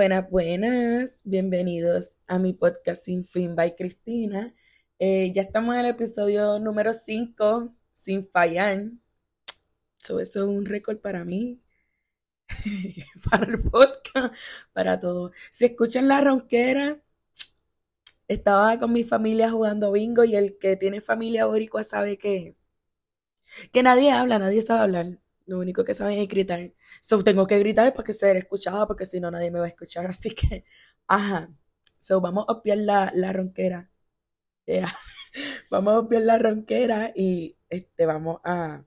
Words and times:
Buenas, 0.00 0.30
buenas, 0.30 1.20
bienvenidos 1.24 2.12
a 2.26 2.38
mi 2.38 2.54
podcast 2.54 3.04
Sin 3.04 3.26
Fin 3.26 3.54
by 3.54 3.76
Cristina. 3.76 4.54
Eh, 4.98 5.30
ya 5.34 5.42
estamos 5.42 5.74
en 5.74 5.80
el 5.82 5.90
episodio 5.90 6.58
número 6.58 6.94
5, 6.94 7.74
sin 7.92 8.26
fallar. 8.30 8.92
eso 9.98 10.20
es 10.20 10.36
un 10.36 10.64
récord 10.64 11.00
para 11.00 11.22
mí, 11.26 11.60
para 13.30 13.44
el 13.44 13.60
podcast, 13.60 14.34
para 14.72 14.98
todo. 14.98 15.32
Si 15.50 15.66
escuchan 15.66 16.08
la 16.08 16.22
ronquera, 16.22 16.98
estaba 18.26 18.78
con 18.78 18.94
mi 18.94 19.04
familia 19.04 19.50
jugando 19.50 19.92
bingo 19.92 20.24
y 20.24 20.34
el 20.34 20.56
que 20.58 20.76
tiene 20.76 21.02
familia 21.02 21.44
boricua 21.44 21.84
sabe 21.84 22.16
que, 22.16 22.56
que 23.70 23.82
nadie 23.82 24.12
habla, 24.12 24.38
nadie 24.38 24.62
sabe 24.62 24.80
hablar. 24.80 25.18
Lo 25.50 25.58
único 25.58 25.84
que 25.84 25.94
saben 25.94 26.18
es 26.20 26.28
gritar. 26.28 26.72
So, 27.00 27.24
tengo 27.24 27.44
que 27.46 27.58
gritar 27.58 27.92
para 27.92 28.06
que 28.06 28.12
ser 28.12 28.48
porque 28.86 29.04
si 29.04 29.18
no 29.20 29.32
nadie 29.32 29.50
me 29.50 29.58
va 29.58 29.64
a 29.66 29.68
escuchar. 29.68 30.06
Así 30.10 30.30
que, 30.30 30.64
ajá. 31.08 31.50
So, 31.98 32.20
vamos 32.20 32.44
a 32.48 32.52
obviar 32.52 32.78
la, 32.78 33.10
la 33.14 33.32
ronquera. 33.32 33.90
vamos 35.70 35.94
a 35.94 35.98
obviar 35.98 36.22
la 36.22 36.38
ronquera 36.38 37.12
y 37.16 37.56
este, 37.68 38.06
vamos 38.06 38.40
a... 38.44 38.84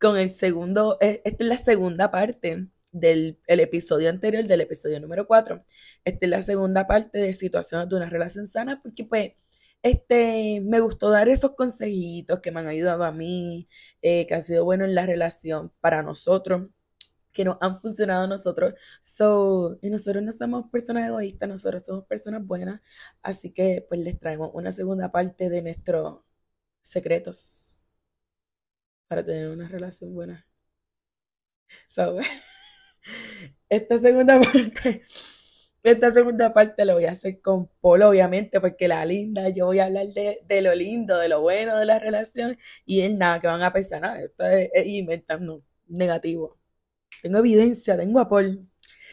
Con 0.00 0.16
el 0.16 0.30
segundo, 0.30 0.96
eh, 1.00 1.20
esta 1.24 1.44
es 1.44 1.48
la 1.48 1.56
segunda 1.58 2.10
parte 2.10 2.68
del 2.92 3.38
el 3.46 3.60
episodio 3.60 4.08
anterior, 4.08 4.44
del 4.46 4.62
episodio 4.62 5.00
número 5.00 5.26
4. 5.26 5.64
Esta 6.04 6.18
es 6.26 6.30
la 6.30 6.42
segunda 6.42 6.86
parte 6.86 7.18
de 7.18 7.32
situaciones 7.34 7.90
de 7.90 7.96
una 7.96 8.08
relación 8.08 8.46
sana, 8.46 8.80
porque 8.82 9.04
pues 9.04 9.32
este, 9.82 10.60
me 10.62 10.80
gustó 10.80 11.10
dar 11.10 11.28
esos 11.28 11.52
consejitos 11.54 12.40
que 12.40 12.50
me 12.50 12.60
han 12.60 12.68
ayudado 12.68 13.04
a 13.04 13.12
mí, 13.12 13.68
eh, 14.02 14.26
que 14.26 14.34
han 14.34 14.42
sido 14.42 14.64
buenos 14.64 14.88
en 14.88 14.94
la 14.94 15.06
relación 15.06 15.72
para 15.80 16.02
nosotros, 16.02 16.68
que 17.32 17.44
nos 17.44 17.58
han 17.60 17.80
funcionado 17.80 18.24
a 18.24 18.26
nosotros. 18.28 18.74
So, 19.02 19.78
y 19.82 19.90
nosotros 19.90 20.22
no 20.24 20.32
somos 20.32 20.70
personas 20.70 21.08
egoístas, 21.08 21.48
nosotros 21.48 21.82
somos 21.86 22.06
personas 22.06 22.44
buenas. 22.46 22.80
Así 23.22 23.52
que, 23.52 23.86
pues, 23.88 24.00
les 24.00 24.18
traemos 24.18 24.50
una 24.54 24.72
segunda 24.72 25.10
parte 25.12 25.48
de 25.48 25.62
nuestros 25.62 26.20
secretos 26.80 27.80
para 29.08 29.24
tener 29.24 29.48
una 29.50 29.68
relación 29.68 30.14
buena. 30.14 30.46
So, 31.88 32.18
esta 33.68 33.98
segunda 33.98 34.40
parte 34.52 35.02
esta 35.90 36.12
segunda 36.12 36.52
parte 36.52 36.84
lo 36.84 36.94
voy 36.94 37.04
a 37.06 37.12
hacer 37.12 37.40
con 37.40 37.68
Polo, 37.80 38.08
obviamente, 38.08 38.60
porque 38.60 38.88
la 38.88 39.04
linda, 39.04 39.48
yo 39.48 39.66
voy 39.66 39.80
a 39.80 39.86
hablar 39.86 40.06
de, 40.06 40.62
lo 40.62 40.74
lindo, 40.74 41.18
de 41.18 41.28
lo 41.28 41.40
bueno 41.40 41.76
de 41.76 41.86
la 41.86 41.98
relación, 41.98 42.58
y 42.84 43.00
es 43.02 43.14
nada, 43.14 43.40
que 43.40 43.46
van 43.46 43.62
a 43.62 43.72
pensar, 43.72 44.00
nada, 44.00 44.20
esto 44.20 44.44
es, 44.44 44.86
inventando 44.86 45.62
negativo. 45.86 46.58
Tengo 47.22 47.38
evidencia, 47.38 47.96
tengo 47.96 48.20
a 48.20 48.28
Paul. 48.28 48.68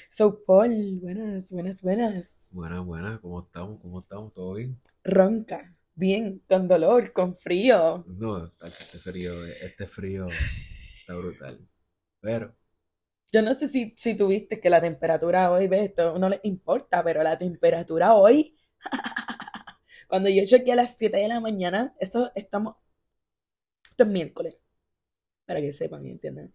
So, 0.10 0.44
Paul, 0.46 1.00
buenas, 1.02 1.52
buenas, 1.52 1.82
buenas. 1.82 2.50
Buenas, 2.52 2.86
buenas, 2.86 3.20
¿cómo 3.20 3.42
estamos? 3.42 3.82
¿Cómo 3.82 4.00
estamos? 4.00 4.34
¿Todo 4.34 4.54
bien? 4.54 4.80
Ronca, 5.04 5.76
bien, 5.96 6.42
con 6.48 6.68
dolor, 6.68 7.12
con 7.14 7.36
frío. 7.36 8.04
No, 8.08 8.52
este 8.62 8.98
frío, 9.00 9.46
este 9.46 9.88
frío 9.88 10.28
está 11.00 11.16
brutal. 11.16 11.68
Pero 12.22 12.56
yo 13.36 13.42
no 13.42 13.54
sé 13.54 13.68
si, 13.68 13.94
si 13.98 14.16
tuviste 14.16 14.62
que 14.62 14.70
la 14.70 14.80
temperatura 14.80 15.52
hoy, 15.52 15.68
ves, 15.68 15.90
esto 15.90 16.18
no 16.18 16.30
le 16.30 16.40
importa, 16.44 17.04
pero 17.04 17.22
la 17.22 17.38
temperatura 17.38 18.14
hoy, 18.14 18.58
cuando 20.08 20.30
yo 20.30 20.46
chequeé 20.46 20.72
a 20.72 20.78
las 20.78 20.96
7 20.96 21.18
de 21.18 21.28
la 21.28 21.42
mañana, 21.42 21.94
esto 22.00 22.32
estamos, 22.34 22.78
esto 23.90 24.04
es 24.04 24.10
miércoles, 24.10 24.56
para 25.46 25.60
que 25.60 25.74
sepan 25.74 26.06
y 26.06 26.12
entiendan. 26.12 26.54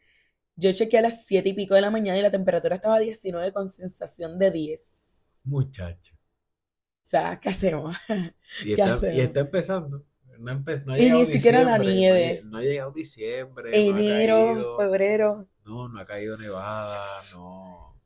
Yo 0.56 0.73
chequeé 0.73 1.01
a 1.01 1.02
las 1.02 1.27
7 1.27 1.51
y 1.51 1.52
pico 1.52 1.74
de 1.74 1.83
la 1.83 1.91
mañana 1.91 2.18
y 2.18 2.23
la 2.23 2.30
temperatura 2.30 2.77
estaba 2.77 2.97
a 2.97 3.01
19 3.01 3.52
con 3.52 3.68
sensación 3.68 4.39
de 4.39 4.51
10. 4.51 5.41
Muchacho. 5.45 6.14
O 6.14 7.02
sea, 7.02 7.39
¿qué 7.39 7.51
hacemos? 7.51 7.95
Y, 8.64 8.73
está, 8.73 9.14
y 9.14 9.20
está 9.20 9.41
empezando. 9.41 10.05
No, 10.39 10.55
no 10.86 10.97
y 10.97 11.11
ni 11.11 11.27
siquiera 11.27 11.62
la 11.62 11.77
nieve. 11.77 12.41
No 12.45 12.58
ha, 12.58 12.62
llegado 12.62 12.91
diciembre. 12.92 13.70
Enero, 13.74 14.77
febrero. 14.79 15.47
No, 15.65 15.89
no 15.89 16.01
ha 16.01 16.07
caído 16.07 16.37
nevada, 16.37 17.03
no. 17.33 18.01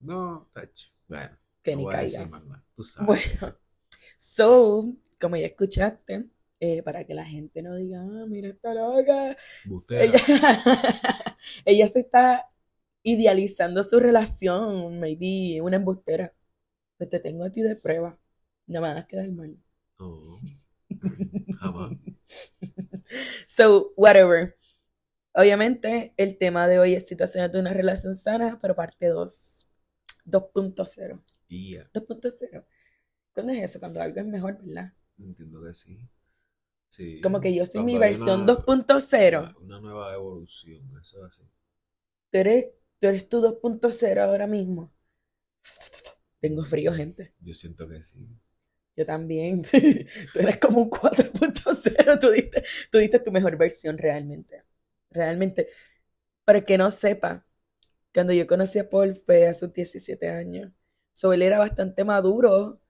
No, 0.00 0.48
tacho. 0.52 0.88
Bueno, 1.08 1.36
que 1.62 1.76
ni 1.76 1.86
caiga. 1.86 2.30
Tú 2.74 2.84
sabes. 2.84 3.06
Bueno, 3.06 3.56
so, 4.16 4.94
como 5.20 5.36
ya 5.36 5.46
escuchaste, 5.46 6.26
eh, 6.60 6.82
para 6.82 7.04
que 7.04 7.14
la 7.14 7.24
gente 7.24 7.62
no 7.62 7.76
diga, 7.76 8.00
ah, 8.00 8.26
mira 8.28 8.48
esta 8.48 8.74
loca. 8.74 9.36
Ella, 9.90 10.18
ella 11.64 11.88
se 11.88 12.00
está 12.00 12.50
idealizando 13.02 13.82
su 13.82 14.00
relación, 14.00 14.98
maybe 14.98 15.60
una 15.60 15.76
embustera. 15.76 16.34
Pues 16.96 17.10
te 17.10 17.20
tengo 17.20 17.44
a 17.44 17.50
ti 17.50 17.62
de 17.62 17.76
prueba. 17.76 18.18
No 18.66 18.80
me 18.80 18.88
vas 18.88 19.04
a 19.04 19.06
quedar 19.06 19.30
mal. 19.30 19.56
No, 19.98 20.40
jamás. 21.60 21.98
so, 23.46 23.92
whatever. 23.96 24.56
Obviamente, 25.36 26.14
el 26.16 26.38
tema 26.38 26.68
de 26.68 26.78
hoy 26.78 26.94
es 26.94 27.08
situaciones 27.08 27.50
de 27.50 27.58
una 27.58 27.72
relación 27.72 28.14
sana, 28.14 28.60
pero 28.62 28.76
parte 28.76 29.08
2. 29.08 29.66
2.0. 30.26 31.20
2.0. 31.50 32.64
¿Cuándo 33.32 33.52
es 33.52 33.62
eso? 33.62 33.80
Cuando 33.80 34.00
algo 34.00 34.20
es 34.20 34.26
mejor, 34.26 34.58
¿verdad? 34.62 34.92
Entiendo 35.18 35.62
que 35.64 35.74
sí. 35.74 36.08
sí. 36.88 37.20
Como 37.20 37.40
que 37.40 37.52
yo 37.52 37.66
soy 37.66 37.82
mi 37.82 37.98
versión 37.98 38.46
2.0. 38.46 39.56
Una 39.60 39.80
nueva 39.80 40.14
evolución, 40.14 40.96
eso 41.00 41.18
es 41.18 41.24
así. 41.24 41.42
Tú 42.30 42.38
eres, 42.38 42.66
tú 43.00 43.08
eres 43.08 43.28
tu 43.28 43.40
2.0 43.40 44.20
ahora 44.20 44.46
mismo. 44.46 44.92
Tengo 46.38 46.62
frío, 46.62 46.92
gente. 46.94 47.34
Yo 47.40 47.54
siento 47.54 47.88
que 47.88 48.00
sí. 48.04 48.28
Yo 48.94 49.04
también. 49.04 49.62
tú 50.32 50.38
eres 50.38 50.58
como 50.58 50.82
un 50.82 50.90
4.0. 50.90 52.20
Tú 52.20 52.30
diste, 52.30 52.64
tú 52.92 52.98
diste 52.98 53.18
tu 53.18 53.32
mejor 53.32 53.56
versión 53.56 53.98
realmente 53.98 54.62
realmente, 55.14 55.68
para 56.44 56.64
que 56.64 56.78
no 56.78 56.90
sepa, 56.90 57.46
cuando 58.14 58.32
yo 58.32 58.46
conocí 58.46 58.78
a 58.78 58.88
Paul 58.90 59.16
fue 59.16 59.48
a 59.48 59.54
sus 59.54 59.72
17 59.72 60.30
años. 60.30 60.72
So, 61.12 61.32
él 61.32 61.42
era 61.42 61.58
bastante 61.58 62.04
maduro, 62.04 62.80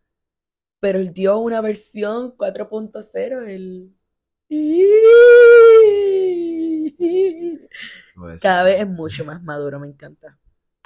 pero 0.81 0.99
él 1.01 1.13
dio 1.15 1.39
una 1.39 1.61
versión 1.61 2.37
4.0. 2.37 3.49
Él... 3.49 3.95
Cada 8.41 8.63
vez 8.65 8.81
es 8.81 8.89
mucho 8.89 9.25
más 9.25 9.43
maduro, 9.43 9.81
me 9.81 9.89
encanta. 9.89 10.39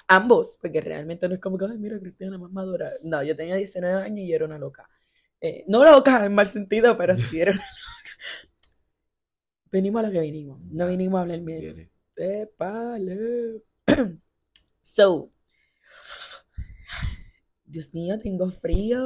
Ambos, 0.08 0.58
porque 0.60 0.80
realmente 0.80 1.28
no 1.28 1.34
es 1.34 1.40
como 1.40 1.58
que, 1.58 1.66
ay, 1.66 1.78
mira, 1.78 1.98
Cristina 2.00 2.38
más 2.38 2.50
madura. 2.52 2.90
No, 3.04 3.22
yo 3.22 3.36
tenía 3.36 3.56
19 3.56 4.02
años 4.04 4.20
y 4.20 4.32
era 4.32 4.46
una 4.46 4.58
loca. 4.58 4.88
Eh, 5.40 5.64
no 5.68 5.84
loca 5.84 6.24
en 6.26 6.34
mal 6.34 6.46
sentido, 6.46 6.96
pero 6.96 7.16
sí 7.16 7.40
era 7.40 7.52
una 7.52 7.60
loca. 7.60 8.47
Venimos 9.70 10.00
a 10.00 10.06
lo 10.06 10.12
que 10.12 10.20
vinimos. 10.20 10.60
No 10.70 10.86
vinimos 10.86 11.18
a 11.18 11.22
hablar 11.22 11.40
bien. 11.40 11.90
De 12.16 12.46
palo. 12.56 13.62
so. 14.82 15.30
Dios 17.64 17.92
mío, 17.94 18.18
tengo 18.18 18.50
frío. 18.50 18.98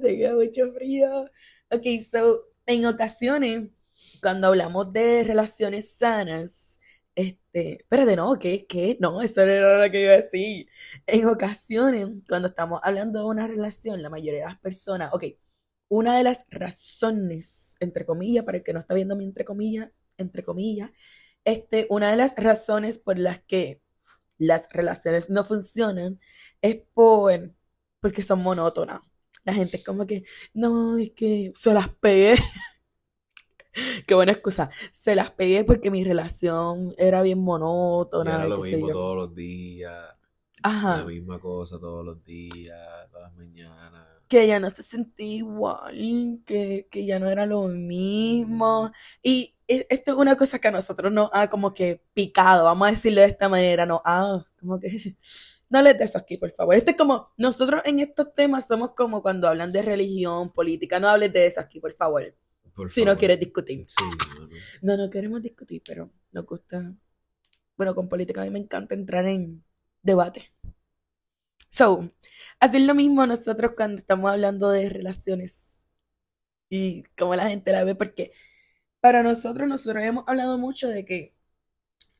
Tengo 0.00 0.36
mucho 0.36 0.72
frío. 0.72 1.30
Ok, 1.70 2.00
so, 2.00 2.46
en 2.66 2.86
ocasiones, 2.86 3.70
cuando 4.22 4.48
hablamos 4.48 4.92
de 4.92 5.24
relaciones 5.24 5.92
sanas, 5.92 6.80
este, 7.14 7.78
espérate, 7.82 8.16
no, 8.16 8.38
¿qué? 8.38 8.66
¿Qué? 8.66 8.96
No, 9.00 9.20
eso 9.22 9.44
no 9.44 9.52
era 9.52 9.84
lo 9.84 9.90
que 9.90 10.02
iba 10.02 10.12
a 10.12 10.16
decir. 10.16 10.68
En 11.06 11.26
ocasiones, 11.26 12.08
cuando 12.28 12.48
estamos 12.48 12.80
hablando 12.82 13.20
de 13.20 13.24
una 13.26 13.46
relación, 13.46 14.02
la 14.02 14.10
mayoría 14.10 14.40
de 14.40 14.46
las 14.46 14.58
personas, 14.58 15.12
ok, 15.12 15.24
una 15.88 16.16
de 16.16 16.24
las 16.24 16.44
razones, 16.50 17.76
entre 17.80 18.06
comillas, 18.06 18.44
para 18.44 18.58
el 18.58 18.64
que 18.64 18.72
no 18.72 18.80
está 18.80 18.94
viendo 18.94 19.16
mi 19.16 19.24
entre 19.24 19.44
comillas, 19.44 19.90
entre 20.18 20.42
comillas, 20.44 20.90
este, 21.44 21.86
una 21.90 22.10
de 22.10 22.16
las 22.16 22.36
razones 22.36 22.98
por 22.98 23.18
las 23.18 23.40
que 23.40 23.80
las 24.36 24.68
relaciones 24.70 25.30
no 25.30 25.44
funcionan 25.44 26.20
es 26.62 26.76
por, 26.94 27.54
porque 28.00 28.22
son 28.22 28.42
monótonas. 28.42 29.00
La 29.44 29.54
gente 29.54 29.78
es 29.78 29.84
como 29.84 30.06
que, 30.06 30.24
no, 30.52 30.98
es 30.98 31.10
que 31.10 31.52
se 31.54 31.72
las 31.72 31.88
pegué. 31.88 32.34
Qué 34.06 34.14
buena 34.14 34.32
excusa. 34.32 34.70
Se 34.92 35.14
las 35.14 35.30
pegué 35.30 35.64
porque 35.64 35.90
mi 35.90 36.04
relación 36.04 36.94
era 36.98 37.22
bien 37.22 37.38
monótona. 37.38 38.34
era 38.34 38.46
lo 38.46 38.58
mismo 38.58 38.88
todos 38.88 39.16
los 39.16 39.34
días. 39.34 40.16
Ajá. 40.62 40.98
La 40.98 41.04
misma 41.04 41.38
cosa 41.38 41.78
todos 41.78 42.04
los 42.04 42.22
días, 42.24 43.08
todas 43.10 43.30
las 43.30 43.36
mañanas 43.36 44.07
que 44.28 44.46
ya 44.46 44.60
no 44.60 44.68
se 44.70 44.82
sentía 44.82 45.36
igual, 45.38 46.40
que, 46.44 46.86
que, 46.90 47.06
ya 47.06 47.18
no 47.18 47.30
era 47.30 47.46
lo 47.46 47.62
mismo. 47.68 48.92
Y 49.22 49.56
e, 49.66 49.86
esto 49.90 50.12
es 50.12 50.18
una 50.18 50.36
cosa 50.36 50.58
que 50.58 50.68
a 50.68 50.70
nosotros 50.70 51.12
nos 51.12 51.30
ha 51.32 51.48
como 51.48 51.72
que 51.72 52.02
picado, 52.14 52.64
vamos 52.64 52.88
a 52.88 52.90
decirlo 52.90 53.20
de 53.22 53.26
esta 53.28 53.48
manera, 53.48 53.86
no, 53.86 54.02
ah, 54.04 54.44
como 54.60 54.78
que 54.78 54.88
no 55.70 55.82
les 55.82 55.98
des 55.98 56.10
eso 56.10 56.18
aquí, 56.18 56.36
por 56.36 56.50
favor. 56.52 56.74
Esto 56.74 56.90
es 56.90 56.96
como, 56.96 57.32
nosotros 57.36 57.82
en 57.84 58.00
estos 58.00 58.34
temas 58.34 58.66
somos 58.66 58.92
como 58.94 59.22
cuando 59.22 59.48
hablan 59.48 59.72
de 59.72 59.82
religión, 59.82 60.52
política, 60.52 61.00
no 61.00 61.08
hables 61.08 61.32
de 61.32 61.46
eso 61.46 61.60
aquí, 61.60 61.80
por 61.80 61.94
favor. 61.94 62.34
si 62.90 63.04
no 63.04 63.16
quieres 63.16 63.40
discutir. 63.40 63.84
no, 64.82 64.96
no 64.96 65.10
queremos 65.10 65.42
discutir, 65.42 65.82
pero 65.86 66.10
nos 66.32 66.46
gusta. 66.46 66.94
Bueno, 67.76 67.94
con 67.94 68.08
política 68.08 68.42
a 68.42 68.44
mí 68.44 68.50
me 68.50 68.58
encanta 68.58 68.94
entrar 68.94 69.26
en 69.26 69.62
debate. 70.02 70.52
So, 71.70 72.08
hacer 72.60 72.82
lo 72.82 72.94
mismo 72.94 73.26
nosotros 73.26 73.72
cuando 73.76 73.96
estamos 73.96 74.30
hablando 74.30 74.70
de 74.70 74.88
relaciones 74.88 75.80
y 76.70 77.04
cómo 77.16 77.34
la 77.36 77.48
gente 77.50 77.72
la 77.72 77.84
ve, 77.84 77.94
porque 77.94 78.32
para 79.00 79.22
nosotros, 79.22 79.68
nosotros 79.68 80.04
hemos 80.04 80.24
hablado 80.28 80.58
mucho 80.58 80.88
de 80.88 81.04
que, 81.04 81.34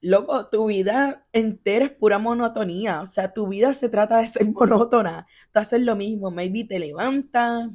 loco, 0.00 0.48
tu 0.50 0.66
vida 0.68 1.26
entera 1.32 1.86
es 1.86 1.92
pura 1.92 2.18
monotonía, 2.18 3.02
o 3.02 3.06
sea, 3.06 3.32
tu 3.32 3.48
vida 3.48 3.72
se 3.74 3.88
trata 3.90 4.18
de 4.18 4.28
ser 4.28 4.46
monótona, 4.52 5.26
tú 5.52 5.60
haces 5.60 5.82
lo 5.82 5.96
mismo, 5.96 6.30
maybe 6.30 6.64
te 6.64 6.78
levantas, 6.78 7.70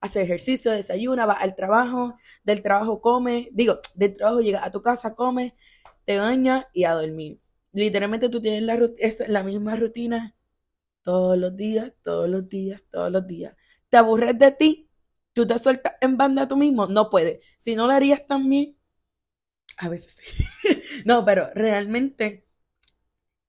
haces 0.00 0.24
ejercicio, 0.24 0.72
desayuna, 0.72 1.26
vas 1.26 1.42
al 1.42 1.56
trabajo, 1.56 2.16
del 2.44 2.62
trabajo 2.62 3.00
comes, 3.00 3.48
digo, 3.52 3.80
del 3.96 4.14
trabajo 4.14 4.40
llegas 4.40 4.64
a 4.64 4.70
tu 4.70 4.82
casa, 4.82 5.14
comes, 5.14 5.54
te 6.04 6.18
bañas 6.18 6.66
y 6.72 6.84
a 6.84 6.94
dormir. 6.94 7.40
Literalmente 7.72 8.28
tú 8.30 8.40
tienes 8.40 8.62
la, 8.62 8.78
la 9.28 9.42
misma 9.42 9.76
rutina 9.76 10.35
todos 11.06 11.38
los 11.38 11.56
días, 11.56 11.94
todos 12.02 12.28
los 12.28 12.48
días, 12.48 12.84
todos 12.90 13.12
los 13.12 13.24
días. 13.28 13.56
¿Te 13.88 13.96
aburres 13.96 14.36
de 14.36 14.50
ti? 14.50 14.90
¿Tú 15.32 15.46
te 15.46 15.56
sueltas 15.56 15.92
en 16.00 16.16
banda 16.16 16.48
tú 16.48 16.56
mismo? 16.56 16.88
No 16.88 17.10
puede. 17.10 17.40
Si 17.56 17.76
no 17.76 17.86
lo 17.86 17.92
harías 17.92 18.26
también, 18.26 18.76
a 19.78 19.88
veces 19.88 20.14
sí. 20.14 20.82
no, 21.04 21.24
pero 21.24 21.48
realmente 21.54 22.48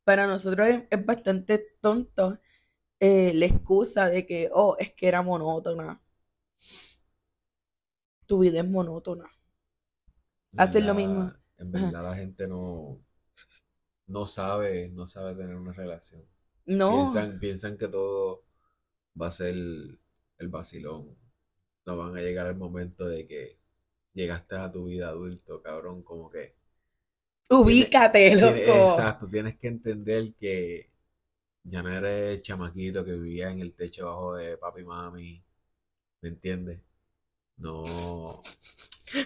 para 0.04 0.28
nosotros 0.28 0.70
es, 0.88 1.04
bastante 1.04 1.78
tonto 1.82 2.40
eh, 3.00 3.34
la 3.34 3.48
excusa 3.48 4.08
de 4.08 4.28
que, 4.28 4.52
oh, 4.54 4.76
es 4.78 4.94
que 4.94 5.08
era 5.08 5.24
monótona. 5.24 6.00
Tu 8.28 8.38
vida 8.38 8.60
es 8.60 8.70
monótona. 8.70 9.26
Hacer 10.56 10.84
lo 10.86 10.94
mismo. 10.94 11.34
En 11.58 11.72
verdad 11.72 12.04
la 12.04 12.16
gente 12.16 12.48
no, 12.48 13.02
no 14.06 14.28
sabe, 14.28 14.90
no 14.90 15.08
sabe 15.08 15.34
tener 15.34 15.56
una 15.56 15.74
relación. 15.74 16.24
No. 16.68 17.08
Piensan, 17.40 17.78
que 17.78 17.88
todo 17.88 18.44
va 19.20 19.28
a 19.28 19.32
ser 19.32 19.56
el 19.56 20.48
vacilón. 20.50 21.18
No 21.86 21.98
van 21.98 22.18
a 22.18 22.22
llegar 22.22 22.48
el 22.48 22.56
momento 22.56 23.08
de 23.08 23.26
que 23.26 23.58
llegaste 24.14 24.56
a 24.56 24.72
tu 24.72 24.86
vida 24.86 25.08
adulto, 25.08 25.62
cabrón, 25.62 26.04
como 26.04 26.30
que. 26.30 26.56
Ubícate, 27.50 28.36
loco. 28.36 28.92
exacto, 28.92 29.30
tienes 29.30 29.58
que 29.58 29.70
entender 29.70 30.34
que 30.34 30.92
ya 31.64 31.82
no 31.82 31.90
eres 31.90 32.36
el 32.36 32.42
chamaquito 32.42 33.06
que 33.06 33.14
vivía 33.14 33.50
en 33.50 33.62
el 33.62 33.74
techo 33.74 34.06
bajo 34.06 34.36
de 34.36 34.58
papi 34.58 34.82
y 34.82 34.84
mami. 34.84 35.44
¿Me 36.22 36.30
entiendes? 36.30 36.82
No. 37.56 37.84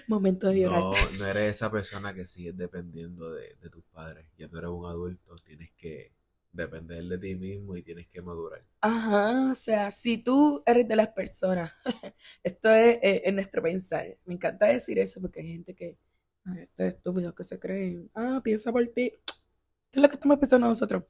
Momento 0.07 0.49
de 0.49 0.59
llorar. 0.59 0.79
No, 0.79 1.11
no 1.17 1.25
eres 1.25 1.55
esa 1.57 1.71
persona 1.71 2.13
que 2.13 2.27
sigues 2.27 2.55
dependiendo 2.55 3.31
de, 3.31 3.55
de 3.59 3.69
tus 3.71 3.83
padres. 3.85 4.27
Ya 4.37 4.47
tú 4.47 4.59
eres 4.59 4.69
un 4.69 4.85
adulto, 4.85 5.35
tienes 5.44 5.71
que 5.71 6.11
depender 6.51 7.03
de 7.03 7.18
ti 7.18 7.36
mismo 7.36 7.75
y 7.75 7.83
tienes 7.83 8.07
que 8.07 8.21
madurar. 8.21 8.63
Ajá, 8.81 9.51
o 9.51 9.56
sea, 9.56 9.92
si 9.92 10.18
tú 10.18 10.63
eres 10.65 10.88
de 10.88 10.95
las 10.95 11.09
personas, 11.09 11.71
esto 12.44 12.69
es, 12.71 12.98
eh, 13.01 13.21
en 13.25 13.36
nuestro 13.36 13.62
pensar. 13.62 14.18
Me 14.25 14.33
encanta 14.36 14.65
decir 14.68 15.00
eso 15.00 15.21
porque 15.21 15.42
hay 15.42 15.48
gente 15.53 15.75
que, 15.75 15.98
ay, 16.45 16.59
este 16.62 16.88
estúpido 16.88 17.33
que 17.33 17.44
se 17.44 17.59
creen, 17.59 18.09
ah, 18.15 18.42
piensa 18.44 18.71
por 18.71 18.86
ti. 18.88 19.13
Esto 19.25 20.00
es 20.00 20.01
lo 20.01 20.09
que 20.09 20.15
estamos 20.15 20.38
pensando 20.38 20.68
nosotros. 20.68 21.03
O 21.03 21.07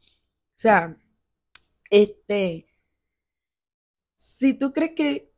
sea, 0.56 0.98
este, 1.90 2.68
si 4.16 4.54
tú 4.54 4.72
crees 4.74 4.92
que 4.96 5.32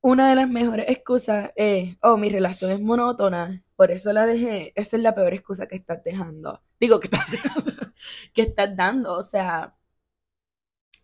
una 0.00 0.28
de 0.28 0.36
las 0.36 0.48
mejores 0.48 0.86
excusas 0.88 1.50
es, 1.56 1.96
oh, 2.02 2.16
mi 2.16 2.28
relación 2.30 2.70
es 2.70 2.80
monótona, 2.80 3.64
por 3.76 3.90
eso 3.90 4.12
la 4.12 4.26
dejé, 4.26 4.72
esa 4.76 4.96
es 4.96 5.02
la 5.02 5.14
peor 5.14 5.34
excusa 5.34 5.66
que 5.66 5.76
estás 5.76 6.02
dejando. 6.04 6.62
Digo 6.80 7.00
que 7.00 7.06
estás 7.06 7.30
dejando 7.30 7.85
que 8.34 8.42
estás 8.42 8.76
dando. 8.76 9.14
O 9.14 9.22
sea, 9.22 9.76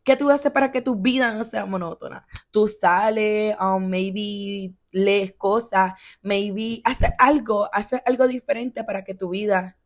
¿qué 0.04 0.16
tú 0.16 0.30
haces 0.30 0.52
para 0.52 0.72
que 0.72 0.82
tu 0.82 0.96
vida 0.96 1.32
no 1.32 1.44
sea 1.44 1.66
monótona? 1.66 2.26
Tú 2.50 2.68
sales, 2.68 3.56
um, 3.60 3.86
maybe 3.86 4.74
lees 4.90 5.34
cosas, 5.36 5.94
maybe 6.22 6.82
haces 6.84 7.10
algo, 7.18 7.68
haces 7.74 8.02
algo 8.06 8.28
diferente 8.28 8.84
para 8.84 9.04
que 9.04 9.14
tu 9.14 9.30
vida 9.30 9.78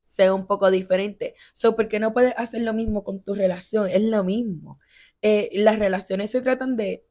sea 0.00 0.34
un 0.34 0.46
poco 0.46 0.70
diferente. 0.70 1.34
So, 1.52 1.76
¿por 1.76 1.88
qué 1.88 1.98
no 2.00 2.12
puedes 2.12 2.34
hacer 2.36 2.62
lo 2.62 2.74
mismo 2.74 3.04
con 3.04 3.22
tu 3.24 3.34
relación? 3.34 3.88
Es 3.88 4.02
lo 4.02 4.22
mismo. 4.24 4.78
Eh, 5.22 5.50
las 5.54 5.78
relaciones 5.78 6.30
se 6.30 6.42
tratan 6.42 6.76
de... 6.76 7.06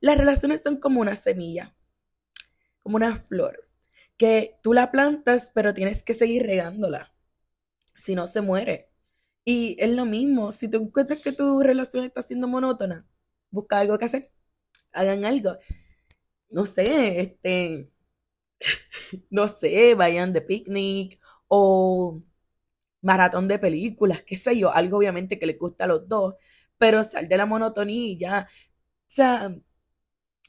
Las 0.00 0.18
relaciones 0.18 0.62
son 0.62 0.78
como 0.78 1.00
una 1.00 1.14
semilla, 1.14 1.76
como 2.82 2.96
una 2.96 3.14
flor, 3.16 3.68
que 4.16 4.58
tú 4.62 4.72
la 4.72 4.90
plantas, 4.90 5.52
pero 5.54 5.74
tienes 5.74 6.02
que 6.02 6.14
seguir 6.14 6.44
regándola. 6.44 7.14
Si 7.96 8.16
no, 8.16 8.26
se 8.26 8.40
muere. 8.40 8.91
Y 9.44 9.76
es 9.78 9.90
lo 9.90 10.04
mismo, 10.04 10.52
si 10.52 10.68
tú 10.68 10.78
encuentras 10.78 11.20
que 11.22 11.32
tu 11.32 11.60
relación 11.62 12.04
está 12.04 12.22
siendo 12.22 12.46
monótona, 12.48 13.06
busca 13.50 13.78
algo 13.78 13.98
que 13.98 14.04
hacer, 14.04 14.30
hagan 14.92 15.24
algo. 15.24 15.56
No 16.50 16.64
sé, 16.66 17.20
este, 17.20 17.90
no 19.30 19.48
sé, 19.48 19.94
vayan 19.94 20.32
de 20.32 20.42
picnic 20.42 21.20
o 21.48 22.22
maratón 23.02 23.48
de 23.48 23.58
películas, 23.58 24.22
qué 24.22 24.36
sé 24.36 24.58
yo, 24.58 24.72
algo 24.72 24.98
obviamente 24.98 25.38
que 25.38 25.46
les 25.46 25.58
gusta 25.58 25.84
a 25.84 25.88
los 25.88 26.08
dos, 26.08 26.34
pero 26.78 27.02
sal 27.04 27.28
de 27.28 27.36
la 27.36 27.46
monotonía. 27.46 28.48
O 28.48 29.04
sea, 29.08 29.54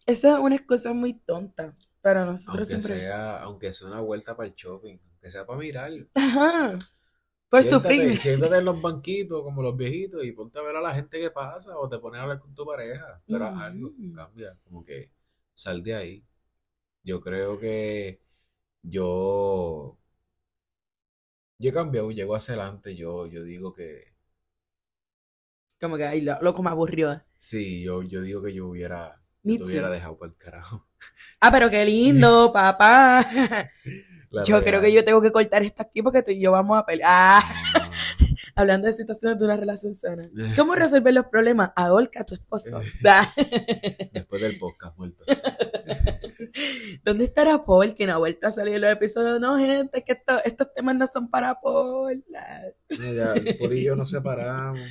esa 0.05 0.33
es 0.33 0.39
una 0.39 0.55
excusa 0.55 0.93
muy 0.93 1.13
tonta 1.13 1.75
para 2.01 2.25
nosotros 2.25 2.71
aunque 2.71 2.87
Sea, 2.87 3.41
aunque 3.41 3.73
sea 3.73 3.87
una 3.87 4.01
vuelta 4.01 4.35
para 4.35 4.49
el 4.49 4.55
shopping, 4.55 4.97
aunque 5.11 5.29
sea 5.29 5.45
para 5.45 5.59
mirar. 5.59 5.91
Ajá. 6.15 6.77
Pues 7.53 7.69
sufrir. 7.69 8.17
Siéntate 8.17 8.57
en 8.57 8.65
los 8.65 8.81
banquitos 8.81 9.43
como 9.43 9.61
los 9.61 9.77
viejitos 9.77 10.25
y 10.25 10.31
ponte 10.31 10.57
a 10.57 10.63
ver 10.63 10.75
a 10.75 10.81
la 10.81 10.95
gente 10.95 11.19
que 11.19 11.29
pasa 11.29 11.77
o 11.77 11.87
te 11.87 11.99
pones 11.99 12.19
a 12.19 12.23
hablar 12.23 12.39
con 12.39 12.55
tu 12.55 12.65
pareja. 12.65 13.21
Pero 13.27 13.45
algo 13.45 13.91
cambia, 14.15 14.57
como 14.63 14.83
que 14.83 15.11
sal 15.53 15.83
de 15.83 15.93
ahí. 15.93 16.23
Yo 17.03 17.21
creo 17.21 17.59
que 17.59 18.19
yo 18.81 19.99
yo 21.59 21.69
he 21.69 21.73
cambiado, 21.73 22.11
llego 22.11 22.35
hacia 22.35 22.55
adelante, 22.55 22.95
yo, 22.95 23.27
yo 23.27 23.43
digo 23.43 23.71
que 23.71 24.13
como 25.79 25.97
que 25.97 26.05
ahí 26.05 26.21
loco 26.21 26.63
me 26.63 26.69
aburrió. 26.69 27.21
Sí, 27.37 27.83
yo, 27.83 28.01
yo 28.03 28.21
digo 28.21 28.41
que 28.41 28.53
yo 28.53 28.67
hubiera, 28.67 29.21
yo 29.43 29.65
hubiera 29.65 29.89
dejado 29.89 30.17
por 30.17 30.29
el 30.29 30.35
carajo. 30.37 30.87
Ah, 31.41 31.51
pero 31.51 31.69
qué 31.69 31.85
lindo, 31.85 32.51
papá. 32.53 33.25
Yo 34.45 34.61
creo 34.61 34.81
que 34.81 34.91
yo 34.91 35.03
tengo 35.03 35.21
que 35.21 35.31
cortar 35.31 35.63
esto 35.63 35.83
aquí 35.83 36.01
porque 36.01 36.23
tú 36.23 36.31
y 36.31 36.39
yo 36.39 36.51
vamos 36.51 36.77
a 36.77 36.85
pelear. 36.85 37.09
Ah. 37.11 37.41
Hablando 38.55 38.87
de 38.87 38.93
situaciones 38.93 39.39
de 39.39 39.45
una 39.45 39.57
relación 39.57 39.93
sana. 39.93 40.29
¿Cómo 40.55 40.75
resolver 40.75 41.13
los 41.13 41.25
problemas? 41.25 41.71
Ahorca 41.75 42.21
a 42.21 42.25
tu 42.25 42.35
esposo. 42.35 42.79
Después 44.13 44.41
del 44.41 44.57
podcast, 44.59 44.97
muerto. 44.97 45.23
¿Dónde 47.03 47.25
estará 47.25 47.63
Paul 47.63 47.95
que 47.95 48.05
no 48.05 48.13
ha 48.13 48.17
vuelto 48.17 48.47
a 48.47 48.51
salir 48.51 48.79
los 48.79 48.91
episodios? 48.91 49.39
No, 49.39 49.57
gente, 49.57 50.03
que 50.03 50.21
estos 50.45 50.73
temas 50.73 50.95
no 50.95 51.07
son 51.07 51.29
para 51.29 51.59
Paul. 51.59 52.23
Ya, 52.29 53.33
por 53.59 53.73
ello 53.73 53.95
nos 53.95 54.11
separamos. 54.11 54.81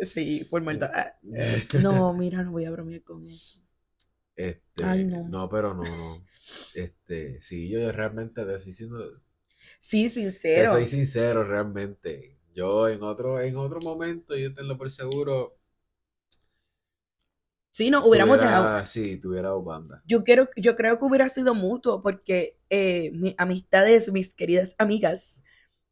Sí, 0.00 0.46
por 0.50 0.62
muerto. 0.62 0.86
Ah. 0.92 1.14
No, 1.82 2.14
mira, 2.14 2.42
no 2.42 2.52
voy 2.52 2.64
a 2.64 2.70
bromear 2.70 3.02
con 3.02 3.24
eso. 3.26 3.60
Este, 4.36 4.84
Ay, 4.84 5.04
no. 5.04 5.28
no, 5.28 5.48
pero 5.48 5.74
no, 5.74 5.84
no. 5.84 6.24
Este, 6.74 7.42
sí, 7.42 7.68
yo 7.68 7.90
realmente 7.92 8.42
estoy 8.54 8.72
siendo. 8.72 9.20
Sí, 9.78 10.08
sincero. 10.08 10.72
Soy 10.72 10.86
sincero, 10.86 11.44
realmente. 11.44 12.36
Yo 12.54 12.88
en 12.88 13.02
otro, 13.02 13.40
en 13.40 13.56
otro 13.56 13.80
momento, 13.80 14.36
yo 14.36 14.54
tengo 14.54 14.76
por 14.76 14.90
seguro. 14.90 15.56
Sí, 17.70 17.90
no, 17.90 18.06
hubiéramos 18.06 18.38
dejado. 18.38 18.86
Sí, 18.86 19.16
tuviera 19.16 19.52
banda. 19.54 20.02
Yo, 20.06 20.22
quiero, 20.22 20.48
yo 20.56 20.76
creo 20.76 20.98
que 20.98 21.04
hubiera 21.04 21.28
sido 21.28 21.54
mutuo, 21.54 22.02
porque 22.02 22.58
eh, 22.70 23.10
mis 23.12 23.34
amistades, 23.36 24.12
mis 24.12 24.34
queridas 24.34 24.76
amigas, 24.78 25.42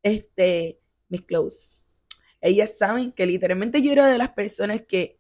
este, 0.05 0.79
mis 1.09 1.23
close, 1.23 2.03
ellas 2.41 2.77
saben 2.77 3.13
que 3.13 3.27
literalmente 3.27 3.83
yo 3.83 3.93
era 3.93 4.07
de 4.09 4.19
las 4.19 4.31
personas 4.31 4.83
que 4.83 5.19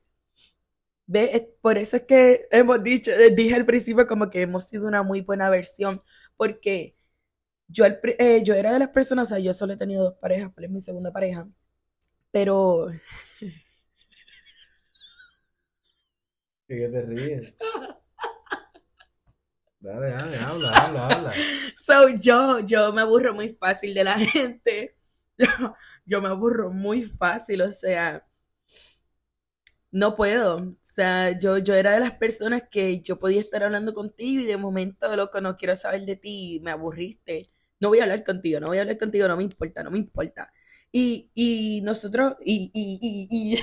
Ve, 1.13 1.55
por 1.61 1.77
eso 1.77 1.97
es 1.99 2.05
que 2.05 2.49
hemos 2.51 2.83
dicho, 2.83 3.11
eh, 3.13 3.31
dije 3.31 3.55
al 3.55 3.67
principio 3.67 4.07
como 4.07 4.31
que 4.31 4.41
hemos 4.43 4.65
sido 4.65 4.87
una 4.89 5.03
muy 5.03 5.21
buena 5.21 5.51
versión, 5.51 6.01
porque 6.39 6.97
yo, 7.69 7.85
eh, 7.87 8.43
yo 8.45 8.55
era 8.55 8.73
de 8.73 8.79
las 8.79 8.89
personas, 8.91 9.29
o 9.29 9.35
sea, 9.35 9.39
yo 9.45 9.55
solo 9.55 9.75
he 9.75 9.77
tenido 9.77 10.05
dos 10.05 10.15
parejas, 10.21 10.51
pero 10.55 10.67
es 10.67 10.73
mi 10.73 10.81
segunda 10.81 11.13
pareja, 11.13 11.47
pero... 12.31 12.89
¿Qué 16.69 16.89
te 16.89 17.03
ríes? 17.03 17.55
Dale, 19.81 20.09
dale, 20.11 20.39
habla, 20.39 20.71
habla, 20.71 21.09
habla. 21.09 21.33
So, 21.77 22.09
yo, 22.09 22.61
yo 22.61 22.93
me 22.95 23.03
aburro 23.03 23.35
muy 23.35 23.51
fácil 23.51 23.93
de 23.93 24.05
la 24.05 24.19
gente. 24.19 24.97
yo 26.07 26.23
me 26.23 26.29
aburro 26.29 26.71
muy 26.71 27.03
fácil, 27.03 27.63
o 27.63 27.71
sea, 27.71 28.27
no 29.93 30.17
puedo. 30.17 30.57
O 30.59 30.77
sea, 30.83 31.39
yo, 31.39 31.59
yo 31.59 31.75
era 31.75 31.93
de 31.93 32.01
las 32.01 32.13
personas 32.15 32.65
que 32.71 33.01
yo 33.03 33.19
podía 33.21 33.41
estar 33.41 33.63
hablando 33.65 33.95
contigo 33.95 34.43
y 34.43 34.47
de 34.47 34.57
momento, 34.59 35.15
loco, 35.17 35.41
no 35.41 35.57
quiero 35.57 35.77
saber 35.77 36.05
de 36.07 36.17
ti, 36.17 36.61
me 36.65 36.73
aburriste. 36.73 37.47
No 37.81 37.89
voy 37.91 38.01
a 38.01 38.05
hablar 38.05 38.25
contigo, 38.25 38.61
no 38.61 38.69
voy 38.69 38.79
a 38.79 38.83
hablar 38.83 38.99
contigo, 38.99 39.29
no 39.29 39.37
me 39.37 39.45
importa, 39.45 39.83
no 39.85 39.91
me 39.91 39.99
importa. 39.99 40.53
Y, 40.93 41.31
y 41.35 41.81
nosotros, 41.83 42.35
y, 42.45 42.71
y, 42.75 42.99
y, 43.03 43.55
y 43.55 43.59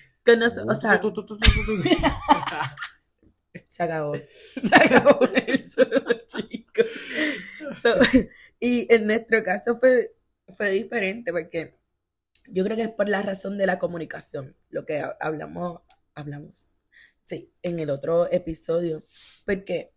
Con 0.24 0.38
nosotros, 0.40 0.78
o 0.78 0.80
sea, 0.80 1.00
se 3.68 3.82
acabó. 3.82 4.12
Se 4.56 4.74
acabó 4.74 5.20
eso, 5.46 5.82
chicos. 6.26 6.86
So, 7.80 7.94
y 8.60 8.92
en 8.92 9.06
nuestro 9.06 9.42
caso 9.42 9.76
fue, 9.76 10.10
fue 10.48 10.70
diferente 10.70 11.32
porque 11.32 11.76
yo 12.48 12.64
creo 12.64 12.76
que 12.76 12.84
es 12.84 12.90
por 12.90 13.08
la 13.08 13.22
razón 13.22 13.58
de 13.58 13.66
la 13.66 13.78
comunicación, 13.78 14.56
lo 14.70 14.84
que 14.86 15.02
hablamos, 15.20 15.80
hablamos, 16.14 16.74
sí, 17.20 17.52
en 17.62 17.78
el 17.78 17.90
otro 17.90 18.30
episodio, 18.32 19.02
porque, 19.46 19.92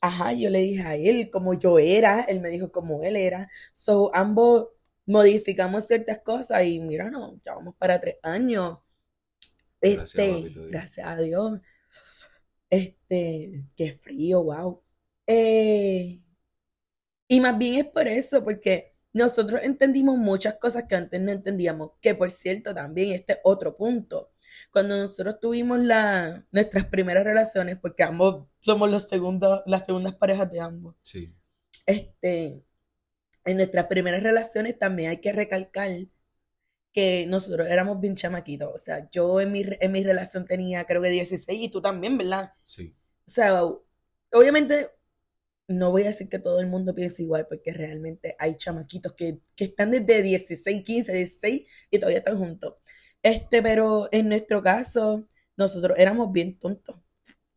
ajá, 0.00 0.32
yo 0.34 0.50
le 0.50 0.60
dije 0.60 0.82
a 0.82 0.96
él 0.96 1.30
como 1.30 1.54
yo 1.54 1.78
era, 1.78 2.22
él 2.22 2.40
me 2.40 2.50
dijo 2.50 2.72
como 2.72 3.02
él 3.04 3.16
era, 3.16 3.48
so 3.72 4.14
ambos 4.14 4.68
modificamos 5.06 5.86
ciertas 5.86 6.20
cosas 6.20 6.64
y 6.64 6.80
mira, 6.80 7.10
no, 7.10 7.40
ya 7.44 7.54
vamos 7.54 7.74
para 7.76 8.00
tres 8.00 8.16
años. 8.22 8.78
Este, 9.80 10.44
gracias, 10.68 11.06
a 11.06 11.16
Dios. 11.16 11.60
Este, 12.68 13.64
qué 13.76 13.92
frío, 13.92 14.44
wow. 14.44 14.82
Eh, 15.26 16.20
y 17.28 17.40
más 17.40 17.58
bien 17.58 17.74
es 17.76 17.86
por 17.86 18.06
eso, 18.08 18.44
porque 18.44 18.94
nosotros 19.12 19.60
entendimos 19.62 20.16
muchas 20.18 20.54
cosas 20.54 20.84
que 20.88 20.94
antes 20.94 21.20
no 21.20 21.32
entendíamos, 21.32 21.92
que 22.00 22.14
por 22.14 22.30
cierto 22.30 22.74
también 22.74 23.12
este 23.12 23.40
otro 23.44 23.76
punto. 23.76 24.32
Cuando 24.72 24.96
nosotros 24.96 25.40
tuvimos 25.40 25.82
la, 25.84 26.46
nuestras 26.52 26.84
primeras 26.86 27.24
relaciones, 27.24 27.78
porque 27.78 28.02
ambos 28.02 28.46
somos 28.58 28.90
los 28.90 29.08
segundos, 29.08 29.62
las 29.66 29.84
segundas 29.84 30.14
parejas 30.14 30.50
de 30.50 30.60
ambos. 30.60 30.96
Sí. 31.02 31.34
Este, 31.86 32.62
en 33.44 33.56
nuestras 33.56 33.86
primeras 33.86 34.22
relaciones 34.22 34.78
también 34.78 35.10
hay 35.10 35.20
que 35.20 35.32
recalcar 35.32 35.90
que 36.92 37.26
nosotros 37.26 37.68
éramos 37.68 38.00
bien 38.00 38.16
chamaquitos. 38.16 38.70
O 38.72 38.78
sea, 38.78 39.08
yo 39.10 39.40
en 39.40 39.52
mi, 39.52 39.62
en 39.64 39.92
mi 39.92 40.04
relación 40.04 40.44
tenía 40.44 40.84
creo 40.84 41.00
que 41.02 41.10
16 41.10 41.60
y 41.60 41.68
tú 41.68 41.80
también, 41.80 42.18
¿verdad? 42.18 42.52
Sí. 42.64 42.94
O 43.26 43.30
sea, 43.30 43.62
obviamente 44.32 44.90
no 45.70 45.90
voy 45.92 46.02
a 46.02 46.06
decir 46.06 46.28
que 46.28 46.38
todo 46.40 46.60
el 46.60 46.66
mundo 46.66 46.94
piense 46.94 47.22
igual, 47.22 47.46
porque 47.48 47.72
realmente 47.72 48.34
hay 48.38 48.56
chamaquitos 48.56 49.12
que, 49.14 49.38
que 49.56 49.64
están 49.64 49.92
desde 49.92 50.22
16, 50.22 50.82
15, 50.84 51.12
16 51.12 51.66
y 51.90 51.98
todavía 51.98 52.18
están 52.18 52.38
juntos. 52.38 52.74
Este, 53.22 53.62
pero 53.62 54.08
en 54.12 54.28
nuestro 54.28 54.62
caso, 54.62 55.28
nosotros 55.56 55.98
éramos 55.98 56.32
bien 56.32 56.58
tontos. 56.58 56.96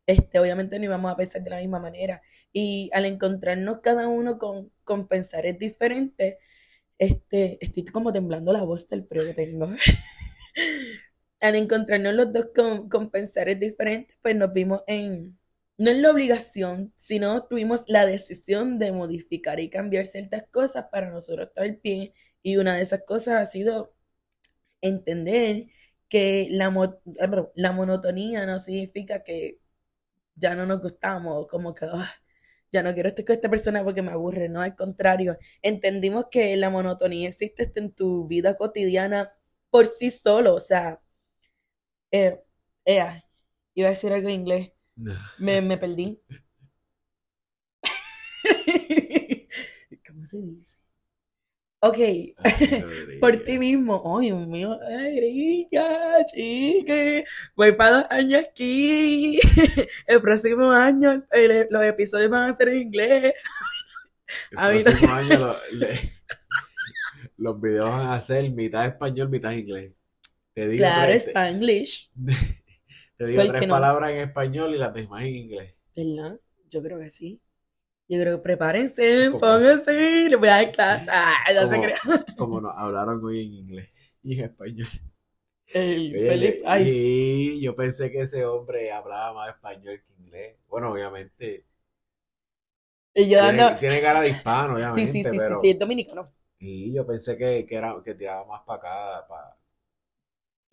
Este, 0.05 0.39
obviamente 0.39 0.77
no 0.79 0.85
íbamos 0.85 1.11
a 1.11 1.17
pensar 1.17 1.43
de 1.43 1.49
la 1.49 1.59
misma 1.59 1.79
manera. 1.79 2.21
Y 2.51 2.89
al 2.93 3.05
encontrarnos 3.05 3.79
cada 3.81 4.07
uno 4.07 4.37
con, 4.37 4.71
con 4.83 5.07
pensares 5.07 5.57
diferentes, 5.57 6.37
este, 6.97 7.57
estoy 7.61 7.85
como 7.85 8.13
temblando 8.13 8.53
la 8.53 8.63
voz 8.63 8.87
del 8.89 9.05
frío 9.05 9.23
que 9.25 9.33
tengo. 9.33 9.67
al 11.41 11.55
encontrarnos 11.55 12.13
los 12.13 12.31
dos 12.33 12.47
con, 12.55 12.89
con 12.89 13.09
pensares 13.11 13.59
diferentes, 13.59 14.17
pues 14.21 14.35
nos 14.35 14.53
vimos 14.53 14.81
en, 14.87 15.37
no 15.83 15.91
en 15.91 16.01
la 16.01 16.11
obligación, 16.11 16.93
sino 16.95 17.45
tuvimos 17.47 17.83
la 17.87 18.05
decisión 18.05 18.79
de 18.79 18.91
modificar 18.93 19.59
y 19.59 19.69
cambiar 19.69 20.05
ciertas 20.05 20.43
cosas 20.51 20.85
para 20.91 21.11
nosotros 21.11 21.49
estar 21.49 21.79
bien. 21.83 22.13
Y 22.41 22.57
una 22.57 22.75
de 22.77 22.83
esas 22.83 23.03
cosas 23.05 23.41
ha 23.41 23.45
sido 23.45 23.93
entender 24.81 25.67
que 26.09 26.47
la, 26.51 26.67
ah, 27.21 27.49
la 27.55 27.71
monotonía 27.73 28.45
no 28.45 28.59
significa 28.59 29.23
que 29.23 29.59
ya 30.35 30.55
no 30.55 30.65
nos 30.65 30.81
gustamos, 30.81 31.47
como 31.47 31.75
que 31.75 31.85
ah, 31.91 32.11
ya 32.71 32.83
no 32.83 32.93
quiero 32.93 33.09
estar 33.09 33.25
con 33.25 33.35
esta 33.35 33.49
persona 33.49 33.83
porque 33.83 34.01
me 34.01 34.11
aburre, 34.11 34.49
no, 34.49 34.61
al 34.61 34.75
contrario, 34.75 35.37
entendimos 35.61 36.27
que 36.31 36.57
la 36.57 36.69
monotonía 36.69 37.29
existe 37.29 37.71
en 37.75 37.93
tu 37.93 38.27
vida 38.27 38.55
cotidiana 38.57 39.33
por 39.69 39.87
sí 39.87 40.11
solo, 40.11 40.55
o 40.55 40.59
sea, 40.59 41.01
eh, 42.11 42.39
iba 43.75 43.87
a 43.87 43.91
decir 43.91 44.13
algo 44.13 44.29
en 44.29 44.35
inglés, 44.35 44.72
me, 44.95 45.61
me 45.61 45.77
perdí. 45.77 46.19
¿Cómo 50.07 50.25
se 50.25 50.37
dice? 50.37 50.77
Ok, 51.85 51.97
por 53.19 53.43
ti 53.43 53.59
mismo. 53.59 54.17
Ay, 54.17 54.27
Dios 54.27 54.47
mío, 54.47 54.79
rica, 55.19 56.25
chique. 56.33 57.25
Voy 57.57 57.73
para 57.73 57.97
dos 57.97 58.05
años 58.09 58.45
aquí. 58.49 59.37
El 60.07 60.21
próximo 60.21 60.71
año 60.71 61.25
los 61.69 61.83
episodios 61.83 62.29
van 62.29 62.49
a 62.49 62.53
ser 62.53 62.69
en 62.69 62.77
inglés. 62.83 63.33
El 64.51 64.81
próximo 64.81 65.13
año 65.13 65.55
los 67.35 67.59
videos 67.59 67.91
van 67.91 68.07
a 68.07 68.21
ser 68.21 68.49
mitad 68.51 68.85
español, 68.85 69.27
mitad 69.27 69.51
inglés. 69.51 69.91
Te 70.53 70.69
digo 70.69 70.77
claro, 70.77 71.11
Spanglish. 71.11 72.11
Te 72.25 72.62
digo 73.19 73.45
tres 73.45 73.67
palabras 73.67 74.11
en 74.11 74.17
español 74.17 74.73
y 74.75 74.77
las 74.77 74.93
demás 74.93 75.23
en 75.23 75.35
inglés. 75.35 75.75
¿Verdad? 75.95 76.39
Yo 76.69 76.81
creo 76.81 76.99
que 76.99 77.09
sí. 77.09 77.41
Yo 78.09 78.19
creo 78.19 78.37
que 78.37 78.43
prepárense, 78.43 79.31
pónganse, 79.31 80.29
les 80.29 80.39
voy 80.39 80.49
a 80.49 80.57
dar 80.57 80.71
clase. 80.71 81.09
Ah, 81.11 81.53
ya 81.53 81.67
se 81.67 81.79
crea. 81.79 81.97
Como 82.37 82.59
nos 82.59 82.73
hablaron 82.75 83.23
hoy 83.23 83.45
en 83.45 83.53
inglés 83.53 83.89
y 84.23 84.39
en 84.39 84.45
español. 84.45 84.87
El 85.67 86.11
Felipe, 86.11 86.61
ay. 86.65 86.83
Y 86.89 87.61
yo 87.61 87.75
pensé 87.75 88.11
que 88.11 88.21
ese 88.21 88.45
hombre 88.45 88.91
hablaba 88.91 89.33
más 89.33 89.49
español 89.49 90.01
que 90.05 90.13
inglés. 90.21 90.57
Bueno, 90.67 90.91
obviamente. 90.91 91.65
Y 93.15 93.29
yo 93.29 93.39
tiene, 93.41 93.75
tiene 93.75 94.01
cara 94.01 94.21
de 94.21 94.29
hispano, 94.29 94.75
obviamente. 94.75 95.05
Sí, 95.05 95.23
sí, 95.23 95.29
sí, 95.29 95.39
sí, 95.39 95.53
sí, 95.61 95.69
es 95.69 95.79
dominicano. 95.79 96.27
Y 96.59 96.93
yo 96.93 97.05
pensé 97.05 97.37
que, 97.37 97.65
que, 97.65 97.75
era, 97.75 97.95
que 98.03 98.15
tiraba 98.15 98.45
más 98.45 98.61
para 98.61 98.79
acá, 98.79 99.27
para 99.27 99.57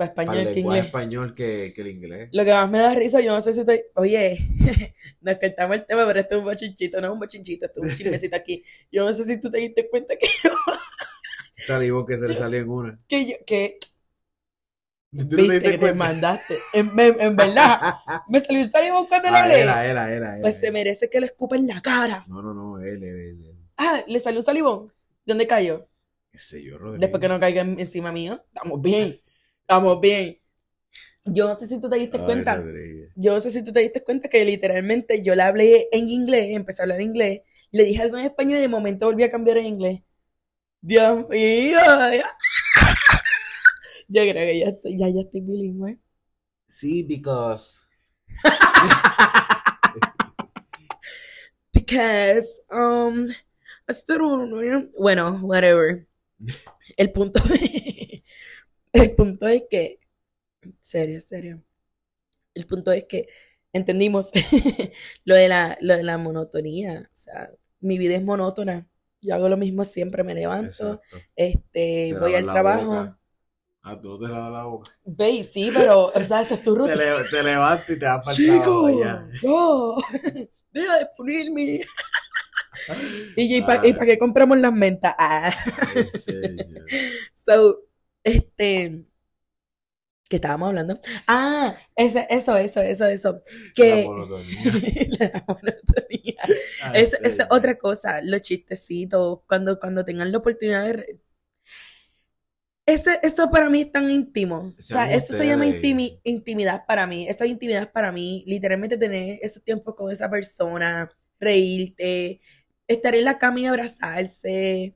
para 0.00 0.11
español 0.11 0.54
que 0.54 0.61
inglés. 0.61 0.85
español 0.87 1.35
que, 1.35 1.73
que, 1.75 1.83
el 1.83 1.88
inglés. 1.88 2.28
Lo 2.33 2.42
que 2.42 2.52
más 2.52 2.71
me 2.71 2.78
da 2.78 2.95
risa, 2.95 3.21
yo 3.21 3.33
no 3.33 3.40
sé 3.42 3.52
si 3.52 3.61
estoy. 3.61 3.83
Oye, 3.95 4.38
nos 5.21 5.37
cortamos 5.38 5.76
el 5.76 5.85
tema, 5.85 6.07
pero 6.07 6.21
esto 6.21 6.37
es 6.37 6.38
un 6.38 6.45
bochinchito, 6.47 7.00
no 7.00 7.09
es 7.09 7.12
un 7.12 7.19
bochinchito, 7.19 7.66
esto 7.66 7.80
es 7.80 7.90
un 7.90 7.97
chismecito 7.97 8.35
aquí. 8.37 8.64
Yo 8.90 9.04
no 9.04 9.12
sé 9.12 9.25
si 9.25 9.38
tú 9.38 9.50
te 9.50 9.59
diste 9.59 9.90
cuenta 9.90 10.16
que 10.16 10.26
yo. 10.42 10.50
Salimos 11.57 12.07
que 12.07 12.16
se 12.16 12.28
le 12.28 12.35
salió 12.35 12.61
en 12.61 12.69
una. 12.71 12.99
Que 13.07 13.26
yo, 13.26 13.35
que. 13.45 13.78
Viste 15.11 15.61
que 15.61 15.78
te 15.78 15.95
mandaste. 15.95 16.59
En, 16.73 16.99
en, 16.99 17.37
verdad, 17.37 17.97
me 18.28 18.40
salió 18.40 18.62
un 18.62 18.71
salivón 18.71 19.07
cuando 19.07 19.28
ah, 19.28 19.47
lo 19.47 19.54
Era, 19.54 19.87
era, 19.87 20.14
era, 20.14 20.38
Pues 20.40 20.59
se 20.59 20.71
merece 20.71 21.11
que 21.11 21.21
le 21.21 21.26
escupen 21.26 21.66
la 21.66 21.83
cara. 21.83 22.25
No, 22.26 22.40
no, 22.40 22.54
no, 22.54 22.80
él, 22.80 23.02
él, 23.02 23.19
él. 23.19 23.57
Ah, 23.76 24.02
le 24.07 24.19
salió 24.19 24.38
un 24.38 24.47
salivón. 24.47 24.87
¿Dónde 25.26 25.47
cayó? 25.47 25.87
Ese 26.33 26.62
yo, 26.62 26.78
Rodrigo. 26.78 27.00
Después 27.00 27.21
que 27.21 27.28
no 27.28 27.38
caiga 27.38 27.61
encima 27.61 28.12
mío, 28.12 28.42
estamos 28.49 28.80
bien. 28.80 29.21
Estamos 29.70 30.00
bien. 30.00 30.36
Yo 31.24 31.46
no 31.46 31.54
sé 31.54 31.64
si 31.64 31.80
tú 31.80 31.88
te 31.88 31.94
diste 31.94 32.18
cuenta. 32.18 32.60
Yo 33.14 33.34
no 33.34 33.40
sé 33.40 33.52
si 33.52 33.62
tú 33.62 33.72
te 33.72 33.78
diste 33.78 34.02
cuenta 34.02 34.28
que 34.28 34.44
literalmente 34.44 35.22
yo 35.22 35.36
le 35.36 35.44
hablé 35.44 35.88
en 35.92 36.08
inglés, 36.08 36.48
empecé 36.50 36.82
a 36.82 36.86
hablar 36.86 37.00
inglés, 37.00 37.42
le 37.70 37.84
dije 37.84 38.02
algo 38.02 38.18
en 38.18 38.24
español 38.24 38.58
y 38.58 38.62
de 38.62 38.68
momento 38.68 39.06
volví 39.06 39.22
a 39.22 39.30
cambiar 39.30 39.58
en 39.58 39.66
inglés. 39.66 40.02
Dios 40.80 41.28
mío. 41.28 41.78
Yo 44.08 44.22
creo 44.22 44.34
que 44.34 44.58
ya 44.58 44.66
estoy, 44.70 44.98
ya, 44.98 45.08
ya 45.08 45.20
estoy 45.20 45.40
bilingüe. 45.40 46.00
Sí, 46.66 47.04
because. 47.04 47.78
because, 51.72 52.60
um, 52.72 53.28
bueno, 54.98 55.38
whatever. 55.44 56.08
El 56.96 57.12
punto 57.12 57.40
el 58.92 59.14
punto 59.14 59.47
es 59.47 59.64
que, 59.70 60.00
serio, 60.80 61.20
serio, 61.20 61.62
el 62.54 62.66
punto 62.66 62.92
es 62.92 63.04
que 63.04 63.28
entendimos 63.73 64.30
lo, 65.25 65.35
de 65.35 65.49
la, 65.49 65.78
lo 65.80 65.97
de 65.97 66.02
la 66.02 66.18
monotonía, 66.18 67.09
o 67.12 67.16
sea, 67.16 67.50
mi 67.80 67.99
vida 67.99 68.16
es 68.16 68.25
monótona, 68.25 68.87
yo 69.20 69.35
hago 69.35 69.49
lo 69.49 69.56
mismo 69.56 69.85
siempre, 69.85 70.25
me 70.25 70.35
levanto, 70.35 71.00
este, 71.37 72.14
voy 72.18 72.35
al 72.35 72.44
trabajo. 72.44 73.16
Ah, 73.82 73.99
tú 73.99 74.11
no 74.11 74.18
te 74.18 74.30
lavas 74.30 74.52
la 74.52 74.64
boca. 74.64 74.90
Ve, 75.04 75.42
sí, 75.42 75.70
pero, 75.73 76.06
o 76.06 76.20
sea, 76.20 76.42
eso 76.42 76.54
es 76.54 76.62
tu 76.62 76.75
rutina. 76.76 76.99
Te, 77.30 77.42
levantas 77.42 77.88
y 77.88 77.99
te 77.99 78.04
vas 78.04 78.26
para 78.26 78.30
el 78.30 78.37
Chico, 78.37 78.90
no, 79.42 79.97
deja 80.70 80.99
de 80.99 81.09
punirme. 81.16 81.80
y, 83.37 83.56
y 83.56 83.62
para 83.62 83.80
qué 83.80 84.18
compramos 84.18 84.59
las 84.59 84.73
mentas? 84.73 85.14
Ah. 85.18 85.50
so, 87.35 87.89
este, 88.24 89.04
¿Qué 90.30 90.36
estábamos 90.36 90.68
hablando? 90.68 90.96
Ah, 91.26 91.74
eso, 91.96 92.20
eso, 92.30 92.56
eso, 92.56 92.80
eso, 92.80 93.06
eso. 93.06 93.42
Que... 93.74 94.04
La 94.04 94.08
monotonía. 94.08 94.60
la 95.18 95.44
monotonía. 95.48 96.34
Ah, 96.82 96.92
es, 96.94 97.38
otra 97.50 97.76
cosa, 97.76 98.22
los 98.22 98.40
chistecitos, 98.40 99.40
cuando, 99.46 99.78
cuando 99.78 100.04
tengan 100.04 100.32
la 100.32 100.38
oportunidad 100.38 100.84
de... 100.84 101.20
eso 102.86 103.50
para 103.50 103.68
mí 103.68 103.82
es 103.82 103.92
tan 103.92 104.10
íntimo. 104.10 104.74
o 104.78 104.82
sea, 104.82 105.12
eso 105.12 105.34
se 105.34 105.46
llama 105.46 105.66
intimidad 105.66 106.86
para 106.86 107.06
mí. 107.06 107.28
Eso 107.28 107.44
es 107.44 107.50
intimidad 107.50 107.90
para 107.92 108.12
mí. 108.12 108.44
Literalmente 108.46 108.96
tener 108.96 109.40
esos 109.42 109.64
tiempos 109.64 109.94
con 109.96 110.10
esa 110.10 110.30
persona, 110.30 111.10
reírte, 111.38 112.40
estar 112.86 113.14
en 113.14 113.24
la 113.24 113.38
cama 113.38 113.60
y 113.60 113.66
abrazarse, 113.66 114.94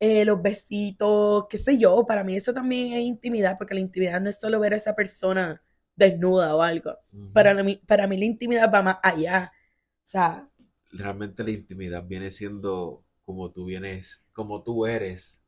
eh, 0.00 0.24
los 0.24 0.42
besitos, 0.42 1.46
qué 1.48 1.58
sé 1.58 1.78
yo, 1.78 2.04
para 2.06 2.24
mí 2.24 2.36
eso 2.36 2.52
también 2.52 2.92
es 2.92 3.02
intimidad, 3.02 3.56
porque 3.58 3.74
la 3.74 3.80
intimidad 3.80 4.20
no 4.20 4.30
es 4.30 4.40
solo 4.40 4.60
ver 4.60 4.74
a 4.74 4.76
esa 4.76 4.94
persona 4.94 5.62
desnuda 5.96 6.56
o 6.56 6.62
algo. 6.62 6.96
para, 7.32 7.62
mí, 7.62 7.80
para 7.86 8.06
mí 8.06 8.16
la 8.16 8.24
intimidad 8.24 8.70
va 8.72 8.82
más 8.82 8.98
allá. 9.02 9.52
O 9.52 10.06
sea... 10.06 10.48
Realmente 10.92 11.42
la 11.44 11.50
intimidad 11.50 12.04
viene 12.06 12.30
siendo 12.30 13.04
como 13.24 13.50
tú 13.50 13.64
vienes, 13.66 14.24
como 14.32 14.62
tú 14.62 14.86
eres 14.86 15.42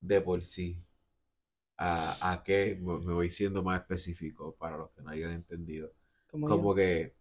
de 0.00 0.20
por 0.20 0.44
sí. 0.44 0.82
¿A, 1.76 2.32
a 2.32 2.42
qué? 2.42 2.78
Me 2.80 3.14
voy 3.14 3.30
siendo 3.30 3.62
más 3.62 3.80
específico 3.80 4.54
para 4.56 4.76
los 4.76 4.90
que 4.90 5.02
no 5.02 5.10
hayan 5.10 5.32
entendido. 5.32 5.92
Como, 6.30 6.74
que 6.74 7.14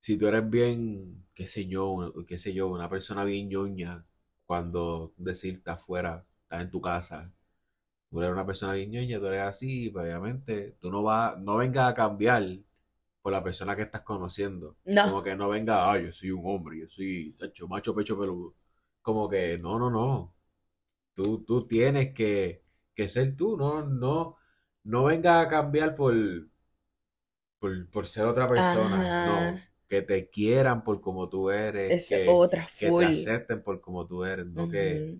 si 0.00 0.16
tú 0.18 0.26
eres 0.28 0.48
bien, 0.48 1.26
qué 1.34 1.48
sé 1.48 1.66
yo, 1.66 2.14
qué 2.26 2.38
sé 2.38 2.52
yo, 2.52 2.68
una 2.68 2.88
persona 2.88 3.24
bien 3.24 3.48
ñoña, 3.48 4.06
cuando 4.48 5.12
decirte 5.18 5.70
afuera, 5.70 6.24
estás 6.44 6.62
en 6.62 6.70
tu 6.70 6.80
casa, 6.80 7.30
tú 8.10 8.20
eres 8.20 8.32
una 8.32 8.46
persona 8.46 8.72
bien 8.72 8.90
ñoña, 8.90 9.18
tú 9.20 9.26
eres 9.26 9.42
así, 9.42 9.90
pues, 9.90 10.06
obviamente 10.06 10.76
tú 10.80 10.90
no 10.90 11.02
vas, 11.02 11.38
no 11.38 11.58
vengas 11.58 11.90
a 11.90 11.94
cambiar 11.94 12.42
por 13.20 13.32
la 13.32 13.44
persona 13.44 13.76
que 13.76 13.82
estás 13.82 14.00
conociendo. 14.02 14.78
Como 15.04 15.22
que 15.22 15.36
no 15.36 15.50
venga, 15.50 15.92
ay, 15.92 16.06
yo 16.06 16.12
soy 16.14 16.30
un 16.30 16.42
hombre, 16.46 16.80
yo 16.80 16.88
soy 16.88 17.36
macho 17.68 17.94
pecho 17.94 18.18
peludo. 18.18 18.54
Como 19.02 19.28
que 19.28 19.58
no, 19.58 19.78
no, 19.78 19.90
no. 19.90 20.34
Tú, 21.12 21.44
tú 21.44 21.66
tienes 21.66 22.14
que, 22.14 22.64
que 22.94 23.06
ser 23.08 23.36
tú, 23.36 23.58
no, 23.58 23.84
no, 23.86 24.36
no 24.84 25.04
venga 25.04 25.42
a 25.42 25.48
cambiar 25.48 25.94
por, 25.94 26.14
por, 27.90 28.06
ser 28.06 28.24
otra 28.24 28.48
persona. 28.48 29.26
No, 29.26 29.60
que 29.88 30.02
te 30.02 30.28
quieran 30.28 30.84
por 30.84 31.00
como 31.00 31.28
tú 31.28 31.50
eres. 31.50 32.08
que, 32.08 32.28
otra 32.28 32.66
que 32.78 32.90
te 32.90 33.04
acepten 33.06 33.62
por 33.62 33.80
como 33.80 34.06
tú 34.06 34.24
eres. 34.24 34.46
No 34.46 34.68
que. 34.68 35.16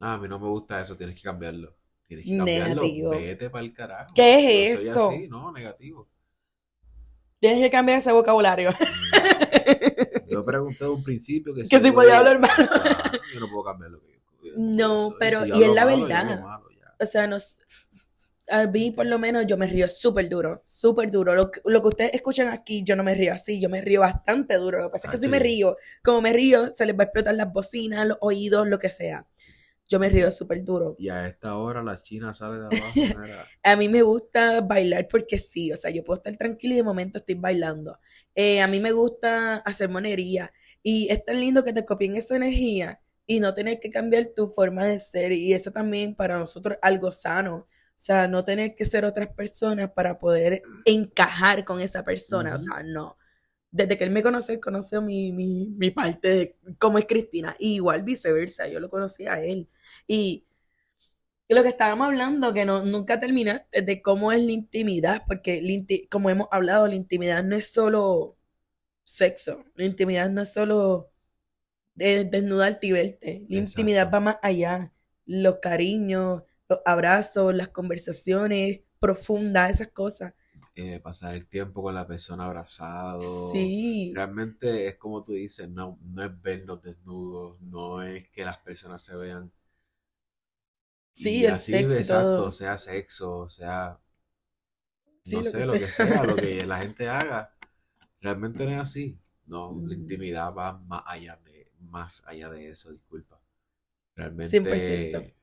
a 0.00 0.18
mí 0.18 0.28
no 0.28 0.38
me 0.38 0.48
gusta 0.48 0.80
eso, 0.80 0.96
tienes 0.96 1.16
que 1.16 1.22
cambiarlo. 1.22 1.74
Tienes 2.06 2.26
que 2.26 2.36
cambiarlo. 2.36 2.82
Negativo. 2.82 3.10
Vete 3.10 3.50
para 3.50 3.64
el 3.64 3.72
carajo. 3.72 4.14
¿Qué 4.14 4.72
es 4.72 4.80
eso? 4.80 5.10
Así, 5.10 5.28
no, 5.28 5.50
negativo. 5.52 6.08
Tienes 7.40 7.62
que 7.62 7.70
cambiar 7.70 7.98
ese 7.98 8.12
vocabulario. 8.12 8.70
Yo 10.28 10.44
pregunté 10.44 10.84
de 10.84 10.90
un 10.90 11.02
principio 11.02 11.54
que, 11.54 11.62
que 11.62 11.80
si 11.80 11.92
podía 11.92 12.18
hablar 12.18 12.38
mal. 12.40 12.50
Yo 13.32 13.40
no 13.40 13.48
puedo 13.48 13.64
cambiarlo. 13.64 14.00
No, 14.56 15.14
pero, 15.18 15.46
y 15.46 15.62
es 15.62 15.74
la 15.74 15.84
verdad. 15.84 16.42
o 16.98 17.06
sea, 17.06 17.26
nos, 17.26 17.60
a 18.50 18.66
mí 18.66 18.90
por 18.90 19.06
lo 19.06 19.18
menos 19.18 19.44
yo 19.46 19.56
me 19.56 19.66
río 19.66 19.88
súper 19.88 20.28
duro, 20.28 20.62
súper 20.64 21.10
duro. 21.10 21.34
Lo, 21.34 21.50
que 21.50 21.88
ustedes 21.88 22.14
escuchan 22.14 22.48
aquí, 22.48 22.82
yo 22.82 22.96
no 22.96 23.02
me 23.02 23.14
río 23.14 23.32
así, 23.32 23.60
yo 23.60 23.68
me 23.68 23.80
río 23.80 24.00
bastante 24.00 24.54
duro. 24.56 24.78
Lo 24.78 24.88
que 24.88 24.92
pasa 24.92 25.08
es 25.08 25.12
que 25.12 25.18
si 25.18 25.28
me 25.28 25.38
río, 25.38 25.76
como 26.02 26.20
me 26.20 26.32
río, 26.32 26.68
se 26.74 26.86
les 26.86 26.96
va 26.96 27.02
a 27.02 27.04
explotar 27.04 27.34
las 27.34 27.52
bocinas, 27.52 28.06
los 28.06 28.18
oídos, 28.20 28.66
lo 28.66 28.78
que 28.78 28.90
sea. 28.90 29.26
Yo 29.86 29.98
me 29.98 30.10
río 30.10 30.30
súper 30.30 30.62
duro. 30.64 30.96
Y 30.98 31.08
a 31.08 31.26
esta 31.26 31.56
hora 31.56 31.82
la 31.82 32.00
china 32.00 32.34
sale 32.34 32.58
de 32.58 32.66
abajo. 32.66 32.92
a 33.62 33.76
mí 33.76 33.88
me 33.88 34.02
gusta 34.02 34.60
bailar 34.60 35.08
porque 35.08 35.38
sí, 35.38 35.72
o 35.72 35.76
sea, 35.76 35.90
yo 35.90 36.04
puedo 36.04 36.18
estar 36.18 36.36
tranquila 36.36 36.74
y 36.74 36.76
de 36.78 36.82
momento 36.82 37.18
estoy 37.18 37.36
bailando. 37.36 37.98
Eh, 38.34 38.60
a 38.60 38.66
mí 38.66 38.80
me 38.80 38.92
gusta 38.92 39.56
hacer 39.56 39.88
monería 39.88 40.52
y 40.82 41.08
es 41.10 41.24
tan 41.24 41.40
lindo 41.40 41.64
que 41.64 41.72
te 41.72 41.84
copien 41.84 42.16
esa 42.16 42.36
energía 42.36 43.00
y 43.26 43.40
no 43.40 43.54
tener 43.54 43.80
que 43.80 43.90
cambiar 43.90 44.28
tu 44.34 44.46
forma 44.46 44.86
de 44.86 44.98
ser 44.98 45.32
y 45.32 45.52
eso 45.52 45.70
también 45.70 46.14
para 46.14 46.38
nosotros 46.38 46.76
es 46.76 46.80
algo 46.82 47.12
sano 47.12 47.66
sea, 48.00 48.28
no 48.28 48.44
tener 48.44 48.74
que 48.76 48.84
ser 48.84 49.04
otras 49.04 49.28
personas 49.28 49.90
para 49.92 50.18
poder 50.18 50.62
encajar 50.84 51.64
con 51.64 51.80
esa 51.80 52.04
persona. 52.04 52.54
O 52.54 52.58
sea, 52.58 52.82
no. 52.84 53.16
Desde 53.70 53.98
que 53.98 54.04
él 54.04 54.10
me 54.10 54.22
conoce, 54.22 54.60
conoce 54.60 55.00
mi, 55.00 55.32
mi, 55.32 55.68
mi 55.76 55.90
parte 55.90 56.28
de 56.28 56.56
cómo 56.78 56.98
es 56.98 57.06
Cristina. 57.06 57.56
Y 57.58 57.76
igual 57.76 58.02
viceversa, 58.04 58.68
yo 58.68 58.80
lo 58.80 58.90
conocí 58.90 59.26
a 59.26 59.40
él. 59.42 59.68
Y 60.06 60.46
lo 61.48 61.62
que 61.62 61.68
estábamos 61.68 62.08
hablando, 62.08 62.52
que 62.52 62.64
no, 62.64 62.84
nunca 62.84 63.18
terminaste, 63.18 63.82
de 63.82 64.02
cómo 64.02 64.32
es 64.32 64.42
la 64.44 64.52
intimidad, 64.52 65.24
porque 65.26 66.06
como 66.10 66.30
hemos 66.30 66.48
hablado, 66.50 66.86
la 66.86 66.94
intimidad 66.94 67.42
no 67.44 67.56
es 67.56 67.70
solo 67.72 68.36
sexo, 69.04 69.64
la 69.74 69.84
intimidad 69.84 70.30
no 70.30 70.42
es 70.42 70.52
solo 70.52 71.10
de 71.94 72.24
desnudarte 72.24 72.88
y 72.88 72.92
verte, 72.92 73.46
la 73.48 73.58
intimidad 73.58 74.10
va 74.12 74.20
más 74.20 74.36
allá, 74.42 74.92
los 75.26 75.58
cariños, 75.58 76.42
los 76.68 76.80
abrazos, 76.84 77.54
las 77.54 77.68
conversaciones 77.68 78.82
profundas, 79.00 79.72
esas 79.72 79.88
cosas. 79.88 80.34
Eh, 80.74 81.00
pasar 81.00 81.34
el 81.34 81.48
tiempo 81.48 81.82
con 81.82 81.94
la 81.94 82.06
persona 82.06 82.44
abrazado. 82.44 83.50
Sí. 83.50 84.12
Realmente 84.14 84.86
es 84.86 84.96
como 84.96 85.24
tú 85.24 85.32
dices, 85.32 85.68
no, 85.68 85.98
no 86.02 86.24
es 86.24 86.40
vernos 86.40 86.82
desnudos, 86.82 87.60
no 87.60 88.02
es 88.02 88.28
que 88.30 88.44
las 88.44 88.58
personas 88.58 89.02
se 89.02 89.16
vean. 89.16 89.50
Sí, 91.12 91.44
el 91.44 91.58
sexo. 91.58 91.98
Exacto, 91.98 92.52
sea 92.52 92.78
sexo, 92.78 93.48
sea. 93.48 93.98
no 95.32 95.44
sé, 95.44 95.66
lo 95.66 95.72
que 95.72 95.88
sea, 95.88 96.22
lo 96.22 96.36
que 96.36 96.60
la 96.66 96.78
gente 96.78 97.08
haga. 97.08 97.52
Realmente 98.20 98.64
no 98.64 98.70
es 98.70 98.78
así. 98.78 99.18
No, 99.46 99.76
la 99.84 99.94
intimidad 99.94 100.54
va 100.54 100.78
más 100.78 101.02
allá 101.06 101.40
de, 101.44 101.72
más 101.80 102.22
allá 102.26 102.50
de 102.50 102.70
eso, 102.70 102.92
disculpa. 102.92 103.40
Realmente 104.14 104.60
100%. 104.60 105.37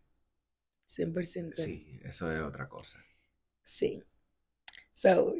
100%. 0.87 1.55
Sí, 1.55 1.99
eso 2.03 2.31
es 2.31 2.41
otra 2.41 2.67
cosa. 2.69 3.03
Sí. 3.63 4.01
So, 4.93 5.35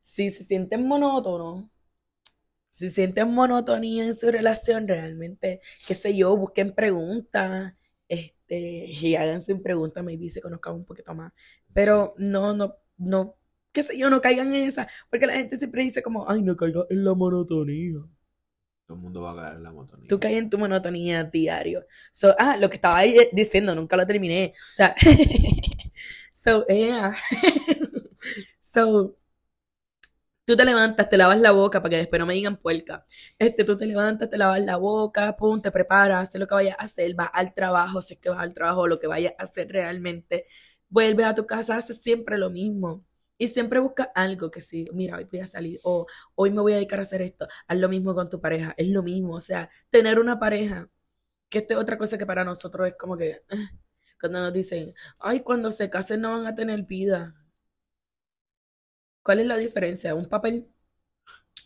si 0.00 0.30
se 0.30 0.42
sienten 0.42 0.86
monótonos, 0.86 1.70
si 2.70 2.90
sienten 2.90 3.32
monotonía 3.32 4.04
en 4.04 4.14
su 4.14 4.30
relación, 4.30 4.88
realmente, 4.88 5.60
qué 5.86 5.94
sé 5.94 6.16
yo, 6.16 6.36
busquen 6.36 6.74
preguntas, 6.74 7.74
este, 8.08 8.86
y 8.86 9.14
háganse 9.16 9.54
preguntas, 9.56 10.02
maybe 10.04 10.30
se 10.30 10.40
conozcan 10.40 10.74
un 10.74 10.84
poquito 10.84 11.14
más. 11.14 11.32
Pero 11.72 12.14
no, 12.18 12.54
no, 12.54 12.76
no, 12.96 13.36
qué 13.72 13.82
sé 13.82 13.98
yo, 13.98 14.10
no 14.10 14.20
caigan 14.20 14.54
en 14.54 14.64
esa, 14.64 14.88
porque 15.10 15.26
la 15.26 15.34
gente 15.34 15.58
siempre 15.58 15.82
dice 15.82 16.02
como, 16.02 16.28
ay, 16.28 16.42
no 16.42 16.56
caiga 16.56 16.86
en 16.90 17.04
la 17.04 17.14
monotonía. 17.14 17.98
Todo 18.90 18.96
el 18.96 19.04
mundo 19.04 19.20
va 19.22 19.30
a 19.30 19.36
caer 19.36 19.60
la 19.60 19.70
monotonía. 19.70 20.08
Tú 20.08 20.18
caes 20.18 20.36
en 20.36 20.50
tu 20.50 20.58
monotonía 20.58 21.22
diario. 21.22 21.86
So, 22.10 22.34
ah, 22.36 22.56
lo 22.56 22.68
que 22.68 22.74
estaba 22.74 22.98
ahí 22.98 23.16
diciendo, 23.30 23.72
nunca 23.72 23.96
lo 23.96 24.04
terminé. 24.04 24.52
O 24.56 24.74
sea, 24.74 24.96
so, 26.32 26.66
yeah. 26.66 27.14
so, 28.62 29.16
tú 30.44 30.56
te 30.56 30.64
levantas, 30.64 31.08
te 31.08 31.16
lavas 31.16 31.38
la 31.38 31.52
boca 31.52 31.80
para 31.80 31.90
que 31.90 31.96
después 31.98 32.18
no 32.18 32.26
me 32.26 32.34
digan 32.34 32.56
puerca. 32.56 33.06
Este, 33.38 33.62
tú 33.62 33.76
te 33.76 33.86
levantas, 33.86 34.28
te 34.28 34.36
lavas 34.36 34.60
la 34.62 34.76
boca, 34.76 35.36
pum, 35.36 35.62
te 35.62 35.70
preparas, 35.70 36.28
haces 36.28 36.40
lo 36.40 36.48
que 36.48 36.54
vayas 36.54 36.74
a 36.76 36.82
hacer, 36.82 37.14
vas 37.14 37.30
al 37.32 37.54
trabajo, 37.54 38.02
si 38.02 38.14
es 38.14 38.20
que 38.20 38.28
vas 38.28 38.40
al 38.40 38.54
trabajo, 38.54 38.88
lo 38.88 38.98
que 38.98 39.06
vayas 39.06 39.34
a 39.38 39.44
hacer 39.44 39.68
realmente. 39.68 40.46
Vuelves 40.88 41.26
a 41.26 41.34
tu 41.36 41.46
casa, 41.46 41.76
haces 41.76 42.02
siempre 42.02 42.38
lo 42.38 42.50
mismo. 42.50 43.04
Y 43.40 43.48
siempre 43.48 43.80
busca 43.80 44.04
algo 44.14 44.50
que 44.50 44.60
sí, 44.60 44.86
mira, 44.92 45.16
hoy 45.16 45.24
voy 45.24 45.40
a 45.40 45.46
salir 45.46 45.80
o 45.82 46.06
hoy 46.34 46.50
me 46.50 46.60
voy 46.60 46.74
a 46.74 46.76
dedicar 46.76 46.98
a 46.98 47.02
hacer 47.02 47.22
esto. 47.22 47.48
Haz 47.66 47.78
lo 47.78 47.88
mismo 47.88 48.14
con 48.14 48.28
tu 48.28 48.38
pareja, 48.38 48.74
es 48.76 48.88
lo 48.88 49.02
mismo. 49.02 49.34
O 49.34 49.40
sea, 49.40 49.70
tener 49.88 50.18
una 50.18 50.38
pareja, 50.38 50.90
que 51.48 51.60
esta 51.60 51.74
es 51.74 51.80
otra 51.80 51.96
cosa 51.96 52.18
que 52.18 52.26
para 52.26 52.44
nosotros 52.44 52.86
es 52.88 52.96
como 52.98 53.16
que, 53.16 53.42
cuando 54.20 54.40
nos 54.40 54.52
dicen, 54.52 54.94
ay, 55.20 55.40
cuando 55.40 55.72
se 55.72 55.88
casen 55.88 56.20
no 56.20 56.32
van 56.32 56.46
a 56.46 56.54
tener 56.54 56.82
vida. 56.82 57.34
¿Cuál 59.22 59.40
es 59.40 59.46
la 59.46 59.56
diferencia? 59.56 60.14
¿Un 60.14 60.28
papel? 60.28 60.68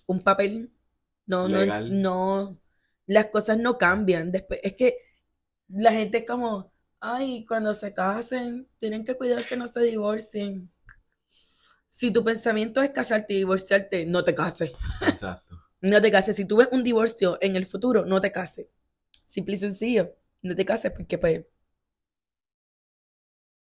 ¿Un 0.06 0.22
papel? 0.22 0.70
No, 1.26 1.48
no, 1.48 1.58
no, 1.90 2.60
las 3.06 3.26
cosas 3.30 3.58
no 3.58 3.78
cambian. 3.78 4.30
Después, 4.30 4.60
es 4.62 4.74
que 4.74 4.98
la 5.68 5.92
gente 5.92 6.18
es 6.18 6.26
como, 6.26 6.72
ay, 7.00 7.44
cuando 7.46 7.74
se 7.74 7.92
casen, 7.92 8.68
tienen 8.78 9.04
que 9.04 9.16
cuidar 9.16 9.44
que 9.44 9.56
no 9.56 9.66
se 9.66 9.80
divorcien 9.80 10.70
si 11.94 12.10
tu 12.10 12.24
pensamiento 12.24 12.82
es 12.82 12.90
casarte 12.90 13.34
y 13.34 13.36
divorciarte, 13.36 14.04
no 14.04 14.24
te 14.24 14.34
cases. 14.34 14.72
Exacto. 15.06 15.60
no 15.80 16.02
te 16.02 16.10
cases. 16.10 16.34
Si 16.34 16.44
tú 16.44 16.56
ves 16.56 16.68
un 16.72 16.82
divorcio 16.82 17.38
en 17.40 17.54
el 17.54 17.66
futuro, 17.66 18.04
no 18.04 18.20
te 18.20 18.32
cases. 18.32 18.66
Simple 19.26 19.54
y 19.54 19.58
sencillo. 19.58 20.12
No 20.42 20.56
te 20.56 20.64
cases 20.64 20.90
porque 20.90 21.18
pues... 21.18 21.44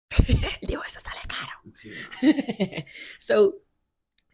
el 0.28 0.68
divorcio 0.68 1.00
sale 1.02 1.20
caro. 1.28 1.76
Sí. 1.76 1.92
so, 3.20 3.62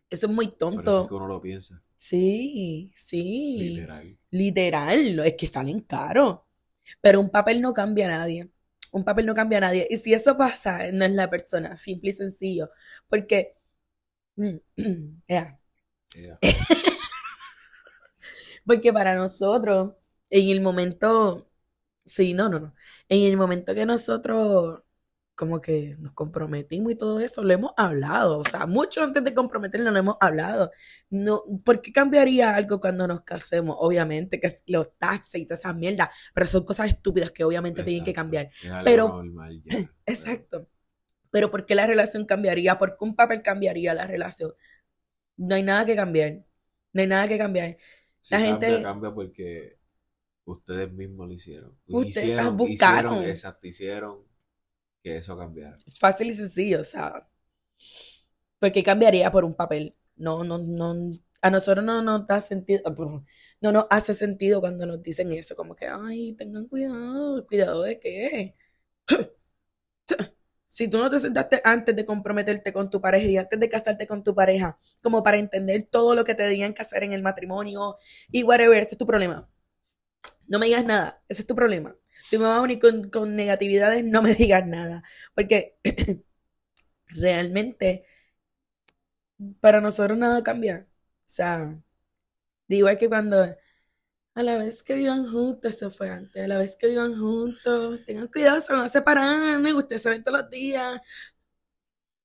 eso 0.09 0.27
es 0.27 0.31
muy 0.31 0.55
tonto. 0.55 1.05
que 1.09 1.13
uno 1.13 1.27
lo 1.27 1.41
piensa. 1.41 1.83
Sí, 1.97 2.93
sí. 2.95 3.75
Literal. 3.75 4.17
Literal, 4.29 5.19
es 5.19 5.33
que 5.33 5.47
salen 5.47 5.81
caros. 5.81 6.39
Pero 7.01 7.19
un 7.19 7.29
papel 7.29 7.61
no 7.61 7.73
cambia 7.73 8.05
a 8.05 8.19
nadie. 8.19 8.51
Un 8.93 9.03
papel 9.03 9.25
no 9.25 9.35
cambia 9.35 9.57
a 9.57 9.61
nadie. 9.61 9.85
Y 9.89 9.97
si 9.97 10.13
eso 10.13 10.37
pasa, 10.37 10.93
no 10.93 11.03
es 11.03 11.11
la 11.11 11.29
persona, 11.29 11.75
simple 11.75 12.11
y 12.11 12.13
sencillo. 12.13 12.69
Porque 13.09 13.57
Porque 18.65 18.93
para 18.93 19.15
nosotros, 19.15 19.93
en 20.29 20.49
el 20.49 20.61
momento, 20.61 21.49
sí, 22.05 22.33
no, 22.33 22.49
no, 22.49 22.59
no, 22.59 22.75
en 23.09 23.23
el 23.23 23.37
momento 23.37 23.73
que 23.73 23.85
nosotros 23.85 24.83
como 25.41 25.59
que 25.59 25.95
nos 25.97 26.13
comprometimos 26.13 26.91
y 26.91 26.95
todo 26.95 27.19
eso, 27.19 27.41
lo 27.41 27.51
hemos 27.51 27.71
hablado, 27.75 28.37
o 28.37 28.45
sea, 28.45 28.67
mucho 28.67 29.01
antes 29.01 29.23
de 29.23 29.33
comprometernos 29.33 29.91
lo 29.91 29.97
hemos 29.97 30.17
hablado. 30.19 30.69
No, 31.09 31.43
¿Por 31.65 31.81
qué 31.81 31.91
cambiaría 31.91 32.53
algo 32.53 32.79
cuando 32.79 33.07
nos 33.07 33.23
casemos? 33.23 33.75
Obviamente 33.79 34.39
que 34.39 34.47
los 34.67 34.95
taxis 34.99 35.41
y 35.41 35.47
toda 35.47 35.59
esa 35.59 35.73
mierda, 35.73 36.11
pero 36.35 36.45
son 36.45 36.63
cosas 36.63 36.89
estúpidas 36.89 37.31
que 37.31 37.43
obviamente 37.43 37.83
tienen 37.83 38.03
que 38.03 38.13
cambiar. 38.13 38.51
pero, 38.83 39.23
exacto. 40.05 40.67
Pero 41.31 41.49
¿por 41.49 41.65
qué 41.65 41.75
la 41.75 41.87
relación 41.87 42.25
cambiaría? 42.25 42.77
¿Por 42.77 42.97
qué 42.97 43.05
un 43.05 43.15
papel 43.15 43.41
cambiaría 43.41 43.93
la 43.93 44.05
relación? 44.05 44.53
No 45.37 45.55
hay 45.55 45.63
nada 45.63 45.85
que 45.85 45.95
cambiar. 45.95 46.43
No 46.93 47.01
hay 47.01 47.07
nada 47.07 47.27
que 47.27 47.37
cambiar. 47.37 47.77
Si 48.19 48.35
la 48.35 48.41
gente... 48.41 48.81
cambia 48.83 49.13
porque 49.13 49.79
ustedes 50.45 50.91
mismos 50.91 51.27
lo 51.27 51.33
hicieron. 51.33 51.77
Ustedes 51.87 52.27
hicieron, 52.27 52.57
buscaron. 52.57 53.13
hicieron, 53.13 53.29
exacto, 53.29 53.67
hicieron 53.67 54.31
que 55.01 55.17
eso 55.17 55.37
cambiara. 55.37 55.75
Fácil 55.99 56.27
y 56.27 56.33
sencillo, 56.33 56.81
o 56.81 56.83
sea. 56.83 57.27
¿Por 58.59 58.71
qué 58.71 58.83
cambiaría 58.83 59.31
por 59.31 59.43
un 59.45 59.55
papel? 59.55 59.95
No, 60.15 60.43
no, 60.43 60.59
no. 60.59 61.11
A 61.41 61.49
nosotros 61.49 61.83
no 61.83 62.03
nos 62.03 62.27
da 62.27 62.41
sentido. 62.41 62.83
No 63.61 63.71
nos 63.71 63.87
hace 63.89 64.13
sentido 64.13 64.59
cuando 64.59 64.85
nos 64.85 65.01
dicen 65.01 65.31
eso. 65.31 65.55
Como 65.55 65.75
que, 65.75 65.87
ay, 65.87 66.33
tengan 66.33 66.67
cuidado. 66.67 67.45
¿Cuidado 67.47 67.81
de 67.83 67.99
qué? 67.99 68.55
Si 70.71 70.87
tú 70.87 70.99
no 70.99 71.09
te 71.09 71.19
sentaste 71.19 71.61
antes 71.65 71.93
de 71.97 72.05
comprometerte 72.05 72.71
con 72.71 72.89
tu 72.89 73.01
pareja 73.01 73.27
y 73.27 73.37
antes 73.37 73.59
de 73.59 73.67
casarte 73.69 74.07
con 74.07 74.23
tu 74.23 74.33
pareja, 74.33 74.77
como 75.01 75.21
para 75.21 75.37
entender 75.37 75.87
todo 75.91 76.15
lo 76.15 76.23
que 76.23 76.33
te 76.33 76.43
tenían 76.47 76.73
que 76.73 76.81
hacer 76.81 77.03
en 77.03 77.11
el 77.11 77.21
matrimonio 77.23 77.97
y 78.31 78.43
whatever, 78.43 78.77
ese 78.81 78.95
es 78.95 78.97
tu 78.97 79.05
problema. 79.05 79.49
No 80.47 80.59
me 80.59 80.67
digas 80.67 80.85
nada, 80.85 81.21
ese 81.29 81.41
es 81.41 81.47
tu 81.47 81.55
problema. 81.55 81.95
Si 82.23 82.37
me 82.37 82.45
vas 82.45 82.59
a 82.59 82.61
venir 82.61 82.79
con, 82.79 83.09
con 83.09 83.35
negatividades, 83.35 84.05
no 84.05 84.21
me 84.21 84.33
digas 84.35 84.65
nada. 84.65 85.03
Porque 85.35 85.77
realmente 87.07 88.05
para 89.59 89.81
nosotros 89.81 90.17
nada 90.17 90.43
cambia. 90.43 90.87
O 90.89 91.23
sea, 91.25 91.75
de 92.67 92.75
igual 92.77 92.97
que 92.97 93.09
cuando 93.09 93.55
a 94.33 94.43
la 94.43 94.57
vez 94.57 94.83
que 94.83 94.95
vivan 94.95 95.29
juntos, 95.29 95.73
eso 95.73 95.91
fue 95.91 96.09
antes, 96.09 96.43
a 96.43 96.47
la 96.47 96.57
vez 96.57 96.77
que 96.77 96.87
vivan 96.87 97.19
juntos, 97.19 98.05
tengan 98.05 98.27
cuidado, 98.27 98.61
se 98.61 98.73
van 98.73 98.85
a 98.85 98.87
separar, 98.87 99.59
ustedes 99.75 100.01
se 100.01 100.09
ven 100.09 100.23
todos 100.23 100.41
los 100.41 100.49
días. 100.49 101.01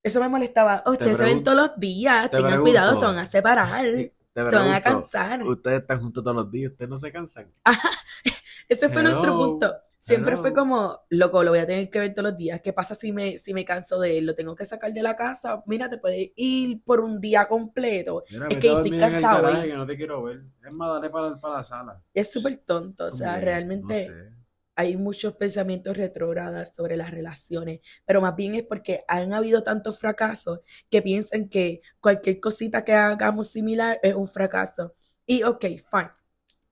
Eso 0.03 0.21
me 0.21 0.29
molestaba. 0.29 0.85
Ustedes 0.87 1.19
se 1.19 1.25
ven 1.25 1.43
todos 1.43 1.59
los 1.59 1.81
días, 1.81 2.31
te 2.31 2.37
tengan 2.37 2.61
cuidado, 2.61 2.95
se 2.95 3.07
van 3.07 3.19
a 3.19 3.27
separar, 3.27 3.85
se 4.35 4.43
van 4.43 4.73
a 4.73 4.81
cansar. 4.81 5.43
Ustedes 5.43 5.81
están 5.81 5.99
juntos 5.99 6.23
todos 6.23 6.37
los 6.37 6.51
días, 6.51 6.71
ustedes 6.71 6.89
no 6.89 6.99
se 6.99 7.11
cansan. 7.11 7.51
Ese 8.69 8.89
fue 8.89 9.03
nuestro 9.03 9.35
Hello, 9.35 9.37
punto. 9.37 9.75
Siempre 9.99 10.37
hello. 10.37 10.37
fue 10.37 10.53
como, 10.55 11.01
loco, 11.11 11.43
lo 11.43 11.51
voy 11.51 11.59
a 11.61 11.67
tener 11.67 11.91
que 11.91 12.01
ver 12.01 12.15
todos 12.15 12.31
los 12.31 12.37
días. 12.39 12.61
¿Qué 12.63 12.73
pasa 12.73 12.95
si 12.95 13.13
me, 13.13 13.39
si 13.39 13.55
me 13.55 13.65
canso 13.65 13.99
de 14.01 14.19
él? 14.19 14.27
Lo 14.27 14.35
tengo 14.35 14.55
que 14.55 14.65
sacar 14.65 14.93
de 14.93 15.03
la 15.03 15.17
casa. 15.17 15.63
Mira, 15.67 15.89
te 15.91 15.99
puedes 15.99 16.31
ir 16.37 16.83
por 16.85 17.01
un 17.01 17.21
día 17.21 17.49
completo. 17.49 18.25
Mira, 18.29 18.49
Es 18.49 18.59
que 18.59 18.73
estoy 18.73 18.93
dormir 18.93 19.03
en 19.05 19.15
el 19.15 19.29
cansado 19.29 19.53
que 19.69 19.77
no 19.77 19.87
te 19.87 19.97
quiero 19.97 20.23
ver. 20.23 20.45
Es 20.65 20.73
más, 20.73 20.91
dale 20.91 21.11
para, 21.11 21.39
para 21.39 21.57
la 21.59 21.65
sala. 21.65 22.03
Es 22.15 22.33
súper 22.33 22.57
tonto. 22.59 23.07
O 23.07 23.11
sea, 23.11 23.39
Hombre, 23.39 23.41
realmente 23.41 23.95
no 23.95 23.95
sé. 23.97 24.33
hay 24.75 24.97
muchos 24.97 25.35
pensamientos 25.37 25.97
retrógradas 25.97 26.73
sobre 26.75 26.97
las 26.97 27.11
relaciones, 27.11 27.81
pero 28.07 28.21
más 28.21 28.37
bien 28.37 28.55
es 28.55 28.63
porque 28.65 29.05
han 29.09 29.33
habido 29.33 29.63
tantos 29.63 29.99
fracasos 29.99 30.61
que 30.91 31.03
piensan 31.03 31.49
que 31.49 31.81
cualquier 32.01 32.41
cosita 32.41 32.85
que 32.85 32.95
hagamos 32.95 33.49
similar 33.51 33.99
es 34.03 34.15
un 34.15 34.29
fracaso. 34.29 34.95
Y 35.27 35.43
ok, 35.45 35.63
fine. 35.91 36.11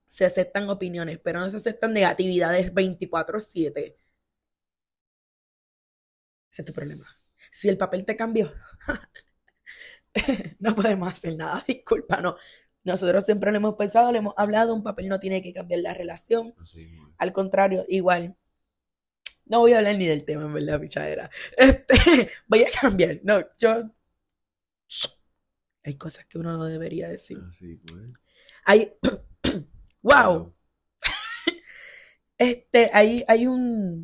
Se 0.07 0.25
aceptan 0.25 0.69
opiniones, 0.69 1.19
pero 1.23 1.39
no 1.39 1.49
se 1.49 1.57
aceptan 1.57 1.93
negatividades 1.93 2.73
24/7. 2.73 3.97
Ese 6.51 6.61
es 6.61 6.65
tu 6.65 6.73
problema. 6.73 7.05
Si 7.51 7.69
el 7.69 7.77
papel 7.77 8.05
te 8.05 8.15
cambió, 8.15 8.53
no 10.59 10.75
podemos 10.75 11.11
hacer 11.11 11.35
nada. 11.35 11.63
Disculpa, 11.67 12.21
no. 12.21 12.37
Nosotros 12.83 13.25
siempre 13.25 13.51
lo 13.51 13.57
hemos 13.57 13.75
pensado, 13.75 14.11
lo 14.11 14.19
hemos 14.19 14.33
hablado, 14.37 14.73
un 14.73 14.83
papel 14.83 15.09
no 15.09 15.19
tiene 15.19 15.41
que 15.41 15.53
cambiar 15.53 15.81
la 15.81 15.93
relación. 15.93 16.53
Al 17.17 17.33
contrario, 17.33 17.83
igual. 17.87 18.37
No 19.45 19.59
voy 19.59 19.73
a 19.73 19.79
hablar 19.79 19.97
ni 19.97 20.05
del 20.05 20.23
tema, 20.23 20.45
en 20.45 20.53
verdad, 20.53 20.79
pichadera. 20.79 21.29
Este, 21.57 22.29
voy 22.47 22.63
a 22.63 22.69
cambiar. 22.79 23.19
No, 23.23 23.43
yo. 23.57 23.91
Hay 25.83 25.97
cosas 25.97 26.25
que 26.25 26.37
uno 26.37 26.57
no 26.57 26.65
debería 26.65 27.09
decir. 27.09 27.39
Así 27.49 27.75
pues. 27.75 28.13
Hay. 28.65 28.93
¡Wow! 30.05 30.53
Este, 32.37 32.89
hay, 32.93 33.23
hay 33.27 33.47
un. 33.47 34.01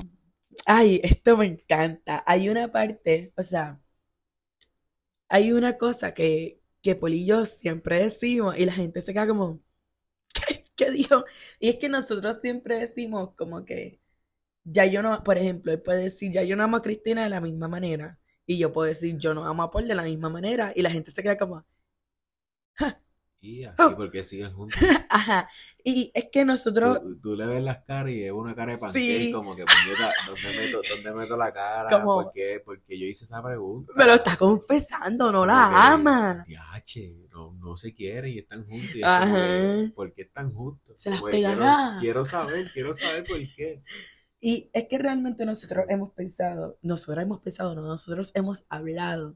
Ay, 0.66 1.00
esto 1.04 1.38
me 1.38 1.48
encanta. 1.48 2.24
Hay 2.28 2.50
una 2.50 2.72
parte, 2.72 3.34
o 3.38 3.44
sea, 3.44 3.82
hay 5.30 5.52
una 5.52 5.78
cosa 5.78 6.14
que, 6.14 6.62
que 6.82 6.96
Poli 6.96 7.24
y 7.24 7.26
yo 7.28 7.46
siempre 7.46 8.00
decimos 8.04 8.56
y 8.58 8.66
la 8.66 8.74
gente 8.74 9.02
se 9.02 9.14
queda 9.14 9.28
como, 9.28 9.62
¿qué, 10.34 10.66
qué 10.78 10.92
dijo? 10.92 11.26
Y 11.60 11.70
es 11.70 11.78
que 11.78 11.90
nosotros 11.90 12.40
siempre 12.42 12.80
decimos 12.80 13.36
como 13.38 13.66
que 13.66 14.02
ya 14.66 14.86
yo 14.88 15.04
no, 15.04 15.24
por 15.24 15.38
ejemplo, 15.38 15.72
él 15.74 15.82
puede 15.82 16.04
decir, 16.06 16.32
ya 16.34 16.44
yo 16.44 16.56
no 16.58 16.64
amo 16.66 16.78
a 16.78 16.84
Cristina 16.84 17.24
de 17.26 17.30
la 17.30 17.42
misma 17.42 17.68
manera. 17.70 18.20
Y 18.48 18.60
yo 18.60 18.74
puedo 18.74 18.88
decir, 18.88 19.18
yo 19.20 19.34
no 19.34 19.46
amo 19.48 19.64
a 19.64 19.72
Paul 19.72 19.88
de 19.88 19.96
la 19.96 20.04
misma 20.04 20.30
manera. 20.30 20.74
Y 20.76 20.82
la 20.84 20.92
gente 20.92 21.12
se 21.12 21.24
queda 21.24 21.38
como, 21.38 21.66
Y 23.44 23.64
así 23.64 23.76
Oh. 23.80 23.96
porque 23.96 24.24
siguen 24.24 24.54
juntos. 24.54 24.80
ajá. 25.10 25.50
Y 25.84 26.12
es 26.14 26.26
que 26.32 26.46
nosotros, 26.46 27.02
Tú, 27.02 27.20
tú 27.20 27.36
le 27.36 27.48
ves 27.48 27.64
las 27.64 27.80
caras 27.80 28.12
y 28.12 28.24
es 28.24 28.32
una 28.32 28.54
cara 28.54 28.74
de 28.74 28.78
pancake, 28.78 29.20
Sí. 29.20 29.32
como 29.32 29.56
que, 29.56 29.66
puñeta, 29.66 30.14
¿dónde 30.28 30.58
meto, 30.60 30.82
¿dónde 30.88 31.14
meto 31.20 31.36
la 31.38 31.52
cara? 31.52 31.90
Como- 31.90 32.22
¿Por 32.24 32.32
qué? 32.34 32.62
Porque 32.64 33.00
yo 33.00 33.06
hice 33.08 33.26
esa 33.26 33.42
pregunta. 33.42 33.92
me 33.96 34.06
lo 34.06 34.14
está 34.14 34.38
confesando, 34.38 35.32
no 35.32 35.40
Como 35.40 35.46
la 35.48 35.70
que, 35.70 35.76
ama. 35.76 36.46
Diache, 36.48 37.16
no, 37.32 37.54
no 37.56 37.76
se 37.78 37.96
quieren 37.96 38.32
y 38.32 38.38
están 38.38 38.64
juntos. 38.68 38.94
Y 38.96 39.00
es 39.00 39.06
como 39.06 39.16
Ajá. 39.16 39.34
que, 39.36 39.92
¿Por 39.96 40.14
qué 40.14 40.22
están 40.22 40.54
juntos? 40.54 41.02
Se 41.02 41.10
las 41.10 41.20
Como 41.20 41.32
que 41.32 41.38
quiero- 42.00 42.26
saber, 42.26 42.70
quiero 42.74 42.94
saber 42.94 43.24
por 43.24 43.40
qué. 43.56 43.82
Y 44.40 44.70
es 44.74 44.86
que 44.88 44.98
realmente 45.00 45.46
nosotros 45.46 45.86
hemos 45.90 46.12
pensado, 46.14 46.78
nosotros 46.84 47.24
hemos 47.24 47.40
pensado, 47.42 47.74
no, 47.74 47.82
nosotros 47.82 48.32
hemos 48.36 48.66
hablado 48.70 49.36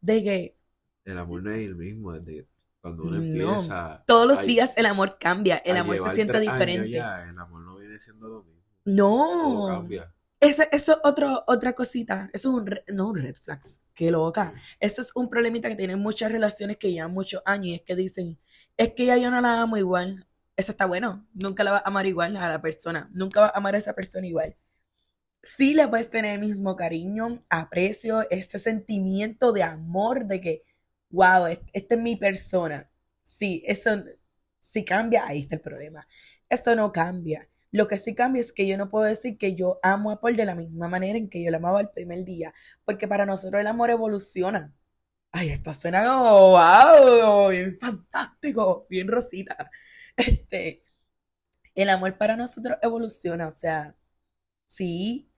de 0.00 0.22
que 0.24 0.56
El 1.04 1.18
amor 1.18 1.42
no 1.42 1.50
es 1.52 1.58
el 1.66 1.76
mismo 1.76 2.12
desde 2.12 2.46
cuando 2.84 3.04
uno 3.04 3.16
No. 3.16 3.22
empieza. 3.22 4.04
todos 4.06 4.26
los 4.26 4.38
a- 4.40 4.42
días 4.42 4.74
el 4.76 4.84
amor 4.84 5.16
cambia, 5.18 5.56
el 5.64 5.78
amor 5.78 5.96
se 5.96 6.10
siente 6.10 6.38
diferente. 6.38 6.90
ya, 6.90 7.22
el 7.22 7.38
amor 7.38 7.62
no 7.62 7.78
viene 7.78 7.98
siendo 7.98 8.28
lo 8.28 8.42
mismo. 8.44 8.60
No, 8.84 9.64
cambia. 9.68 10.12
Eso 10.38 10.64
es 10.70 10.90
otro, 11.02 11.42
otra 11.46 11.72
cosita, 11.72 12.28
eso 12.34 12.50
es 12.50 12.54
un, 12.54 12.66
re- 12.66 12.84
no 12.88 13.08
un 13.08 13.16
red 13.16 13.34
flags, 13.34 13.80
qué 13.94 14.10
loca. 14.10 14.52
Eso 14.78 15.00
es 15.00 15.12
un 15.14 15.30
problemita 15.30 15.70
que 15.70 15.76
tienen 15.76 15.98
muchas 15.98 16.30
relaciones 16.30 16.76
que 16.76 16.92
llevan 16.92 17.12
muchos 17.14 17.40
años 17.46 17.68
y 17.68 17.74
es 17.76 17.80
que 17.80 17.96
dicen, 17.96 18.38
es 18.76 18.92
que 18.92 19.06
ya 19.06 19.16
yo 19.16 19.30
no 19.30 19.40
la 19.40 19.62
amo 19.62 19.78
igual. 19.78 20.26
Eso 20.54 20.70
está 20.72 20.84
bueno, 20.84 21.26
nunca 21.32 21.64
la 21.64 21.70
vas 21.70 21.82
a 21.86 21.88
amar 21.88 22.04
igual 22.04 22.36
a 22.36 22.50
la 22.50 22.60
persona, 22.60 23.08
nunca 23.14 23.40
vas 23.40 23.52
a 23.54 23.58
amar 23.58 23.74
a 23.74 23.78
esa 23.78 23.94
persona 23.94 24.26
igual. 24.26 24.54
Sí 25.42 25.72
le 25.72 25.88
puedes 25.88 26.10
tener 26.10 26.34
el 26.34 26.40
mismo 26.40 26.76
cariño, 26.76 27.42
aprecio, 27.48 28.28
ese 28.30 28.58
sentimiento 28.58 29.52
de 29.52 29.62
amor 29.62 30.26
de 30.26 30.40
que, 30.40 30.62
wow, 31.14 31.46
es- 31.46 31.60
esta 31.72 31.94
es 31.96 32.00
mi 32.00 32.16
persona. 32.16 32.90
Sí, 33.22 33.62
eso, 33.66 34.02
si 34.58 34.84
cambia, 34.84 35.26
ahí 35.26 35.40
está 35.40 35.56
el 35.56 35.60
problema. 35.62 36.06
Esto 36.48 36.74
no 36.76 36.92
cambia. 36.92 37.48
Lo 37.70 37.88
que 37.88 37.98
sí 37.98 38.14
cambia 38.14 38.40
es 38.40 38.52
que 38.52 38.66
yo 38.66 38.76
no 38.78 38.90
puedo 38.90 39.04
decir 39.06 39.36
que 39.38 39.54
yo 39.54 39.80
amo 39.82 40.10
a 40.10 40.20
Paul 40.20 40.36
de 40.36 40.44
la 40.44 40.54
misma 40.54 40.88
manera 40.88 41.18
en 41.18 41.28
que 41.28 41.42
yo 41.42 41.50
la 41.50 41.56
amaba 41.58 41.80
el 41.80 41.90
primer 41.90 42.24
día, 42.24 42.54
porque 42.84 43.08
para 43.08 43.26
nosotros 43.26 43.60
el 43.60 43.66
amor 43.66 43.90
evoluciona. 43.90 44.72
Ay, 45.32 45.50
esto 45.50 45.72
suena 45.72 46.04
como, 46.06 46.50
wow, 46.52 47.50
bien 47.50 47.78
fantástico, 47.80 48.86
bien 48.90 49.08
rosita. 49.08 49.70
Este, 50.16 50.84
el 51.74 51.88
amor 51.90 52.18
para 52.18 52.36
nosotros 52.36 52.78
evoluciona, 52.82 53.48
o 53.48 53.50
sea, 53.52 53.94
sí, 54.66 55.30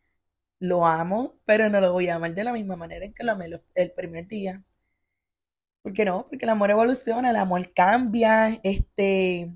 lo 0.60 0.86
amo, 0.86 1.40
pero 1.46 1.70
no 1.70 1.80
lo 1.82 1.92
voy 1.94 2.08
a 2.10 2.16
amar 2.16 2.34
de 2.34 2.44
la 2.44 2.52
misma 2.54 2.76
manera 2.76 3.06
en 3.06 3.14
que 3.14 3.24
lo 3.24 3.32
amé 3.34 3.48
lo- 3.50 3.64
el 3.76 3.92
primer 3.92 4.28
día. 4.28 4.64
¿Por 5.86 5.92
qué 5.92 6.04
no? 6.04 6.26
Porque 6.28 6.44
el 6.44 6.48
amor 6.50 6.72
evoluciona, 6.72 7.30
el 7.30 7.36
amor 7.36 7.72
cambia, 7.72 8.58
este, 8.64 9.52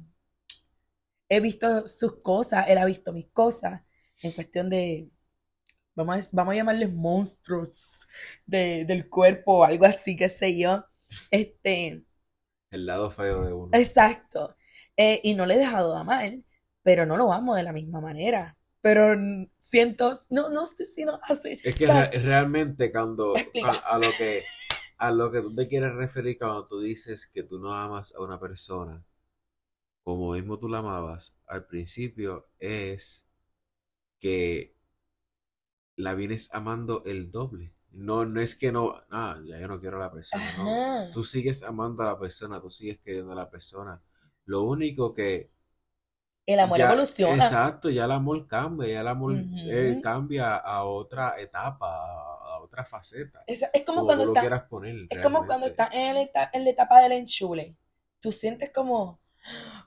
he 1.28 1.40
visto 1.40 1.86
sus 1.86 2.20
cosas, 2.22 2.66
él 2.68 2.78
ha 2.78 2.84
visto 2.84 3.12
mis 3.12 3.28
cosas, 3.30 3.82
en 4.22 4.32
cuestión 4.32 4.68
de, 4.70 5.10
vamos 5.96 6.28
a, 6.28 6.30
vamos 6.36 6.54
a 6.54 6.56
llamarles 6.56 6.92
monstruos 6.92 8.06
de- 8.46 8.84
del 8.86 9.08
cuerpo 9.10 9.60
o 9.60 9.64
algo 9.64 9.86
así, 9.86 10.16
qué 10.16 10.28
sé 10.28 10.58
yo. 10.58 10.84
Este, 11.30 12.04
El 12.72 12.86
lado 12.86 13.10
feo 13.12 13.44
de 13.44 13.52
uno. 13.52 13.72
exacto. 13.72 14.56
Eh, 14.96 15.20
y 15.24 15.34
no 15.34 15.46
le 15.46 15.54
he 15.54 15.58
dejado 15.58 15.94
de 15.94 16.00
amar, 16.00 16.32
pero 16.82 17.06
no 17.06 17.16
lo 17.16 17.32
amo 17.32 17.54
de 17.54 17.62
la 17.62 17.72
misma 17.72 18.00
manera. 18.00 18.56
Pero 18.82 19.14
siento, 19.58 20.12
no, 20.30 20.50
no 20.50 20.66
sé 20.66 20.86
si 20.86 21.04
no 21.04 21.18
hace. 21.22 21.60
Es 21.62 21.74
que 21.74 21.86
re- 21.86 22.10
realmente 22.22 22.90
cuando 22.90 23.36
a, 23.62 23.70
a 23.94 23.98
lo 23.98 24.10
que 24.16 24.42
a 25.00 25.10
lo 25.10 25.32
que 25.32 25.42
tú 25.42 25.54
te 25.54 25.68
quieres 25.68 25.94
referir 25.94 26.38
cuando 26.38 26.66
tú 26.66 26.80
dices 26.80 27.26
que 27.26 27.42
tú 27.42 27.58
no 27.58 27.74
amas 27.74 28.14
a 28.14 28.20
una 28.22 28.38
persona 28.40 29.04
como 30.02 30.32
mismo 30.32 30.58
tú 30.58 30.68
la 30.68 30.78
amabas 30.78 31.38
al 31.46 31.66
principio 31.66 32.48
es 32.58 33.24
que 34.20 34.74
la 35.96 36.14
vienes 36.14 36.52
amando 36.52 37.02
el 37.04 37.30
doble. 37.30 37.72
No, 37.92 38.24
no 38.24 38.40
es 38.40 38.54
que 38.56 38.72
no, 38.72 38.94
ah, 39.10 39.40
ya 39.44 39.58
yo 39.60 39.68
no 39.68 39.80
quiero 39.80 39.96
a 39.98 40.00
la 40.00 40.12
persona, 40.12 40.52
no. 40.52 40.80
Tú 41.10 41.24
sigues 41.24 41.62
amando 41.62 42.02
a 42.02 42.06
la 42.06 42.18
persona, 42.18 42.60
tú 42.60 42.70
sigues 42.70 42.98
queriendo 43.00 43.32
a 43.32 43.34
la 43.36 43.50
persona. 43.50 44.00
Lo 44.46 44.62
único 44.62 45.12
que 45.14 45.50
el 46.46 46.60
amor 46.60 46.78
ya- 46.78 46.82
evoluciona. 46.82 47.36
Exacto, 47.36 47.90
ya 47.90 48.04
el 48.06 48.12
amor 48.12 48.46
cambia, 48.46 48.88
ya 48.88 49.00
el 49.02 49.08
amor 49.08 49.44
eh, 49.64 49.98
cambia 50.02 50.56
a 50.56 50.84
otra 50.84 51.38
etapa, 51.40 52.29
otra 52.80 52.84
faceta. 52.84 53.44
Es, 53.46 53.62
como, 53.84 54.04
cuando 54.04 54.24
tú 54.24 54.34
estás. 54.34 54.62
poner, 54.62 55.06
es 55.08 55.18
como 55.20 55.46
cuando 55.46 55.66
estás 55.66 55.90
en, 55.92 56.16
en 56.52 56.64
la 56.64 56.70
etapa 56.70 57.00
del 57.00 57.12
enchule. 57.12 57.76
Tú 58.20 58.32
sientes 58.32 58.70
como, 58.70 59.20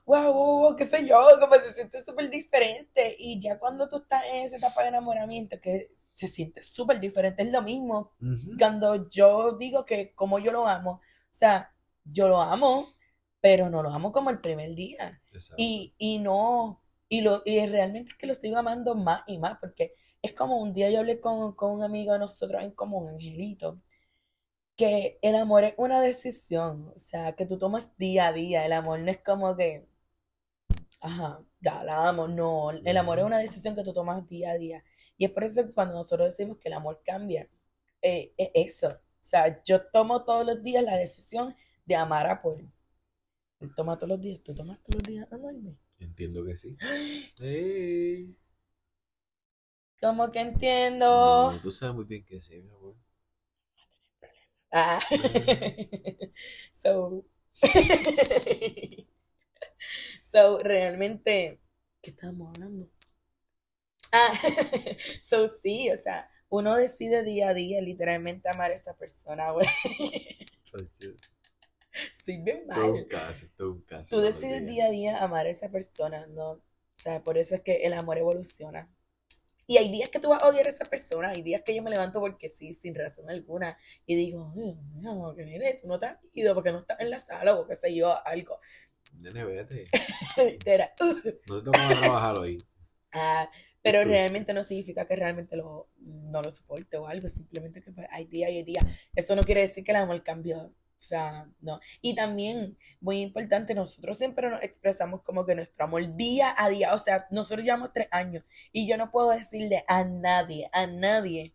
wow, 0.04 0.32
wow, 0.32 0.76
qué 0.76 0.84
sé 0.84 1.06
yo, 1.06 1.20
como 1.40 1.54
se 1.56 1.72
siente 1.72 2.04
súper 2.04 2.30
diferente. 2.30 3.16
Y 3.18 3.40
ya 3.40 3.58
cuando 3.58 3.88
tú 3.88 3.98
estás 3.98 4.24
en 4.32 4.42
esa 4.42 4.56
etapa 4.56 4.82
de 4.82 4.88
enamoramiento, 4.88 5.60
que 5.60 5.90
se 6.14 6.28
siente 6.28 6.62
súper 6.62 7.00
diferente, 7.00 7.42
es 7.42 7.50
lo 7.50 7.62
mismo. 7.62 8.12
Cuando 8.58 9.08
yo 9.08 9.52
digo 9.52 9.84
que 9.84 10.14
como 10.14 10.38
yo 10.38 10.52
lo 10.52 10.66
amo, 10.66 10.92
o 10.92 11.00
sea, 11.30 11.72
yo 12.04 12.28
lo 12.28 12.40
amo, 12.40 12.86
pero 13.40 13.68
no 13.68 13.82
lo 13.82 13.90
amo 13.90 14.12
como 14.12 14.30
el 14.30 14.40
primer 14.40 14.74
día. 14.74 15.20
Y, 15.56 15.94
y 15.98 16.18
no, 16.18 16.82
y, 17.08 17.20
lo, 17.20 17.42
y 17.44 17.66
realmente 17.66 18.12
es 18.12 18.16
que 18.16 18.26
lo 18.26 18.34
sigo 18.34 18.58
amando 18.58 18.94
más 18.94 19.22
y 19.26 19.38
más, 19.38 19.58
porque 19.60 19.94
es 20.24 20.32
como 20.32 20.58
un 20.60 20.72
día 20.72 20.90
yo 20.90 21.00
hablé 21.00 21.20
con, 21.20 21.54
con 21.54 21.72
un 21.72 21.82
amigo 21.82 22.14
de 22.14 22.18
nosotros 22.18 22.62
en 22.62 22.70
común, 22.72 23.08
Angelito, 23.10 23.80
que 24.76 25.18
el 25.22 25.36
amor 25.36 25.64
es 25.64 25.74
una 25.76 26.00
decisión, 26.00 26.92
o 26.94 26.98
sea, 26.98 27.34
que 27.36 27.46
tú 27.46 27.58
tomas 27.58 27.96
día 27.98 28.28
a 28.28 28.32
día. 28.32 28.64
El 28.66 28.72
amor 28.72 29.00
no 29.00 29.10
es 29.10 29.18
como 29.22 29.56
que, 29.56 29.86
ajá, 31.00 31.44
ya 31.60 31.84
la 31.84 32.08
amo. 32.08 32.28
No, 32.28 32.70
el 32.70 32.96
amor 32.96 33.18
es 33.18 33.24
una 33.26 33.38
decisión 33.38 33.74
que 33.76 33.84
tú 33.84 33.92
tomas 33.92 34.26
día 34.28 34.52
a 34.52 34.58
día. 34.58 34.84
Y 35.18 35.26
es 35.26 35.30
por 35.30 35.44
eso 35.44 35.66
que 35.66 35.72
cuando 35.72 35.94
nosotros 35.94 36.28
decimos 36.28 36.58
que 36.58 36.68
el 36.68 36.74
amor 36.74 37.02
cambia, 37.04 37.48
eh, 38.02 38.32
es 38.36 38.50
eso. 38.54 38.88
O 38.90 38.98
sea, 39.20 39.62
yo 39.64 39.86
tomo 39.90 40.24
todos 40.24 40.46
los 40.46 40.62
días 40.62 40.82
la 40.84 40.96
decisión 40.96 41.54
de 41.84 41.96
amar 41.96 42.28
a 42.30 42.42
Paul. 42.42 42.70
Él 43.60 43.74
toma 43.74 43.96
todos 43.98 44.10
los 44.10 44.20
días, 44.20 44.42
tú 44.42 44.54
tomas 44.54 44.82
todos 44.82 44.96
los 44.96 45.02
días 45.04 45.32
amarme. 45.32 45.76
Entiendo 45.98 46.44
que 46.44 46.56
sí. 46.56 46.76
¿Cómo 50.04 50.30
que 50.30 50.40
entiendo? 50.40 51.50
No, 51.50 51.60
tú 51.62 51.72
sabes 51.72 51.94
muy 51.94 52.04
bien 52.04 52.26
que 52.26 52.38
sí, 52.42 52.60
mi 52.60 52.68
amor. 52.68 52.94
Ah. 54.70 55.00
so. 56.72 57.24
so, 60.20 60.58
realmente, 60.58 61.58
¿qué 62.02 62.10
estamos 62.10 62.50
hablando? 62.50 62.86
Ah, 64.12 64.38
so 65.22 65.46
sí, 65.46 65.90
o 65.90 65.96
sea, 65.96 66.30
uno 66.50 66.76
decide 66.76 67.24
día 67.24 67.48
a 67.48 67.54
día 67.54 67.80
literalmente 67.80 68.50
amar 68.50 68.72
a 68.72 68.74
esa 68.74 68.94
persona, 68.98 69.52
güey. 69.52 69.66
Sí, 72.12 72.36
bien 72.42 72.66
mal. 72.66 72.76
Todo 72.76 72.92
un 72.92 73.04
caso, 73.04 73.46
todo 73.56 73.72
un 73.72 73.80
caso. 73.80 74.16
Tú 74.16 74.20
decides 74.20 74.66
día 74.66 74.84
a 74.84 74.90
día 74.90 75.24
amar 75.24 75.46
a 75.46 75.50
esa 75.50 75.70
persona, 75.70 76.26
¿no? 76.26 76.50
O 76.50 76.62
sea, 76.92 77.22
por 77.22 77.38
eso 77.38 77.54
es 77.54 77.62
que 77.62 77.86
el 77.86 77.94
amor 77.94 78.18
evoluciona. 78.18 78.94
Y 79.66 79.78
hay 79.78 79.90
días 79.90 80.08
que 80.08 80.20
tú 80.20 80.28
vas 80.28 80.42
a 80.42 80.48
odiar 80.48 80.66
a 80.66 80.68
esa 80.68 80.84
persona, 80.84 81.30
hay 81.30 81.42
días 81.42 81.62
que 81.64 81.74
yo 81.74 81.82
me 81.82 81.90
levanto 81.90 82.20
porque 82.20 82.48
sí, 82.48 82.72
sin 82.72 82.94
razón 82.94 83.30
alguna, 83.30 83.78
y 84.06 84.14
digo, 84.14 84.52
no, 85.00 85.34
que 85.34 85.44
nene, 85.44 85.74
tú 85.80 85.88
no 85.88 85.98
te 85.98 86.06
has 86.06 86.18
ido 86.34 86.54
porque 86.54 86.72
no 86.72 86.78
estás 86.78 87.00
en 87.00 87.10
la 87.10 87.18
sala 87.18 87.54
o 87.54 87.66
qué 87.66 87.74
sé 87.74 87.94
yo, 87.94 88.14
algo. 88.26 88.58
Nene, 89.14 89.44
vete. 89.44 89.84
Uh. 90.36 91.30
no 91.46 91.62
te 91.62 91.70
vamos 91.70 91.96
a 91.96 92.00
trabajar 92.00 92.38
hoy. 92.38 92.62
Ah, 93.16 93.48
pero 93.80 94.02
realmente 94.02 94.52
no 94.52 94.64
significa 94.64 95.06
que 95.06 95.14
realmente 95.14 95.56
lo, 95.56 95.88
no 95.98 96.42
lo 96.42 96.50
soporte 96.50 96.96
o 96.96 97.06
algo, 97.06 97.28
simplemente 97.28 97.80
que 97.80 97.92
pues, 97.92 98.08
hay 98.10 98.24
días 98.24 98.50
y 98.50 98.56
hay 98.56 98.62
días. 98.64 98.84
Eso 99.14 99.36
no 99.36 99.44
quiere 99.44 99.60
decir 99.60 99.84
que 99.84 99.92
el 99.92 99.98
amor 99.98 100.20
cambió. 100.24 100.74
O 100.96 101.06
sea, 101.06 101.46
no. 101.60 101.80
Y 102.00 102.14
también, 102.14 102.78
muy 103.00 103.20
importante, 103.20 103.74
nosotros 103.74 104.16
siempre 104.16 104.48
nos 104.48 104.62
expresamos 104.62 105.22
como 105.22 105.44
que 105.44 105.54
nuestro 105.54 105.84
amor 105.84 106.16
día 106.16 106.54
a 106.56 106.68
día, 106.68 106.94
o 106.94 106.98
sea, 106.98 107.26
nosotros 107.30 107.64
llevamos 107.64 107.92
tres 107.92 108.08
años 108.10 108.44
y 108.72 108.88
yo 108.88 108.96
no 108.96 109.10
puedo 109.10 109.30
decirle 109.30 109.84
a 109.88 110.04
nadie, 110.04 110.70
a 110.72 110.86
nadie, 110.86 111.54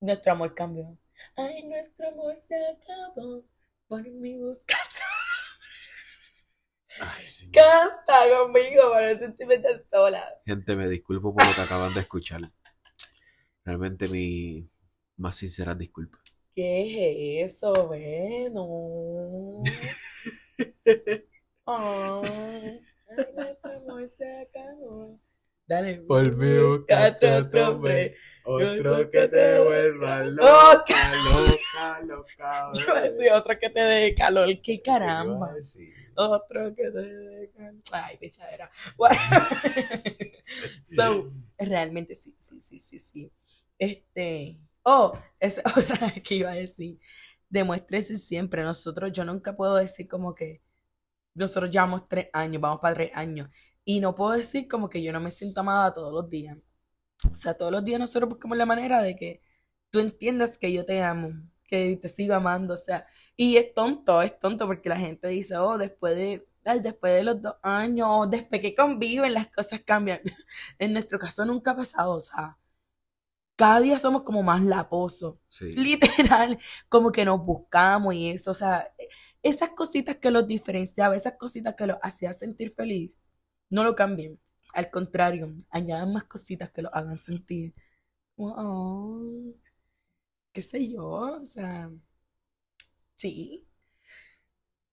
nuestro 0.00 0.32
amor 0.32 0.54
cambió. 0.54 0.98
Ay, 1.36 1.62
nuestro 1.64 2.08
amor 2.08 2.36
se 2.36 2.56
acabó 2.56 3.44
por 3.88 4.02
mi 4.02 4.38
busca. 4.38 4.74
Ay. 7.00 7.26
Canta 7.52 8.14
conmigo 8.38 8.90
para 8.90 9.18
sentirme 9.18 9.62
sola. 9.90 10.28
Gente, 10.44 10.76
me 10.76 10.88
disculpo 10.88 11.34
por 11.34 11.46
lo 11.46 11.54
que 11.54 11.60
acaban 11.60 11.94
de 11.94 12.00
escuchar. 12.00 12.52
Realmente 13.64 14.08
mi 14.08 14.68
más 15.16 15.36
sincera 15.36 15.74
disculpa. 15.74 16.21
¿Qué 16.54 17.42
es 17.42 17.54
eso? 17.54 17.86
Bueno. 17.86 19.62
Ay, 21.64 22.80
nuestro 23.34 23.76
amor 23.76 24.06
se 24.06 24.40
acabó. 24.40 25.18
Dale. 25.66 26.02
Por 26.02 26.36
mi 26.36 26.58
buscate 26.58 27.32
otro 27.32 27.68
hombre. 27.70 28.16
Otro 28.44 29.10
que 29.10 29.28
te 29.28 29.58
vuelva 29.60 30.24
loca, 30.24 31.12
loca, 31.30 32.00
loca. 32.04 32.70
Yo 32.78 32.86
voy 32.86 32.96
a 32.96 33.02
decir 33.02 33.32
otro 33.32 33.58
que 33.58 33.70
te 33.70 33.80
dé 33.80 34.14
calor. 34.14 34.48
¡Qué 34.62 34.82
caramba! 34.82 35.54
Otro 36.16 36.74
que 36.74 36.90
te 36.90 37.02
dé 37.02 37.50
calor. 37.56 37.80
Ay, 37.92 38.16
pichadera. 38.18 38.70
Bueno. 38.96 39.16
so, 40.96 41.30
realmente 41.58 42.14
sí, 42.14 42.34
sí, 42.38 42.60
sí, 42.60 42.78
sí, 42.78 42.98
sí. 42.98 43.32
Este. 43.78 44.58
Oh, 44.84 45.12
es 45.40 45.60
otra 45.76 46.12
que 46.22 46.34
iba 46.36 46.50
a 46.50 46.54
decir. 46.54 46.98
Demuéstrese 47.48 48.16
siempre. 48.16 48.62
Nosotros, 48.62 49.12
yo 49.12 49.24
nunca 49.24 49.56
puedo 49.56 49.76
decir 49.76 50.08
como 50.08 50.34
que 50.34 50.62
nosotros 51.34 51.70
llevamos 51.70 52.04
tres 52.08 52.28
años, 52.32 52.60
vamos 52.62 52.80
para 52.80 52.94
tres 52.94 53.12
años. 53.14 53.50
Y 53.84 54.00
no 54.00 54.14
puedo 54.14 54.32
decir 54.32 54.68
como 54.68 54.88
que 54.88 55.02
yo 55.02 55.12
no 55.12 55.20
me 55.20 55.30
siento 55.30 55.60
amada 55.60 55.92
todos 55.92 56.12
los 56.12 56.28
días. 56.30 56.58
O 57.32 57.36
sea, 57.36 57.54
todos 57.56 57.72
los 57.72 57.84
días 57.84 58.00
nosotros 58.00 58.30
buscamos 58.30 58.56
la 58.58 58.66
manera 58.66 59.02
de 59.02 59.16
que 59.16 59.42
tú 59.90 60.00
entiendas 60.00 60.58
que 60.58 60.72
yo 60.72 60.84
te 60.84 61.02
amo, 61.02 61.32
que 61.66 61.96
te 61.96 62.08
sigo 62.08 62.34
amando. 62.34 62.74
O 62.74 62.76
sea, 62.76 63.06
y 63.36 63.56
es 63.56 63.74
tonto, 63.74 64.22
es 64.22 64.38
tonto 64.38 64.66
porque 64.66 64.88
la 64.88 64.98
gente 64.98 65.28
dice, 65.28 65.56
oh, 65.58 65.78
después 65.78 66.16
de, 66.16 66.46
después 66.82 67.14
de 67.14 67.24
los 67.24 67.42
dos 67.42 67.56
años, 67.62 68.30
después 68.30 68.60
que 68.60 68.74
conviven, 68.74 69.34
las 69.34 69.48
cosas 69.48 69.80
cambian. 69.80 70.20
en 70.78 70.92
nuestro 70.92 71.18
caso 71.18 71.44
nunca 71.44 71.72
ha 71.72 71.76
pasado, 71.76 72.14
o 72.16 72.20
sea, 72.20 72.58
cada 73.62 73.80
día 73.80 73.98
somos 74.00 74.22
como 74.24 74.42
más 74.42 74.62
laposos. 74.64 75.36
Literal, 75.60 76.58
como 76.88 77.12
que 77.12 77.24
nos 77.24 77.44
buscamos 77.44 78.12
y 78.14 78.30
eso. 78.30 78.50
O 78.50 78.54
sea, 78.54 78.92
esas 79.42 79.70
cositas 79.70 80.16
que 80.16 80.32
los 80.32 80.48
diferenciaba, 80.48 81.14
esas 81.14 81.34
cositas 81.38 81.76
que 81.76 81.86
los 81.86 81.96
hacía 82.02 82.32
sentir 82.32 82.70
feliz, 82.70 83.20
no 83.70 83.84
lo 83.84 83.94
cambien. 83.94 84.40
Al 84.74 84.90
contrario, 84.90 85.54
añadan 85.70 86.12
más 86.12 86.24
cositas 86.24 86.72
que 86.72 86.82
los 86.82 86.92
hagan 86.92 87.18
sentir. 87.18 87.72
Wow. 88.36 89.54
¿Qué 90.52 90.62
sé 90.62 90.88
yo? 90.90 91.04
O 91.40 91.44
sea, 91.44 91.90
sí. 93.16 93.68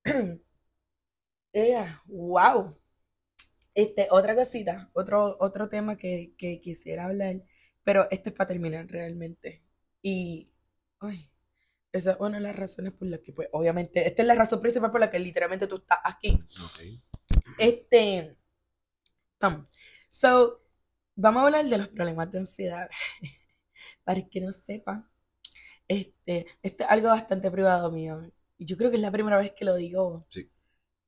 wow. 2.08 2.78
Este, 3.74 4.08
otra 4.12 4.36
cosita, 4.36 4.90
otro, 4.94 5.38
otro 5.40 5.70
tema 5.70 5.98
que, 5.98 6.34
que 6.38 6.60
quisiera 6.62 7.06
hablar 7.06 7.42
pero 7.84 8.08
esto 8.12 8.30
es 8.30 8.36
para 8.36 8.48
terminar 8.48 8.88
realmente. 8.88 9.64
Y, 10.02 10.50
ay, 11.00 11.30
esa 11.92 12.12
es 12.12 12.18
una 12.20 12.38
de 12.38 12.44
las 12.44 12.56
razones 12.56 12.94
por 12.94 13.08
las 13.08 13.20
que, 13.22 13.34
pues, 13.34 13.50
obviamente, 13.52 14.08
esta 14.08 14.22
es 14.22 14.28
la 14.28 14.36
razón 14.36 14.62
principal 14.62 14.92
por 14.92 15.00
la 15.00 15.10
que 15.10 15.20
literalmente 15.20 15.68
tú 15.68 15.78
estás 15.78 16.00
aquí. 16.04 16.40
Este, 17.58 18.38
vamos. 19.40 19.68
So, 20.08 20.62
vamos 21.16 21.42
a 21.42 21.46
hablar 21.46 21.68
de 21.68 21.78
los 21.78 21.88
problemas 21.90 22.32
de 22.32 22.40
ansiedad. 22.40 22.90
para 24.04 24.28
que 24.28 24.42
no 24.42 24.52
sepa, 24.52 25.08
este, 25.88 26.48
esto 26.64 26.84
es 26.84 26.90
algo 26.90 27.10
bastante 27.10 27.52
privado 27.52 27.92
mío. 27.92 28.32
Y 28.58 28.66
yo 28.66 28.78
creo 28.78 28.90
que 28.90 28.98
es 28.98 29.02
la 29.02 29.12
primera 29.12 29.38
vez 29.38 29.52
que 29.52 29.66
lo 29.66 29.76
digo. 29.76 30.26
Sí. 30.30 30.50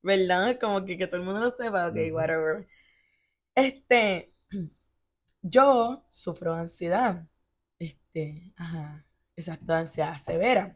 ¿Verdad? 0.03 0.59
Como 0.59 0.85
que, 0.85 0.97
que 0.97 1.07
todo 1.07 1.17
el 1.21 1.25
mundo 1.25 1.39
lo 1.41 1.49
sepa, 1.49 1.87
ok, 1.87 1.97
whatever. 2.11 2.67
Este, 3.55 4.30
yo 5.41 6.05
sufro 6.09 6.53
ansiedad. 6.53 7.27
Este, 7.79 8.53
ajá, 8.57 9.05
exacto, 9.35 9.73
ansiedad 9.73 10.17
severa. 10.17 10.75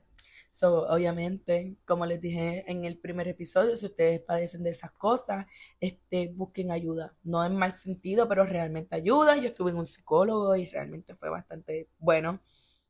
So, 0.50 0.88
obviamente, 0.88 1.78
como 1.86 2.06
les 2.06 2.22
dije 2.22 2.64
en 2.72 2.86
el 2.86 2.98
primer 3.00 3.28
episodio, 3.28 3.76
si 3.76 3.88
ustedes 3.88 4.22
padecen 4.22 4.64
de 4.64 4.70
esas 4.72 4.92
cosas, 4.92 5.46
este, 5.82 6.30
busquen 6.34 6.72
ayuda. 6.72 7.16
No 7.24 7.44
en 7.46 7.56
mal 7.58 7.74
sentido, 7.74 8.28
pero 8.30 8.46
realmente 8.46 8.96
ayuda. 8.96 9.36
Yo 9.38 9.48
estuve 9.48 9.72
en 9.72 9.78
un 9.78 9.86
psicólogo 9.86 10.56
y 10.56 10.68
realmente 10.68 11.16
fue 11.16 11.30
bastante 11.30 11.90
bueno. 12.00 12.40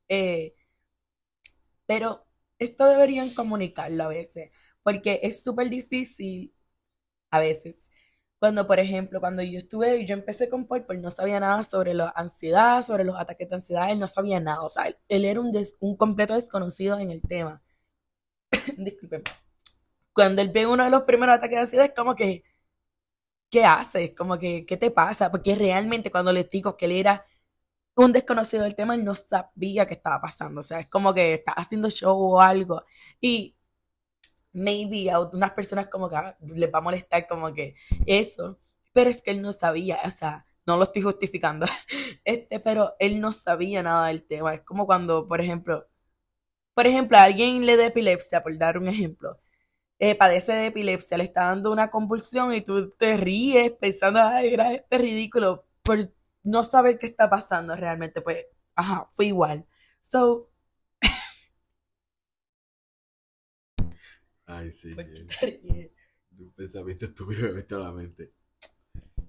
Eh, 0.10 0.56
pero 1.86 2.26
esto 2.60 2.86
deberían 2.86 3.30
comunicarlo 3.34 4.04
a 4.06 4.08
veces, 4.08 4.52
porque 4.84 5.20
es 5.24 5.44
súper 5.44 5.70
difícil 5.70 6.54
a 7.32 7.40
veces 7.40 7.92
cuando, 8.40 8.68
por 8.68 8.80
ejemplo, 8.80 9.20
cuando 9.20 9.42
yo 9.44 9.60
estuve, 9.60 10.06
yo 10.06 10.14
empecé 10.14 10.50
con 10.50 10.68
Paul, 10.68 10.86
no 11.02 11.10
sabía 11.12 11.40
nada 11.40 11.64
sobre 11.64 11.94
la 11.94 12.14
ansiedad, 12.16 12.82
sobre 12.84 13.04
los 13.06 13.18
ataques 13.18 13.50
de 13.50 13.56
ansiedad, 13.56 13.92
él 13.92 14.00
no 14.00 14.08
sabía 14.08 14.40
nada, 14.40 14.62
o 14.62 14.70
sea, 14.70 14.88
él, 15.08 15.26
era 15.26 15.40
un, 15.40 15.52
un 15.80 15.98
completo 15.98 16.36
desconocido 16.36 17.00
en 17.00 17.10
el 17.12 17.22
tema. 17.22 17.62
Disculpen. 18.78 19.24
Cuando 20.14 20.42
él 20.42 20.52
ve 20.54 20.68
uno 20.68 20.84
de 20.84 20.90
los 20.90 21.04
primeros 21.04 21.36
ataques 21.36 21.56
de 21.58 21.62
ansiedad, 21.62 21.86
es 21.88 21.94
como 21.96 22.16
que, 22.16 22.44
¿qué 23.50 23.66
haces? 23.66 24.14
Como 24.16 24.38
que, 24.40 24.66
¿qué 24.66 24.78
te 24.78 24.92
pasa? 24.92 25.32
Porque 25.32 25.56
realmente 25.56 26.12
cuando 26.12 26.34
le 26.34 26.44
digo 26.46 26.78
que 26.78 26.86
él 26.86 26.94
era 26.94 27.26
un 27.96 28.12
desconocido 28.14 28.64
del 28.64 28.76
tema, 28.76 28.96
él 28.96 29.06
no 29.06 29.16
sabía 29.16 29.88
qué 29.88 29.96
estaba 29.96 30.22
pasando. 30.22 30.60
O 30.62 30.64
sea, 30.64 30.80
es 30.80 30.90
como 30.90 31.14
que 31.14 31.34
está 31.36 31.54
haciendo 31.54 31.90
show 31.90 32.18
o 32.18 32.42
algo. 32.42 32.84
Y 33.22 33.56
maybe 34.56 35.12
a 35.12 35.20
unas 35.20 35.52
personas 35.52 35.88
como 35.88 36.10
que 36.10 36.16
ah, 36.16 36.38
les 36.42 36.74
va 36.74 36.80
a 36.80 36.82
molestar 36.82 37.28
como 37.28 37.54
que 37.54 37.76
eso. 38.08 38.60
Pero 38.94 39.10
es 39.10 39.22
que 39.22 39.32
él 39.32 39.42
no 39.42 39.54
sabía, 39.54 40.00
o 40.06 40.12
sea, 40.12 40.46
no 40.66 40.78
lo 40.78 40.84
estoy 40.84 41.04
justificando. 41.04 41.66
Este, 42.26 42.60
pero 42.60 42.96
él 43.00 43.22
no 43.22 43.32
sabía 43.32 43.84
nada 43.84 44.08
del 44.08 44.24
tema. 44.26 44.56
Es 44.56 44.62
como 44.62 44.88
cuando, 44.88 45.28
por 45.28 45.42
ejemplo, 45.42 45.88
por 46.74 46.88
ejemplo, 46.88 47.18
alguien 47.18 47.66
le 47.66 47.78
da 47.78 47.86
epilepsia, 47.88 48.44
por 48.44 48.58
dar 48.58 48.78
un 48.78 48.88
ejemplo. 48.88 49.40
Eh, 50.00 50.16
padece 50.16 50.54
de 50.54 50.68
epilepsia, 50.68 51.18
le 51.18 51.26
está 51.26 51.46
dando 51.46 51.72
una 51.72 51.92
convulsión 51.92 52.54
y 52.54 52.62
tú 52.64 52.92
te 52.92 53.18
ríes 53.18 53.72
pensando, 53.74 54.22
ay, 54.22 54.54
era 54.54 54.74
este 54.74 54.98
ridículo, 54.98 55.66
por 55.84 56.00
no 56.44 56.64
saber 56.64 57.00
qué 57.00 57.08
está 57.08 57.30
pasando 57.30 57.76
realmente, 57.76 58.22
pues, 58.22 58.46
ajá, 58.76 59.08
fue 59.12 59.28
igual. 59.28 59.66
So. 60.02 60.50
Ay, 64.46 64.72
sí. 64.72 64.96
Un 66.38 66.52
pensamiento 66.54 67.06
estúpido 67.06 67.48
me 67.48 67.54
metió 67.54 67.78
a 67.78 67.82
la 67.82 67.92
mente. 67.92 68.34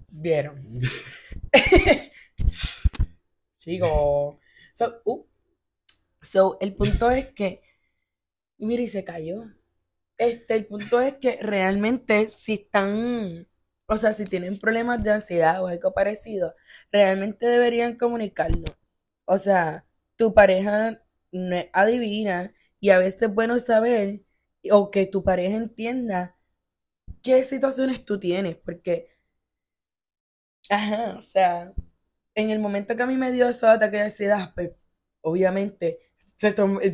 Vieron. 0.09 0.79
Chico. 3.57 4.39
So, 4.73 5.01
uh. 5.05 5.25
so, 6.21 6.57
el 6.59 6.75
punto 6.75 7.09
es 7.11 7.27
que. 7.33 7.61
Mira, 8.57 8.81
y 8.81 8.87
se 8.87 9.03
cayó. 9.03 9.43
Este, 10.17 10.55
el 10.55 10.65
punto 10.65 10.99
es 10.99 11.15
que 11.17 11.37
realmente 11.41 12.27
si 12.27 12.53
están 12.53 13.47
o 13.87 13.97
sea, 13.97 14.13
si 14.13 14.25
tienen 14.25 14.59
problemas 14.59 15.03
de 15.03 15.11
ansiedad 15.11 15.63
o 15.63 15.67
algo 15.67 15.93
parecido, 15.93 16.55
realmente 16.91 17.47
deberían 17.47 17.97
comunicarlo. 17.97 18.65
O 19.25 19.37
sea, 19.37 19.85
tu 20.17 20.33
pareja 20.33 21.01
no 21.31 21.55
es 21.57 21.67
adivina 21.73 22.53
y 22.79 22.89
a 22.91 22.97
veces 22.99 23.23
es 23.23 23.33
bueno 23.33 23.59
saber 23.59 24.23
o 24.71 24.91
que 24.91 25.05
tu 25.07 25.23
pareja 25.23 25.57
entienda 25.57 26.37
qué 27.23 27.43
situaciones 27.43 28.05
tú 28.05 28.19
tienes, 28.19 28.57
porque, 28.57 29.09
ajá, 30.69 31.15
o 31.17 31.21
sea, 31.21 31.73
en 32.35 32.49
el 32.49 32.59
momento 32.59 32.95
que 32.95 33.03
a 33.03 33.07
mí 33.07 33.17
me 33.17 33.31
dio 33.31 33.49
ese 33.49 33.67
ataque 33.67 33.97
de 33.97 34.03
ansiedad, 34.03 34.53
pues, 34.55 34.71
obviamente, 35.21 35.99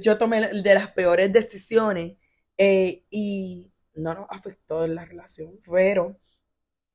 yo 0.03 0.17
tomé 0.17 0.41
de 0.63 0.73
las 0.75 0.91
peores 0.91 1.31
decisiones 1.31 2.17
eh, 2.57 3.05
y 3.09 3.71
no 3.95 4.13
nos 4.15 4.27
afectó 4.29 4.85
en 4.85 4.95
la 4.95 5.05
relación, 5.05 5.59
pero 5.69 6.19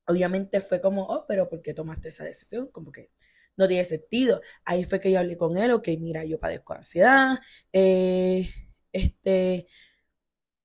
obviamente 0.07 0.61
fue 0.61 0.81
como, 0.81 1.05
oh, 1.07 1.25
pero 1.27 1.49
¿por 1.49 1.61
qué 1.61 1.73
tomaste 1.73 2.09
esa 2.09 2.25
decisión? 2.25 2.69
Como 2.71 2.91
que 2.91 3.11
no 3.57 3.67
tiene 3.67 3.85
sentido. 3.85 4.41
Ahí 4.65 4.83
fue 4.85 4.99
que 5.01 5.11
yo 5.11 5.19
hablé 5.19 5.37
con 5.37 5.57
él, 5.57 5.71
ok, 5.71 5.89
mira, 5.99 6.25
yo 6.25 6.39
padezco 6.39 6.73
ansiedad, 6.73 7.37
eh, 7.73 8.49
este, 8.93 9.67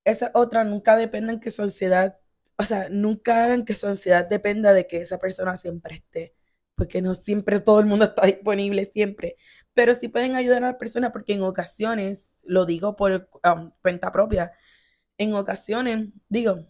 esa 0.05 0.31
otra 0.33 0.63
nunca 0.63 0.95
dependen 0.95 1.39
que 1.39 1.51
su 1.51 1.63
ansiedad, 1.63 2.19
o 2.57 2.63
sea, 2.63 2.87
nunca 2.89 3.43
hagan 3.45 3.65
que 3.65 3.73
su 3.73 3.87
ansiedad 3.87 4.27
dependa 4.27 4.73
de 4.73 4.87
que 4.87 4.97
esa 4.97 5.19
persona 5.19 5.57
siempre 5.57 5.95
esté, 5.95 6.35
porque 6.75 7.01
no 7.01 7.15
siempre 7.15 7.59
todo 7.59 7.79
el 7.79 7.87
mundo 7.87 8.05
está 8.05 8.25
disponible, 8.25 8.85
siempre, 8.85 9.37
pero 9.73 9.93
sí 9.93 10.07
pueden 10.07 10.35
ayudar 10.35 10.63
a 10.63 10.67
la 10.67 10.77
persona 10.77 11.11
porque 11.11 11.33
en 11.33 11.41
ocasiones, 11.41 12.45
lo 12.47 12.65
digo 12.65 12.95
por 12.95 13.29
um, 13.43 13.71
cuenta 13.81 14.11
propia, 14.11 14.53
en 15.17 15.33
ocasiones, 15.33 16.09
digo, 16.29 16.65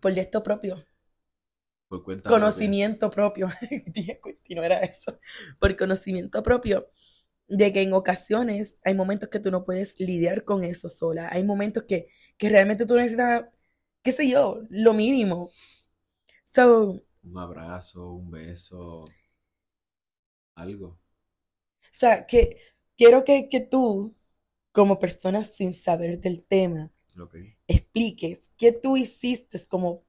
por 0.00 0.12
esto 0.18 0.42
propio. 0.42 0.84
Por 1.88 2.02
cuenta 2.04 2.28
conocimiento 2.28 3.10
propio. 3.10 3.48
no 4.50 4.62
era 4.62 4.78
eso. 4.80 5.18
Por 5.58 5.76
conocimiento 5.76 6.42
propio. 6.42 6.90
De 7.52 7.72
que 7.72 7.82
en 7.82 7.92
ocasiones 7.92 8.78
hay 8.84 8.94
momentos 8.94 9.28
que 9.28 9.40
tú 9.40 9.50
no 9.50 9.64
puedes 9.64 9.98
lidiar 10.00 10.44
con 10.44 10.64
eso 10.64 10.88
sola. 10.88 11.28
Hay 11.30 11.44
momentos 11.44 11.84
que, 11.84 12.08
que 12.38 12.48
realmente 12.48 12.86
tú 12.86 12.96
necesitas, 12.96 13.44
qué 14.02 14.12
sé 14.12 14.28
yo, 14.28 14.62
lo 14.70 14.94
mínimo. 14.94 15.50
So, 16.44 17.02
un 17.24 17.38
abrazo, 17.38 18.12
un 18.12 18.30
beso, 18.30 19.04
algo. 20.54 20.86
O 20.88 20.98
sea, 21.94 22.26
que 22.26 22.58
quiero 22.96 23.24
que, 23.24 23.48
que 23.48 23.60
tú, 23.60 24.14
como 24.72 24.98
persona 24.98 25.44
sin 25.44 25.74
saber 25.74 26.20
del 26.20 26.44
tema, 26.44 26.90
expliques 27.68 28.52
qué 28.58 28.72
tú 28.72 28.96
hiciste, 28.96 29.58
como, 29.68 30.04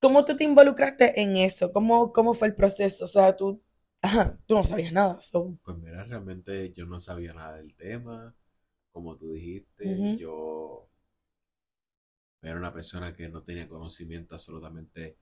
cómo 0.00 0.24
tú 0.24 0.36
te 0.36 0.44
involucraste 0.44 1.20
en 1.20 1.36
eso, 1.36 1.72
cómo, 1.72 2.12
cómo 2.12 2.34
fue 2.34 2.48
el 2.48 2.54
proceso, 2.54 3.04
o 3.04 3.08
sea, 3.08 3.36
tú, 3.36 3.62
tú 4.46 4.54
no 4.54 4.64
sabías 4.64 4.92
nada. 4.92 5.24
Pues 5.64 5.76
mira, 5.78 6.02
realmente 6.04 6.72
yo 6.72 6.86
no 6.86 6.98
sabía 6.98 7.34
nada 7.34 7.56
del 7.58 7.74
tema, 7.74 8.34
como 8.92 9.16
tú 9.18 9.32
dijiste, 9.32 10.06
yo 10.14 10.88
era 12.42 12.56
una 12.58 12.72
persona 12.72 13.14
que 13.14 13.28
no 13.28 13.42
tenía 13.42 13.68
conocimiento 13.68 14.34
absolutamente 14.34 15.16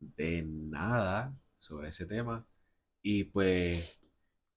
de 0.00 0.42
nada 0.44 1.34
sobre 1.58 1.88
ese 1.90 2.06
tema. 2.06 2.46
Y 3.02 3.24
pues 3.26 4.00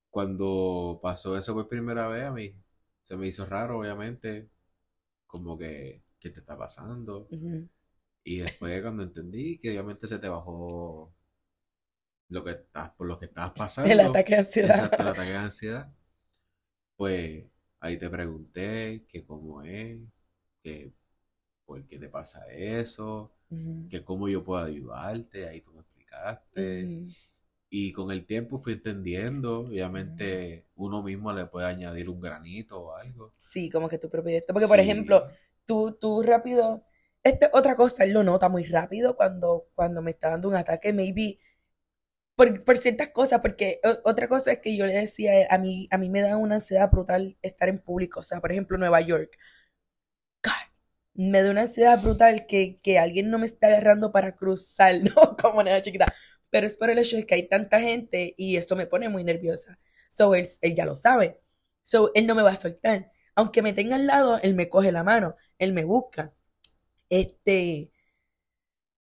cuando 0.10 1.00
pasó 1.04 1.38
eso 1.38 1.54
por 1.54 1.70
primera 1.70 2.08
vez 2.10 2.26
a 2.26 2.32
mí, 2.32 2.56
se 3.04 3.18
me 3.18 3.28
hizo 3.28 3.46
raro, 3.46 3.80
obviamente 3.80 4.50
como 5.28 5.58
que, 5.58 6.04
¿qué 6.20 6.30
te 6.32 6.42
está 6.42 6.58
pasando? 6.58 7.32
Y 8.24 8.40
después 8.40 8.82
cuando 8.82 9.04
entendí 9.04 9.60
que 9.60 9.72
obviamente 9.72 10.08
se 10.08 10.20
te 10.20 10.30
bajó 10.30 11.14
lo 12.30 12.44
que 12.44 12.52
estás, 12.52 12.92
por 12.92 13.08
lo 13.08 13.20
que 13.20 13.26
estabas 13.26 13.52
pasando. 13.56 13.92
El 13.92 14.00
ataque 14.00 14.34
de 14.34 14.40
ansiedad. 14.40 14.76
Exacto, 14.76 15.02
el 15.02 15.08
ataque 15.10 15.30
de 15.30 15.38
ansiedad. 15.38 15.94
Pues 16.96 17.46
ahí 17.80 17.98
te 17.98 18.10
pregunté 18.10 19.06
que 19.08 19.26
cómo 19.26 19.62
es, 19.64 20.00
que 20.64 20.92
por 21.66 21.86
qué 21.88 22.00
te 22.00 22.10
pasa 22.10 22.46
eso, 22.52 23.32
que 23.90 24.04
cómo 24.04 24.28
yo 24.28 24.44
puedo 24.44 24.64
ayudarte, 24.64 25.48
ahí 25.48 25.62
tú 25.62 25.72
me 25.72 25.82
explicaste. 25.82 27.04
Y 27.72 27.94
con 27.94 28.12
el 28.12 28.26
tiempo 28.26 28.58
fui 28.58 28.74
entendiendo, 28.74 29.62
obviamente 29.62 30.66
uno 30.76 31.04
mismo 31.04 31.32
le 31.32 31.46
puede 31.46 31.68
añadir 31.68 32.10
un 32.10 32.20
granito 32.20 32.82
o 32.82 32.96
algo. 32.96 33.32
Sí, 33.38 33.70
como 33.70 33.88
que 33.88 34.00
tu 34.00 34.10
propio 34.10 34.40
Porque, 34.52 34.68
por 34.68 34.80
ejemplo, 34.80 35.28
tú, 35.66 35.96
tú 36.00 36.24
rápido, 36.24 36.84
esta 37.24 37.52
otra 37.54 37.76
cosa, 37.76 38.04
él 38.04 38.14
lo 38.14 38.24
nota 38.24 38.50
muy 38.50 38.64
rápido 38.64 39.16
cuando, 39.16 39.68
cuando 39.76 40.02
me 40.02 40.12
está 40.12 40.32
dando 40.32 40.48
un 40.48 40.56
ataque, 40.56 40.94
maybe 40.94 41.40
por, 42.40 42.64
por, 42.64 42.78
ciertas 42.78 43.10
cosas, 43.10 43.42
porque 43.42 43.82
otra 44.06 44.30
cosa 44.30 44.54
es 44.54 44.60
que 44.60 44.78
yo 44.78 44.86
le 44.86 44.94
decía, 44.94 45.46
a 45.50 45.58
mí, 45.58 45.90
a 45.92 45.98
mí 45.98 46.10
me 46.10 46.22
da 46.22 46.38
una 46.38 46.56
ansiedad 46.56 46.90
brutal 46.90 47.38
estar 47.42 47.68
en 47.68 47.80
público, 47.80 48.22
o 48.22 48.24
sea, 48.24 48.40
por 48.40 48.52
ejemplo, 48.54 48.78
Nueva 48.78 49.02
York. 49.02 49.38
me 51.14 51.42
da 51.42 51.52
una 51.52 51.62
ansiedad 51.62 52.02
brutal 52.02 52.46
que, 52.48 52.80
que 52.82 52.98
alguien 52.98 53.30
no 53.30 53.40
me 53.40 53.46
está 53.46 53.68
agarrando 53.68 54.12
para 54.12 54.36
cruzar, 54.36 54.94
¿no? 55.04 55.36
Como 55.38 55.60
una 55.60 55.82
chiquita 55.82 56.06
pero 56.50 56.68
es 56.68 56.78
por 56.78 56.90
el 56.90 57.00
hecho 57.00 57.18
de 57.18 57.26
que 57.26 57.36
hay 57.36 57.48
tanta 57.48 57.80
gente 57.80 58.34
y 58.38 58.58
esto 58.58 58.76
me 58.76 58.88
pone 58.88 59.10
muy 59.10 59.24
nerviosa. 59.24 59.80
So, 60.10 60.36
él, 60.36 60.48
ya 60.76 60.86
lo 60.86 60.96
sabe. 60.96 61.40
So, 61.82 62.12
él 62.16 62.28
no 62.28 62.36
me 62.36 62.44
va 62.44 62.52
a 62.52 62.56
soltar. 62.56 63.12
Aunque 63.36 63.62
me 63.62 63.74
tenga 63.74 63.96
al 63.98 64.08
lado, 64.08 64.40
él 64.42 64.56
me 64.56 64.70
coge 64.70 64.92
la 64.92 65.04
mano, 65.04 65.36
él 65.60 65.74
me 65.74 65.84
busca. 65.86 66.34
Este, 67.10 67.92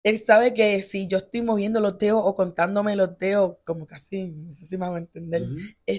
él 0.05 0.19
sabe 0.19 0.53
que 0.53 0.83
si 0.83 1.07
yo 1.07 1.17
estoy 1.17 1.41
moviendo 1.41 1.79
los 1.79 1.97
dedos 1.97 2.21
o 2.23 2.35
contándome 2.35 2.95
los 2.95 3.17
dedos, 3.17 3.57
como 3.65 3.87
casi, 3.87 4.27
no 4.27 4.53
sé 4.53 4.65
si 4.65 4.77
me 4.77 4.85
hago 4.85 4.97
entender. 4.97 5.47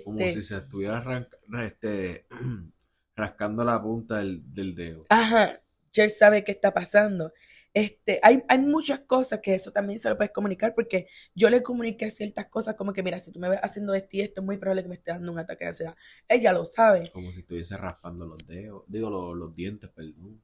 como 0.05 0.21
este 0.21 0.41
si 0.41 0.43
se 0.45 0.57
estuviera 0.59 1.29
este, 1.65 2.25
rascando 3.17 3.65
la 3.65 3.83
punta 3.83 4.19
del, 4.19 4.55
del 4.55 4.77
dedo. 4.77 5.03
Ajá, 5.09 5.61
él 5.93 6.11
sabe 6.11 6.45
qué 6.45 6.53
está 6.53 6.73
pasando. 6.73 7.33
Este, 7.75 8.21
hay, 8.23 8.45
hay 8.49 8.61
muchas 8.61 9.01
cosas 9.01 9.41
que 9.43 9.57
eso 9.57 9.73
también 9.73 9.99
se 9.99 10.09
lo 10.09 10.17
puedes 10.17 10.33
comunicar 10.33 10.73
porque 10.73 11.09
yo 11.35 11.51
le 11.51 11.65
comuniqué 11.65 12.09
ciertas 12.09 12.47
cosas 12.47 12.77
como 12.77 12.93
que, 12.93 13.03
mira, 13.03 13.19
si 13.19 13.33
tú 13.33 13.41
me 13.41 13.49
ves 13.49 13.59
haciendo 13.61 13.93
esto 13.93 14.11
y 14.13 14.21
esto, 14.21 14.41
es 14.41 14.45
muy 14.47 14.57
probable 14.57 14.85
que 14.85 14.89
me 14.89 14.95
esté 14.95 15.11
dando 15.11 15.33
un 15.33 15.41
ataque 15.41 15.65
de 15.65 15.71
ansiedad. 15.71 15.97
Ella 16.29 16.53
lo 16.53 16.65
sabe. 16.65 17.11
Como 17.11 17.33
si 17.33 17.41
estuviese 17.41 17.77
raspando 17.77 18.25
los 18.25 18.47
dedos, 18.47 18.85
digo, 18.87 19.35
los, 19.35 19.53
dientes, 19.53 19.91
perdón. 19.91 20.41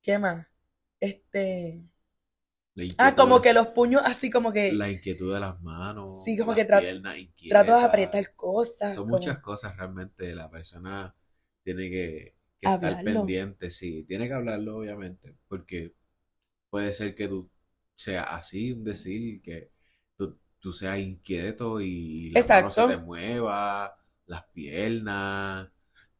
¿Qué 0.00 0.18
más? 0.20 0.46
Este... 1.00 1.82
Ah, 2.96 3.14
como 3.14 3.42
que 3.42 3.52
los 3.52 3.68
puños 3.68 4.02
así 4.04 4.30
como 4.30 4.52
que... 4.52 4.72
La 4.72 4.90
inquietud 4.90 5.34
de 5.34 5.40
las 5.40 5.60
manos. 5.60 6.24
Sí, 6.24 6.38
como 6.38 6.54
que 6.54 6.64
trato, 6.64 6.86
trato 7.48 7.76
de 7.76 7.84
apretar 7.84 8.34
cosas. 8.34 8.94
Son 8.94 9.08
muchas 9.08 9.40
cosas 9.40 9.76
realmente. 9.76 10.34
La 10.34 10.50
persona 10.50 11.14
tiene 11.62 11.90
que 11.90 12.34
que 12.62 12.72
estar 12.72 13.02
pendiente, 13.02 13.70
sí, 13.70 14.04
tiene 14.04 14.28
que 14.28 14.34
hablarlo 14.34 14.78
obviamente, 14.78 15.34
porque 15.48 15.94
puede 16.70 16.92
ser 16.92 17.14
que 17.14 17.26
tú 17.26 17.50
seas 17.96 18.26
así, 18.28 18.74
decir 18.74 19.42
que 19.42 19.72
tú, 20.60 20.72
seas 20.72 20.98
inquieto 21.00 21.80
y 21.80 22.30
la 22.30 22.46
mano 22.46 22.70
se 22.70 22.86
te 22.86 22.96
mueva, 22.96 23.98
las 24.26 24.44
piernas, 24.52 25.68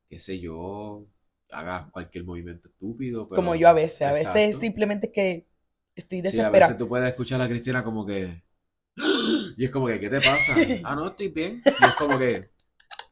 qué 0.09 0.19
sé 0.19 0.41
yo, 0.41 1.07
hagas 1.49 1.87
cualquier 1.93 2.25
movimiento 2.25 2.69
estúpido. 2.69 3.29
como 3.29 3.55
yo 3.55 3.69
a 3.69 3.73
veces, 3.73 4.03
a 4.03 4.13
veces 4.13 4.59
simplemente 4.59 5.13
que 5.13 5.47
estoy 5.95 6.21
desesperada. 6.21 6.51
Sí, 6.53 6.57
a 6.57 6.67
veces 6.67 6.79
tú 6.79 6.89
puedes 6.89 7.09
escuchar 7.09 7.41
a 7.41 7.49
Cristina 7.49 7.83
como 7.85 8.05
que 8.07 8.43
Y 9.57 9.65
es 9.65 9.71
como 9.71 9.87
que, 9.87 10.01
¿qué 10.01 10.09
te 10.11 10.21
pasa? 10.21 10.55
Ah, 10.85 10.95
no, 10.95 11.09
estoy 11.09 11.29
bien. 11.29 11.63
Y 11.65 11.69
es 11.85 11.95
como 11.99 12.19
que, 12.19 12.51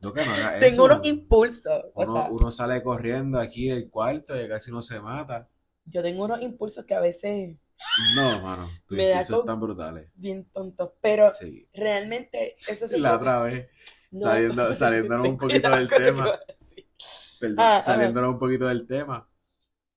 no, 0.00 0.12
que 0.12 0.24
no 0.24 0.32
Tengo 0.60 0.66
eso. 0.74 0.84
unos 0.84 1.06
impulsos. 1.06 1.84
O 1.94 2.02
Uno, 2.02 2.12
sea, 2.12 2.30
uno 2.30 2.52
sale 2.52 2.82
corriendo 2.82 3.38
aquí 3.38 3.68
del 3.68 3.90
cuarto 3.90 4.40
y 4.40 4.48
casi 4.48 4.70
no 4.70 4.82
se 4.82 5.00
mata. 5.00 5.48
yo 5.86 6.02
tengo 6.02 6.24
unos 6.24 6.42
impulsos 6.42 6.84
que 6.84 6.94
a 6.94 7.00
veces 7.00 7.56
No, 8.16 8.40
mano, 8.42 8.68
tus 8.86 8.98
impulsos 8.98 9.40
están 9.40 9.60
brutales. 9.60 10.08
bien 10.14 10.44
tontos, 10.52 10.90
pero 11.00 11.32
Sí. 11.32 11.66
realmente 11.72 12.54
eso 12.68 12.86
se 12.86 12.98
La 12.98 13.16
otra 13.16 13.42
vez, 13.42 13.68
No, 14.10 14.20
saliendo- 14.20 14.74
saliéndonos 14.74 15.28
un 15.28 15.38
poquito 15.38 15.70
del 15.70 15.88
tema. 15.88 16.38
perdón, 17.40 17.56
Ah, 17.58 17.82
saliéndonos 17.82 18.32
un 18.34 18.38
poquito 18.38 18.66
del 18.68 18.86
tema, 18.86 19.26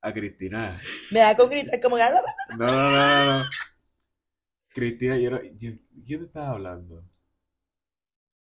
a 0.04 0.14
Cristina. 0.14 0.80
Me 1.10 1.20
da 1.20 1.36
con 1.38 1.50
gritar 1.50 1.80
como 1.80 1.96
que, 1.96 2.02
"Ah, 2.04 2.12
No, 2.50 2.68
no, 2.68 2.92
no, 2.92 3.26
no. 3.40 3.44
Cristina, 4.76 5.18
yo, 5.18 5.32
no- 5.32 5.42
yo, 5.58 5.72
¿quién 6.06 6.20
te 6.20 6.26
estaba 6.26 6.50
hablando? 6.52 7.02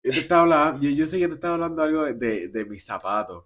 Yo 0.03 0.13
te 0.15 0.21
estaba 0.21 0.43
hablando, 0.43 0.83
yo, 0.83 0.91
yo 0.91 1.07
sé 1.07 1.19
que 1.19 1.29
te 1.29 1.35
estaba 1.35 1.55
hablando 1.55 1.83
algo 1.83 2.05
de, 2.05 2.49
de, 2.49 2.65
mis 2.65 2.85
zapatos. 2.85 3.45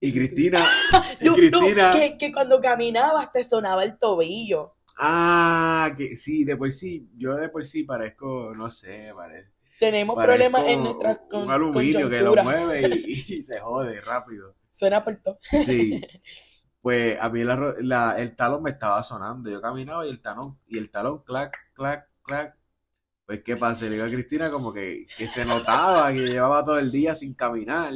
Y 0.00 0.12
Cristina, 0.14 0.80
y 1.20 1.30
No, 1.30 1.42
no, 1.50 1.74
Cristina, 1.74 1.90
que, 1.90 2.16
que 2.18 2.32
cuando 2.32 2.60
caminabas 2.60 3.32
te 3.32 3.44
sonaba 3.44 3.84
el 3.84 3.98
tobillo. 3.98 4.76
ah, 4.98 5.92
que 5.96 6.16
sí, 6.16 6.44
de 6.44 6.56
por 6.56 6.72
sí, 6.72 7.08
yo 7.16 7.34
de 7.36 7.48
por 7.48 7.64
sí 7.64 7.84
parezco, 7.84 8.52
no 8.54 8.70
sé, 8.70 9.12
parezco, 9.14 9.52
Tenemos 9.78 10.18
parezco 10.18 10.20
problemas 10.20 10.68
en 10.68 10.84
nuestras 10.84 11.18
un 11.32 11.50
con, 11.50 11.50
aluminio 11.50 12.08
que 12.10 12.22
lo 12.22 12.36
mueve 12.36 12.84
y, 12.84 13.24
y 13.38 13.42
se 13.42 13.60
jode 13.60 14.00
rápido. 14.00 14.56
Suena 14.70 15.04
por 15.04 15.16
todo. 15.22 15.38
Sí, 15.56 16.08
pues 16.80 17.18
a 17.20 17.28
mí 17.30 17.44
la 17.44 17.74
la- 17.80 18.18
el 18.20 18.36
talón 18.36 18.62
me 18.62 18.70
estaba 18.70 19.02
sonando. 19.02 19.50
Yo 19.50 19.60
caminaba 19.60 20.06
y 20.06 20.10
el 20.10 20.20
talón, 20.22 20.58
y 20.66 20.78
el 20.78 20.90
talón, 20.90 21.22
clac, 21.24 21.56
clac, 21.74 22.08
clac. 22.22 22.56
Pues, 23.26 23.42
¿qué 23.44 23.56
pasa? 23.56 23.84
Le 23.86 23.92
digo 23.92 24.04
a 24.04 24.08
Cristina 24.10 24.50
como 24.50 24.72
que, 24.72 25.06
que 25.16 25.28
se 25.28 25.44
notaba 25.44 26.12
que 26.12 26.28
llevaba 26.28 26.64
todo 26.64 26.78
el 26.78 26.90
día 26.92 27.14
sin 27.14 27.34
caminar. 27.34 27.92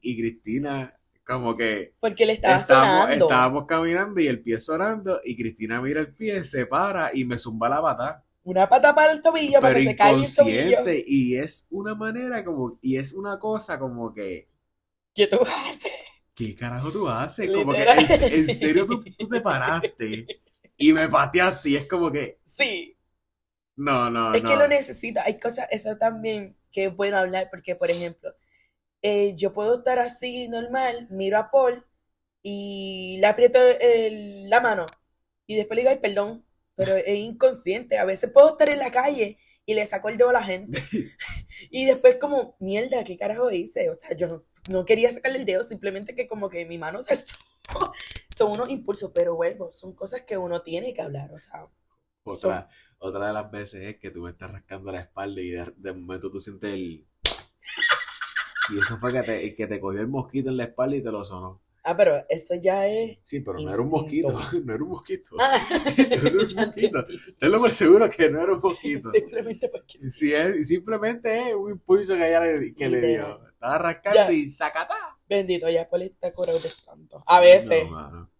Y 0.00 0.16
Cristina, 0.18 0.94
como 1.24 1.56
que 1.56 1.94
Porque 2.00 2.24
le 2.26 2.32
estaba 2.32 2.62
estábamos, 2.62 2.62
sonando. 2.62 3.26
estábamos 3.26 3.66
caminando 3.66 4.20
y 4.20 4.28
el 4.28 4.42
pie 4.42 4.60
sonando. 4.60 5.20
Y 5.24 5.36
Cristina 5.36 5.80
mira 5.82 6.00
el 6.02 6.14
pie, 6.14 6.44
se 6.44 6.66
para 6.66 7.10
y 7.14 7.24
me 7.24 7.38
zumba 7.38 7.68
la 7.68 7.82
pata. 7.82 8.24
Una 8.44 8.66
pata 8.66 8.94
para 8.94 9.12
el 9.12 9.20
tobillo 9.20 9.60
para 9.60 9.74
Pero 9.74 9.80
que 9.80 9.82
se 9.82 9.94
caiga 9.94 10.24
el 10.24 10.34
tobillo. 10.34 10.78
Y 11.06 11.36
es 11.36 11.66
una 11.70 11.94
manera 11.94 12.44
como, 12.44 12.78
y 12.80 12.96
es 12.96 13.12
una 13.12 13.38
cosa 13.38 13.78
como 13.78 14.12
que. 14.14 14.48
¿Qué 15.14 15.26
tú 15.26 15.38
haces? 15.42 15.92
¿Qué 16.36 16.54
carajo 16.56 16.92
tú 16.92 17.08
haces? 17.08 17.50
Como 17.52 17.74
que 17.76 17.88
en, 17.92 18.14
en 18.28 18.50
serio 18.50 18.86
tú, 18.86 19.08
tú 19.18 19.28
te 19.28 19.40
paraste 19.42 20.30
y 20.78 20.92
me 20.94 21.08
pateaste 21.08 21.70
y 21.70 21.76
es 21.76 21.88
como 21.88 22.12
que 22.12 22.40
Sí, 22.44 22.96
no, 23.76 24.10
no, 24.10 24.30
es 24.32 24.42
no. 24.42 24.44
que 24.44 24.56
lo 24.56 24.68
necesito. 24.68 25.20
Hay 25.24 25.38
cosas, 25.38 25.68
eso 25.70 25.96
también 25.96 26.56
que 26.72 26.86
es 26.86 26.96
bueno 26.96 27.18
hablar, 27.18 27.48
porque, 27.50 27.74
por 27.76 27.90
ejemplo, 27.90 28.34
eh, 29.02 29.34
yo 29.36 29.54
puedo 29.54 29.78
estar 29.78 29.98
así 30.00 30.48
normal, 30.48 31.08
miro 31.10 31.38
a 31.38 31.50
Paul 31.50 31.86
y 32.42 33.18
le 33.20 33.26
aprieto 33.28 33.60
el- 33.80 34.50
la 34.50 34.60
mano 34.60 34.86
y 35.46 35.56
después 35.56 35.76
le 35.76 35.82
digo, 35.82 35.92
ay, 35.92 36.00
perdón, 36.00 36.46
pero 36.76 36.96
es 36.96 37.18
inconsciente. 37.18 37.98
A 37.98 38.06
veces 38.06 38.30
puedo 38.32 38.50
estar 38.50 38.68
en 38.70 38.80
la 38.80 38.90
calle 38.92 39.38
y 39.66 39.74
le 39.74 39.86
saco 39.86 40.08
el 40.10 40.18
dedo 40.18 40.30
a 40.30 40.34
la 40.34 40.44
gente 40.44 40.88
y 41.70 41.86
después 41.86 42.16
como, 42.16 42.56
mierda, 42.60 43.04
¿qué 43.04 43.16
carajo 43.16 43.50
hice? 43.50 43.90
O 43.90 43.94
sea, 43.94 44.16
yo 44.16 44.44
no, 44.68 44.84
quería 44.84 45.12
sacarle 45.12 45.38
el 45.38 45.44
dedo, 45.44 45.62
simplemente 45.62 46.14
que 46.14 46.26
como 46.26 46.48
que 46.48 46.66
mi 46.66 46.78
mano 46.78 47.02
se... 47.02 47.14
Son 48.34 48.52
unos 48.52 48.68
impulsos, 48.68 49.10
pero 49.14 49.34
vuelvo, 49.34 49.70
son 49.70 49.94
cosas 49.94 50.22
que 50.22 50.36
uno 50.36 50.60
tiene 50.60 50.92
que 50.92 51.00
hablar, 51.00 51.32
o 51.32 51.38
sea, 51.38 51.66
Otra, 52.22 52.68
otra 52.98 53.28
de 53.28 53.32
las 53.32 53.50
veces 53.50 53.86
es 53.86 53.96
que 53.98 54.10
tú 54.10 54.20
me 54.20 54.30
estás 54.30 54.50
rascando 54.50 54.92
la 54.92 55.00
espalda 55.00 55.40
y 55.40 55.50
de, 55.50 55.72
de 55.76 55.92
momento 55.92 56.30
tú 56.30 56.40
sientes 56.40 56.74
el... 56.74 57.06
Y 58.68 58.78
eso 58.78 58.98
fue 58.98 59.12
que 59.12 59.22
te, 59.22 59.54
que 59.54 59.66
te 59.66 59.80
cogió 59.80 60.00
el 60.00 60.08
mosquito 60.08 60.50
en 60.50 60.56
la 60.56 60.64
espalda 60.64 60.96
y 60.96 61.02
te 61.02 61.10
lo 61.10 61.24
sonó. 61.24 61.62
Ah, 61.88 61.96
pero 61.96 62.24
eso 62.28 62.54
ya 62.56 62.88
es. 62.88 63.18
Sí, 63.22 63.40
pero 63.40 63.60
no 63.60 63.72
era 63.72 63.80
un 63.80 63.88
mosquito, 63.88 64.28
no 64.64 64.74
era 64.74 64.82
un 64.82 64.88
mosquito. 64.90 65.36
Ah, 65.40 65.60
era 65.96 66.30
un 66.30 66.36
mosquito. 66.56 67.06
Tenlo 67.38 67.60
por 67.60 67.70
seguro 67.70 68.10
que 68.10 68.28
no 68.28 68.42
era 68.42 68.54
un 68.54 68.60
mosquito. 68.60 69.10
Simplemente 69.10 69.68
porque. 69.68 70.00
Sí, 70.10 70.32
es- 70.32 70.68
simplemente 70.68 71.50
es 71.50 71.54
un 71.54 71.70
impulso 71.72 72.14
que 72.16 72.26
ella 72.28 72.40
le, 72.40 72.74
que 72.74 72.88
le 72.88 73.00
dio. 73.00 73.46
Estaba 73.48 73.78
rascando 73.78 74.16
Ya. 74.18 74.32
y 74.32 74.48
sacatá. 74.48 75.16
Bendito, 75.28 75.68
ya 75.68 75.88
Paul 75.88 76.02
está 76.02 76.32
curado 76.32 76.58
de 76.58 76.68
espanto. 76.68 77.22
A 77.26 77.40
veces. 77.40 77.88
No. 77.88 78.30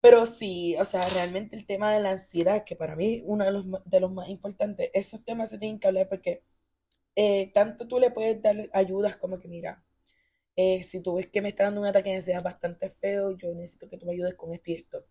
Pero 0.00 0.24
sí, 0.26 0.76
o 0.78 0.84
sea, 0.84 1.06
realmente 1.10 1.56
el 1.56 1.66
tema 1.66 1.92
de 1.92 2.00
la 2.00 2.12
ansiedad, 2.12 2.64
que 2.64 2.74
para 2.76 2.96
mí 2.96 3.22
uno 3.26 3.44
de 3.44 3.52
los, 3.52 3.64
de 3.84 4.00
los 4.00 4.10
más 4.12 4.28
importantes, 4.30 4.90
esos 4.94 5.22
temas 5.24 5.50
se 5.50 5.58
tienen 5.58 5.78
que 5.78 5.88
hablar 5.88 6.08
porque 6.08 6.42
eh, 7.16 7.52
tanto 7.54 7.88
tú 7.88 7.98
le 8.00 8.10
puedes 8.12 8.42
dar 8.42 8.70
ayudas 8.72 9.16
como 9.16 9.40
que, 9.40 9.48
mira, 9.48 9.84
eh, 10.62 10.82
si 10.82 11.00
tú 11.02 11.14
ves 11.14 11.28
que 11.28 11.40
me 11.42 11.48
está 11.50 11.64
dando 11.64 11.80
un 11.80 11.86
ataque 11.86 12.10
de 12.10 12.16
ansiedad 12.16 12.42
bastante 12.42 12.90
feo, 12.90 13.36
yo 13.36 13.54
necesito 13.54 13.88
que 13.88 13.96
tú 13.96 14.06
me 14.06 14.12
ayudes 14.12 14.34
con 14.34 14.52
esto 14.52 14.70
y 14.70 14.74
esto. 14.74 15.06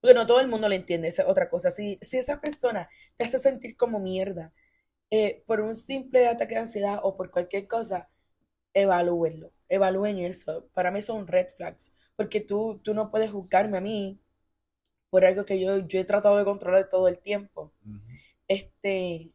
Porque 0.00 0.14
no 0.14 0.26
todo 0.26 0.40
el 0.40 0.48
mundo 0.48 0.68
lo 0.68 0.74
entiende, 0.74 1.08
esa 1.08 1.22
es 1.22 1.28
otra 1.28 1.50
cosa. 1.50 1.70
Si, 1.70 1.98
si 2.00 2.18
esa 2.18 2.40
persona 2.40 2.88
te 3.16 3.24
hace 3.24 3.38
sentir 3.38 3.76
como 3.76 4.00
mierda 4.00 4.52
eh, 5.10 5.42
por 5.46 5.60
un 5.60 5.74
simple 5.74 6.28
ataque 6.28 6.54
de 6.54 6.60
ansiedad 6.62 7.00
o 7.02 7.16
por 7.16 7.30
cualquier 7.30 7.68
cosa, 7.68 8.08
evalúenlo, 8.74 9.52
evalúen 9.68 10.18
eso. 10.20 10.68
Para 10.74 10.90
mí 10.90 11.02
son 11.02 11.26
red 11.28 11.48
flags, 11.56 11.94
porque 12.16 12.40
tú, 12.40 12.80
tú 12.84 12.94
no 12.94 13.10
puedes 13.10 13.32
juzgarme 13.32 13.78
a 13.78 13.80
mí 13.82 14.20
por 15.10 15.24
algo 15.26 15.44
que 15.46 15.60
yo, 15.60 15.78
yo 15.86 16.00
he 16.00 16.04
tratado 16.04 16.38
de 16.38 16.44
controlar 16.46 16.88
todo 16.88 17.08
el 17.08 17.18
tiempo. 17.20 17.72
Este, 18.48 19.33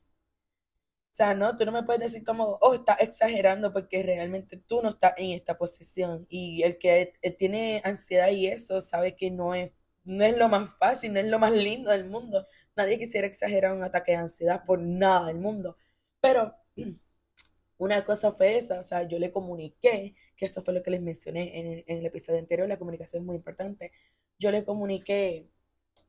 sea, 1.20 1.34
no, 1.36 1.55
tú 1.55 1.65
no 1.65 1.72
me 1.74 1.84
puedes 1.84 2.01
decir 2.01 2.24
como, 2.24 2.57
oh, 2.61 2.76
estás 2.76 3.01
exagerando 3.01 3.74
porque 3.74 4.03
realmente 4.03 4.57
tú 4.57 4.82
no 4.82 4.89
estás 4.89 5.13
en 5.17 5.32
esta 5.32 5.57
posición. 5.57 6.26
Y 6.30 6.63
el 6.63 6.78
que 6.80 7.13
eh, 7.22 7.32
tiene 7.32 7.82
ansiedad 7.86 8.30
y 8.32 8.47
eso 8.47 8.82
sabe 8.82 9.15
que 9.15 9.32
no 9.32 9.53
es, 9.53 9.72
no 10.05 10.24
es 10.26 10.38
lo 10.38 10.49
más 10.49 10.78
fácil, 10.78 11.13
no 11.13 11.20
es 11.20 11.28
lo 11.28 11.39
más 11.39 11.51
lindo 11.51 11.91
del 11.91 12.05
mundo. 12.09 12.47
Nadie 12.76 12.97
quisiera 12.97 13.28
exagerar 13.28 13.74
un 13.76 13.84
ataque 13.84 14.13
de 14.13 14.17
ansiedad 14.20 14.63
por 14.65 14.80
nada 14.80 15.28
del 15.28 15.38
mundo. 15.38 15.78
Pero 16.22 16.55
una 17.78 18.05
cosa 18.05 18.32
fue 18.32 18.57
esa, 18.57 18.80
o 18.80 18.84
sea, 18.84 19.03
yo 19.07 19.20
le 19.20 19.32
comuniqué, 19.32 20.15
que 20.38 20.45
eso 20.45 20.61
fue 20.61 20.74
lo 20.74 20.84
que 20.84 20.91
les 20.91 21.01
mencioné 21.01 21.59
en 21.88 21.97
el, 21.97 22.05
episodio 22.05 22.39
anterior, 22.39 22.67
la 22.67 22.80
comunicación 22.80 23.24
es 23.24 23.26
muy 23.28 23.36
importante. 23.38 23.91
Yo 24.39 24.51
le 24.51 24.65
comuniqué, 24.65 25.49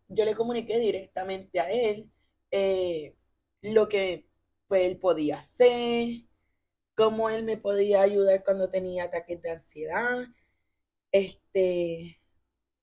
yo 0.09 0.25
le 0.25 0.35
comuniqué 0.37 0.79
directamente 0.79 1.61
a 1.61 1.71
él 1.71 2.11
eh, 2.51 3.15
lo 3.63 3.89
que 3.89 4.30
pues, 4.71 4.85
él 4.87 4.99
podía 5.01 5.39
hacer, 5.39 6.09
cómo 6.97 7.31
él 7.31 7.45
me 7.45 7.57
podía 7.59 8.03
ayudar 8.03 8.45
cuando 8.45 8.71
tenía 8.71 9.05
ataques 9.05 9.43
de 9.43 9.51
ansiedad. 9.53 10.27
Este, 11.13 12.21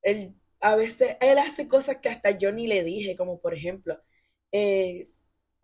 él, 0.04 0.36
a 0.62 0.76
veces, 0.76 1.18
él 1.22 1.40
hace 1.40 1.68
cosas 1.68 1.98
que 2.02 2.10
hasta 2.10 2.32
yo 2.38 2.52
ni 2.52 2.68
le 2.68 2.84
dije, 2.84 3.16
como 3.18 3.40
por 3.42 3.54
ejemplo, 3.56 4.02
eh, 4.52 5.02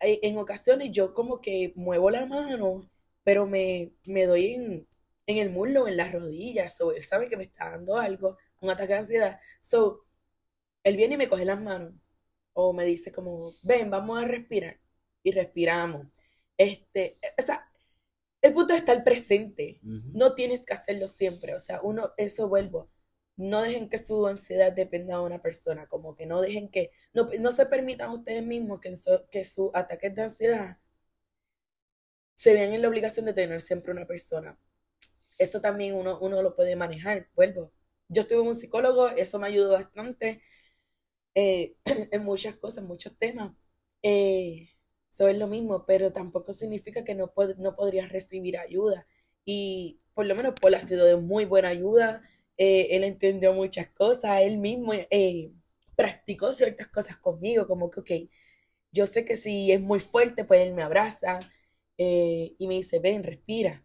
en 0.00 0.38
ocasiones 0.38 0.90
yo 0.92 1.14
como 1.14 1.40
que 1.40 1.72
muevo 1.76 2.10
la 2.10 2.26
mano, 2.26 2.82
pero 3.24 3.46
me, 3.46 3.92
me 4.06 4.26
doy 4.26 4.46
en, 4.54 4.88
en 5.26 5.38
el 5.38 5.50
muslo, 5.50 5.88
en 5.88 5.96
las 5.96 6.12
rodillas, 6.12 6.80
o 6.80 6.92
él 6.92 7.02
sabe 7.02 7.28
que 7.28 7.36
me 7.36 7.44
está 7.44 7.70
dando 7.70 7.98
algo, 7.98 8.38
un 8.60 8.70
ataque 8.70 8.92
de 8.94 8.98
ansiedad. 9.00 9.40
So, 9.60 10.04
él 10.84 10.96
viene 10.96 11.14
y 11.14 11.18
me 11.18 11.28
coge 11.28 11.44
las 11.44 11.60
manos, 11.60 11.94
o 12.54 12.72
me 12.72 12.84
dice 12.86 13.12
como, 13.12 13.52
ven, 13.64 13.90
vamos 13.90 14.22
a 14.22 14.26
respirar, 14.28 14.78
y 15.22 15.32
respiramos. 15.32 16.06
Este, 16.56 17.16
o 17.38 17.42
sea, 17.42 17.68
el 18.42 18.54
punto 18.54 18.74
es 18.74 18.80
estar 18.80 19.04
presente. 19.04 19.80
Ujú. 19.84 20.10
No 20.14 20.34
tienes 20.34 20.66
que 20.66 20.74
hacerlo 20.74 21.08
siempre. 21.08 21.54
O 21.54 21.60
sea, 21.60 21.80
uno, 21.82 22.12
eso 22.16 22.48
vuelvo. 22.48 22.90
No 23.36 23.62
dejen 23.62 23.88
que 23.90 23.98
su 23.98 24.26
ansiedad 24.26 24.72
dependa 24.72 25.16
de 25.18 25.22
una 25.24 25.42
persona. 25.42 25.88
Como 25.88 26.16
que 26.16 26.26
no 26.26 26.40
dejen 26.42 26.70
que, 26.70 26.90
no, 27.14 27.28
no 27.40 27.52
se 27.52 27.66
permitan 27.66 28.10
ustedes 28.12 28.44
mismos 28.44 28.80
que, 28.80 28.96
so- 28.96 29.28
que 29.30 29.44
sus 29.44 29.70
ataques 29.74 30.14
de 30.14 30.22
ansiedad 30.24 30.78
se 32.34 32.54
vean 32.54 32.72
en 32.72 32.82
la 32.82 32.88
obligación 32.88 33.26
de 33.26 33.32
tener 33.34 33.60
siempre 33.60 33.92
una 33.92 34.06
persona. 34.06 34.58
Eso 35.38 35.60
también 35.60 35.96
uno, 35.96 36.18
uno 36.20 36.42
lo 36.42 36.56
puede 36.56 36.76
manejar. 36.76 37.28
Vuelvo. 37.34 37.72
Yo 38.08 38.22
estuve 38.22 38.40
en 38.42 38.48
un 38.48 38.54
psicólogo, 38.54 39.08
eso 39.10 39.38
me 39.38 39.48
ayudó 39.48 39.72
bastante 39.72 40.42
eh, 41.34 41.76
en 41.86 42.24
muchas 42.24 42.56
cosas, 42.56 42.82
en 42.84 42.88
muchos 42.88 43.18
temas. 43.18 43.54
Eh, 44.02 44.70
eso 45.14 45.28
es 45.28 45.38
lo 45.38 45.46
mismo, 45.48 45.86
pero 45.86 46.12
tampoco 46.12 46.52
significa 46.52 47.04
que 47.04 47.14
no, 47.14 47.32
pod- 47.34 47.56
no 47.58 47.76
podrías 47.76 48.10
recibir 48.10 48.58
ayuda. 48.58 49.06
Y 49.44 50.00
por 50.14 50.26
lo 50.26 50.34
menos 50.34 50.54
Paul 50.60 50.74
ha 50.74 50.80
sido 50.80 51.04
de 51.06 51.16
muy 51.16 51.44
buena 51.44 51.68
ayuda. 51.68 52.22
eh, 52.56 52.88
él 52.96 53.04
entendió 53.04 53.52
muchas 53.52 53.88
cosas, 53.90 54.42
él 54.42 54.58
mismo 54.58 54.92
eh, 54.94 55.52
practicó 55.96 56.52
ciertas 56.52 56.88
cosas 56.88 57.16
conmigo, 57.18 57.66
como 57.66 57.90
que, 57.90 58.00
ok, 58.00 58.10
yo 58.92 59.06
sé 59.06 59.24
que 59.24 59.36
si 59.36 59.72
es 59.72 59.80
muy 59.80 60.00
fuerte, 60.00 60.44
pues 60.44 60.60
él 60.62 60.74
me 60.74 60.82
abraza 60.82 61.40
eh, 61.98 62.54
y 62.58 62.68
me 62.68 62.74
dice, 62.76 62.98
ven, 63.00 63.24
respira. 63.24 63.84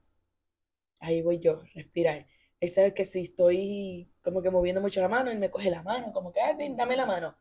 Ahí 1.00 1.22
voy 1.22 1.40
yo, 1.40 1.62
respirar. 1.76 2.26
Él 2.60 2.70
sabe 2.70 2.94
que 2.94 3.06
si 3.06 3.22
estoy 3.22 4.12
como 4.22 4.42
que 4.42 4.50
moviendo 4.52 4.82
mucho 4.82 5.02
la 5.02 5.08
mano, 5.10 5.32
él 5.32 5.40
me 5.40 5.50
coge 5.50 5.70
la 5.72 5.82
mano, 5.84 6.12
como 6.14 6.32
que, 6.34 6.42
ay, 6.42 6.56
ven, 6.58 6.76
dame 6.76 6.98
la 6.98 7.06
mano. 7.06 7.38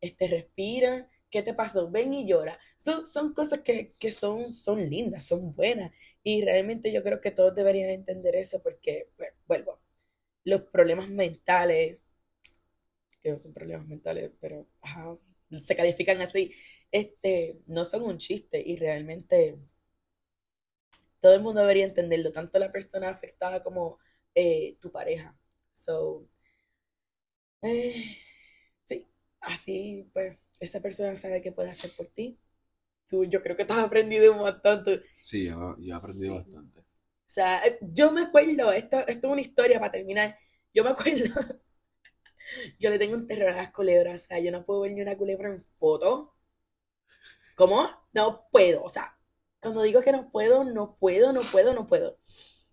Este, 0.00 0.28
respira, 0.28 1.08
¿qué 1.32 1.42
te 1.42 1.54
pasó? 1.54 1.90
Ven 1.90 2.14
y 2.14 2.28
llora. 2.28 2.60
Son, 2.78 3.06
son 3.06 3.34
cosas 3.34 3.60
que, 3.62 3.90
son, 4.12 4.52
son 4.52 4.88
lindas, 4.90 5.26
son 5.26 5.54
buenas. 5.56 5.92
Y 6.24 6.44
realmente 6.44 6.92
yo 6.92 7.04
creo 7.04 7.20
que 7.22 7.32
todos 7.32 7.54
deberían 7.56 7.90
entender 7.90 8.36
eso 8.36 8.62
porque, 8.62 9.10
pues, 9.18 9.32
vuelvo, 9.48 9.80
los 10.44 10.62
problemas 10.64 11.08
mentales, 11.10 12.02
que 13.22 13.30
no 13.30 13.38
son 13.38 13.52
problemas 13.54 13.86
mentales, 13.86 14.30
pero 14.40 14.66
se 15.62 15.76
califican 15.76 16.20
así, 16.22 16.52
este, 16.90 17.60
no 17.66 17.84
son 17.84 18.02
un 18.02 18.18
chiste 18.18 18.62
y 18.64 18.76
realmente 18.76 19.58
todo 21.20 21.34
el 21.34 21.42
mundo 21.42 21.60
debería 21.60 21.84
entenderlo, 21.84 22.32
tanto 22.32 22.58
la 22.58 22.72
persona 22.72 23.08
afectada 23.10 23.62
como 23.62 23.98
eh, 24.34 24.76
tu 24.80 24.90
pareja. 24.92 25.36
So, 25.72 26.26
eh, 27.62 28.16
sí, 28.84 29.08
así 29.40 30.08
pues 30.12 30.38
esa 30.62 30.80
persona 30.80 31.16
sabe 31.16 31.42
qué 31.42 31.52
puede 31.52 31.70
hacer 31.70 31.90
por 31.96 32.06
ti. 32.06 32.38
Tú, 33.08 33.24
yo 33.24 33.42
creo 33.42 33.56
que 33.56 33.64
tú 33.64 33.72
has 33.72 33.80
aprendido 33.80 34.32
un 34.32 34.38
montón. 34.38 34.84
Sí, 35.10 35.46
yo, 35.46 35.76
he 35.78 35.92
aprendido 35.92 36.36
bastante. 36.36 36.80
O 36.80 37.34
sea, 37.34 37.62
yo 37.80 38.12
me 38.12 38.22
acuerdo, 38.22 38.72
esto, 38.72 38.98
esto 39.06 39.26
es 39.26 39.32
una 39.32 39.40
historia 39.40 39.80
para 39.80 39.90
terminar. 39.90 40.38
Yo 40.72 40.84
me 40.84 40.90
acuerdo, 40.90 41.24
yo 42.78 42.90
le 42.90 42.98
tengo 42.98 43.16
un 43.16 43.26
terror 43.26 43.48
a 43.48 43.56
las 43.56 43.72
culebras. 43.72 44.22
O 44.22 44.26
sea, 44.26 44.38
yo 44.38 44.52
no 44.52 44.64
puedo 44.64 44.82
ver 44.82 44.92
ni 44.92 45.02
una 45.02 45.16
culebra 45.16 45.48
en 45.48 45.62
foto. 45.76 46.36
¿Cómo? 47.56 47.88
No 48.12 48.46
puedo. 48.50 48.84
O 48.84 48.88
sea, 48.88 49.18
cuando 49.60 49.82
digo 49.82 50.00
que 50.02 50.12
no 50.12 50.30
puedo, 50.30 50.64
no 50.64 50.96
puedo, 50.96 51.32
no 51.32 51.42
puedo, 51.42 51.74
no 51.74 51.86
puedo. 51.86 52.18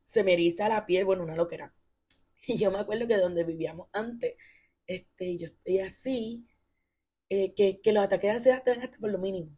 Se 0.06 0.24
me 0.24 0.34
eriza 0.34 0.70
la 0.70 0.86
piel, 0.86 1.06
bueno, 1.06 1.24
una 1.24 1.36
loquera. 1.36 1.74
Y 2.48 2.58
yo 2.58 2.72
me 2.72 2.80
acuerdo 2.80 3.08
que 3.08 3.18
donde 3.18 3.44
vivíamos 3.44 3.90
antes, 3.94 4.36
este, 4.88 5.38
yo 5.38 5.46
estoy 5.46 5.80
así, 5.82 6.48
eh, 7.30 7.54
que, 7.56 7.92
los 7.92 8.04
ataques 8.04 8.30
de 8.30 8.32
ansiedad 8.32 8.64
te 8.64 8.72
dan 8.72 8.82
hasta 8.82 8.98
por 8.98 9.12
lo 9.12 9.20
mínimo. 9.20 9.56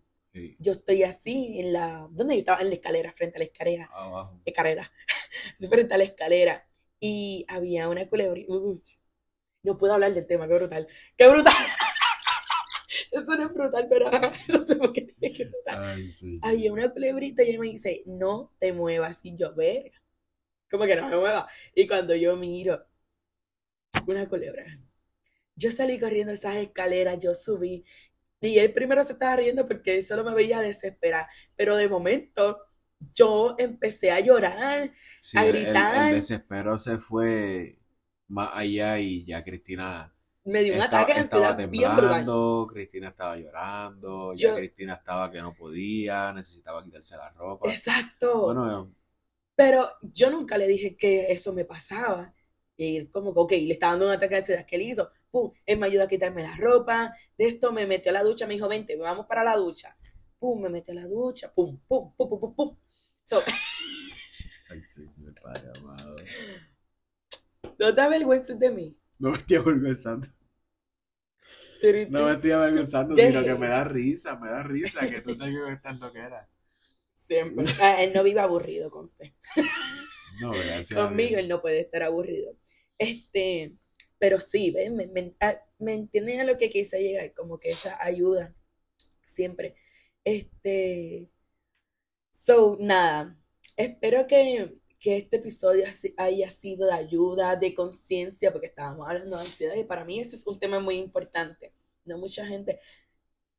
Yo 0.60 0.72
estoy 0.72 1.04
así 1.04 1.60
en 1.60 1.74
la. 1.74 2.08
¿Dónde 2.12 2.36
yo 2.36 2.40
estaba? 2.40 2.62
En 2.62 2.70
la 2.70 2.76
escalera, 2.76 3.12
frente 3.12 3.38
a 3.38 3.40
la 3.40 3.46
escalera. 3.46 3.90
Abajo. 3.92 4.42
Escalera. 4.46 4.92
frente 5.70 5.94
a 5.94 5.98
la 5.98 6.04
escalera. 6.06 6.68
Y 7.00 7.46
había 7.50 7.90
una 7.90 8.08
culebra. 8.08 8.42
no 9.64 9.78
puedo 9.78 9.94
hablar 9.94 10.14
del 10.14 10.28
tema, 10.28 10.48
qué 10.48 10.54
brutal. 10.54 10.88
¡Qué 11.18 11.28
brutal! 11.28 11.54
Eso 13.12 13.36
no 13.36 13.46
es 13.46 13.54
brutal, 13.54 13.88
pero 13.90 14.10
no 14.48 14.62
sé 14.62 14.76
por 14.78 14.94
qué 14.94 15.02
tiene 15.02 15.36
que 15.36 15.46
brutal. 15.46 16.10
Había 16.44 16.72
una 16.72 16.92
culebrita 16.92 17.44
y 17.44 17.50
él 17.50 17.60
me 17.60 17.68
dice, 17.68 18.04
no 18.06 18.54
te 18.60 18.72
muevas. 18.72 19.26
Y 19.26 19.36
yo, 19.36 19.54
verga. 19.54 20.02
Como 20.70 20.86
que 20.86 20.96
no 20.96 21.10
me 21.10 21.18
mueva. 21.18 21.50
Y 21.76 21.88
cuando 21.88 22.16
yo 22.16 22.38
miro, 22.38 22.86
una 24.08 24.30
culebra. 24.30 24.64
Yo 25.56 25.72
salí 25.72 26.00
corriendo 26.00 26.34
esas 26.34 26.56
escaleras, 26.56 27.20
yo 27.20 27.34
subí. 27.34 27.86
Y 28.42 28.58
él 28.58 28.74
primero 28.74 29.04
se 29.04 29.14
estaba 29.14 29.36
riendo 29.36 29.68
porque 29.68 29.96
él 29.96 30.04
solo 30.04 30.24
me 30.24 30.34
veía 30.34 30.60
desesperar. 30.62 31.28
Pero 31.56 31.76
de 31.76 31.88
momento, 31.88 32.60
yo 33.14 33.56
empecé 33.58 34.12
a 34.12 34.20
llorar, 34.20 34.92
a 35.36 35.46
gritar. 35.46 36.10
El, 36.10 36.16
desespero 36.16 36.80
se 36.80 36.98
fue 36.98 37.80
más 38.28 38.50
allá 38.54 39.00
y 39.00 39.26
ya 39.26 39.44
Cristina 39.44 40.14
me 40.44 40.64
dio 40.64 40.76
un 40.76 40.82
ataque 40.82 41.14
de 41.14 41.20
ansiedad 41.20 41.70
bien 41.70 41.96
brutal. 41.96 42.26
Cristina 42.74 43.10
estaba 43.10 43.38
llorando, 43.38 44.34
ya 44.34 44.56
Cristina 44.56 44.96
estaba 44.96 45.32
que 45.32 45.40
no 45.40 45.54
podía, 45.54 46.34
necesitaba 46.34 46.84
quitarse 46.84 47.16
la 47.16 47.30
ropa. 47.32 47.70
Exacto. 47.70 48.46
Bueno, 48.46 48.92
pero 49.56 49.90
yo 50.02 50.32
nunca 50.32 50.58
le 50.58 50.68
dije 50.68 50.98
que 50.98 51.32
eso 51.32 51.54
me 51.54 51.66
pasaba. 51.66 52.34
Y 52.76 52.98
él 52.98 53.12
como 53.12 53.34
que, 53.34 53.40
ok, 53.40 53.52
le 53.52 53.74
estaba 53.74 53.94
dando 53.94 54.08
un 54.08 54.14
ataque 54.14 54.36
de 54.36 54.40
ansiedad 54.40 54.66
que 54.66 54.76
él 54.78 54.82
hizo. 54.84 55.12
Pum, 55.32 55.52
él 55.66 55.80
me 55.80 55.88
ayudó 55.88 56.04
a 56.04 56.08
quitarme 56.08 56.44
la 56.44 56.56
ropa. 56.58 57.16
De 57.38 57.48
esto 57.48 57.72
me 57.72 57.88
metió 57.88 58.12
a 58.12 58.14
la 58.14 58.24
ducha, 58.24 58.46
me 58.46 58.54
dijo, 58.54 58.68
vente, 58.68 58.96
vamos 58.98 59.26
para 59.26 59.44
la 59.44 59.56
ducha. 59.56 59.98
Pum, 60.38 60.62
me 60.62 60.70
metió 60.70 60.92
a 60.92 60.96
la 60.96 61.08
ducha. 61.08 61.52
Pum, 61.54 61.80
pum, 61.88 62.14
pum, 62.16 62.30
pum, 62.30 62.40
pum, 62.40 62.56
pum. 62.56 62.78
Ay, 64.70 64.82
sí, 64.86 65.08
mi 65.18 65.32
padre 65.34 65.70
amado. 65.80 66.16
¿No 67.80 67.96
te 67.96 68.02
avergüences 68.02 68.60
de 68.60 68.70
mí? 68.72 68.98
No 69.20 69.32
me 69.32 69.38
estoy 69.38 69.58
avergonzando. 69.58 70.28
No 72.10 72.26
me 72.26 72.34
estoy 72.34 72.52
avergonzando, 72.52 73.18
sino 73.18 73.44
que 73.44 73.56
me 73.56 73.68
da 73.68 73.84
risa, 73.84 74.36
me 74.38 74.50
da 74.50 74.64
risa 74.64 75.10
que 75.10 75.22
tú 75.22 75.34
sabes 75.36 75.56
que 75.56 75.74
estás 75.74 76.00
lo 76.00 76.12
que 76.12 76.20
era. 76.20 76.48
Siempre. 77.14 77.66
Ah, 77.82 78.04
él 78.04 78.14
no 78.14 78.24
vive 78.24 78.40
aburrido, 78.40 78.90
conste. 78.92 79.36
No, 80.40 80.52
gracias. 80.52 80.94
Conmigo 80.94 81.38
él 81.38 81.48
no 81.48 81.62
puede 81.62 81.82
estar 81.82 82.04
aburrido. 82.04 82.56
Este, 82.98 83.76
pero 84.22 84.40
sí, 84.40 84.72
¿ves? 84.72 84.92
Me, 84.92 85.08
me, 85.08 85.36
ah, 85.42 85.62
entienden 85.80 86.42
a 86.42 86.46
lo 86.46 86.58
que 86.58 86.70
quise 86.70 87.02
llegar, 87.02 87.34
como 87.34 87.60
que 87.60 87.72
esa 87.72 87.98
ayuda 88.04 88.56
siempre. 89.26 89.76
Este, 90.24 91.30
so, 92.32 92.78
nada, 92.80 93.38
espero 93.78 94.28
que 94.28 94.82
que 95.02 95.18
este 95.18 95.38
episodio 95.38 95.86
haya 96.18 96.50
sido 96.52 96.88
de 96.88 96.94
ayuda, 96.94 97.56
de 97.56 97.74
conciencia, 97.74 98.52
porque 98.52 98.68
estábamos 98.68 99.08
hablando 99.10 99.38
de 99.38 99.44
ansiedad 99.44 99.76
y 99.76 99.84
para 99.84 100.06
mí 100.06 100.20
ese 100.20 100.36
es 100.36 100.46
un 100.48 100.60
tema 100.60 100.80
muy 100.80 100.96
importante. 100.98 101.74
No 102.06 102.20
mucha 102.20 102.46
gente, 102.46 102.80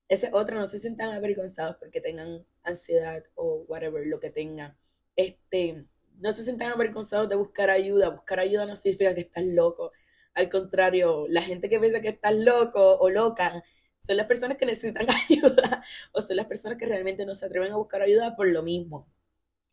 ese 0.09 0.31
otro, 0.33 0.59
no 0.59 0.67
se 0.69 0.79
sientan 0.79 1.13
avergonzados 1.13 1.77
porque 1.77 2.01
tengan 2.01 2.47
ansiedad 2.63 3.25
o 3.35 3.65
whatever, 3.69 4.07
lo 4.07 4.21
que 4.21 4.31
tengan. 4.31 4.77
Este, 5.17 5.87
no 6.21 6.33
se 6.33 6.45
sientan 6.45 6.73
avergonzados 6.73 7.29
de 7.29 7.37
buscar 7.37 7.71
ayuda. 7.71 8.11
Buscar 8.11 8.41
ayuda 8.41 8.67
no 8.67 8.77
significa 8.77 9.15
que 9.15 9.23
estás 9.23 9.45
loco. 9.45 9.93
Al 10.35 10.49
contrario, 10.51 11.27
la 11.29 11.43
gente 11.43 11.69
que 11.69 11.81
piensa 11.81 12.01
que 12.01 12.09
estás 12.11 12.35
loco 12.35 12.99
o 12.99 13.11
loca 13.11 13.63
son 13.99 14.17
las 14.17 14.27
personas 14.27 14.59
que 14.59 14.67
necesitan 14.67 15.07
ayuda 15.31 15.85
o 16.13 16.21
son 16.23 16.37
las 16.37 16.47
personas 16.47 16.79
que 16.79 16.87
realmente 16.87 17.27
no 17.27 17.35
se 17.35 17.47
atreven 17.47 17.73
a 17.73 17.77
buscar 17.77 18.03
ayuda 18.03 18.37
por 18.37 18.49
lo 18.49 18.63
mismo 18.63 19.09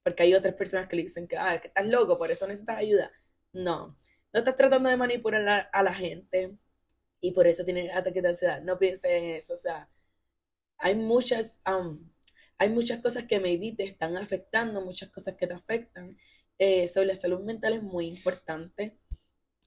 porque 0.04 0.24
hay 0.24 0.34
otras 0.34 0.56
personas 0.56 0.88
que 0.88 0.96
le 0.96 1.04
dicen 1.04 1.28
que, 1.28 1.38
ah, 1.38 1.60
que 1.62 1.68
estás 1.68 1.86
loco, 1.86 2.18
por 2.18 2.32
eso 2.32 2.48
necesitas 2.48 2.78
ayuda. 2.78 3.12
No, 3.54 3.98
no 4.34 4.40
estás 4.40 4.56
tratando 4.56 4.90
de 4.90 4.98
manipular 4.98 5.70
a 5.72 5.84
la 5.84 5.94
gente 5.94 6.58
y 7.22 7.32
por 7.34 7.48
eso 7.48 7.66
tienes 7.66 7.94
ataques 7.96 8.24
de 8.24 8.30
ansiedad. 8.30 8.62
No 8.62 8.80
pienses 8.80 9.12
en 9.12 9.24
eso, 9.26 9.54
o 9.54 9.58
sea, 9.58 9.90
hay 10.78 10.96
muchas, 10.96 11.62
hay 12.58 12.70
muchas 12.70 13.02
cosas 13.02 13.26
que 13.26 13.40
maybe 13.40 13.74
te 13.76 13.84
están 13.84 14.18
afectando, 14.18 14.82
muchas 14.84 15.10
cosas 15.12 15.36
que 15.36 15.48
te 15.48 15.54
afectan. 15.54 16.18
Eh, 16.58 16.88
sobre 16.88 17.08
la 17.08 17.16
salud 17.16 17.42
mental 17.42 17.74
es 17.74 17.84
muy 17.84 18.08
importante. 18.08 18.98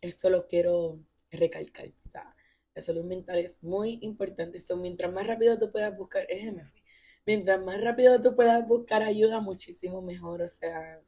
Eso 0.03 0.29
lo 0.31 0.47
quiero 0.47 1.01
recalcar. 1.31 1.89
O 1.89 2.11
sea, 2.11 2.37
la 2.75 2.83
salud 2.83 3.05
mental 3.05 3.39
es 3.39 3.65
muy 3.65 3.99
importante. 4.03 4.61
So, 4.61 4.77
mientras 4.77 5.13
más 5.13 5.27
rápido 5.27 5.59
tú 5.59 5.71
puedas 5.73 5.97
buscar, 5.97 6.27
es 6.31 6.53
mientras 7.27 7.61
más 7.63 7.81
rápido 7.81 8.21
tú 8.21 8.35
puedas 8.37 8.67
buscar 8.67 9.03
ayuda, 9.03 9.41
muchísimo 9.41 10.03
mejor. 10.03 10.43
O 10.43 10.49
sea, 10.49 11.01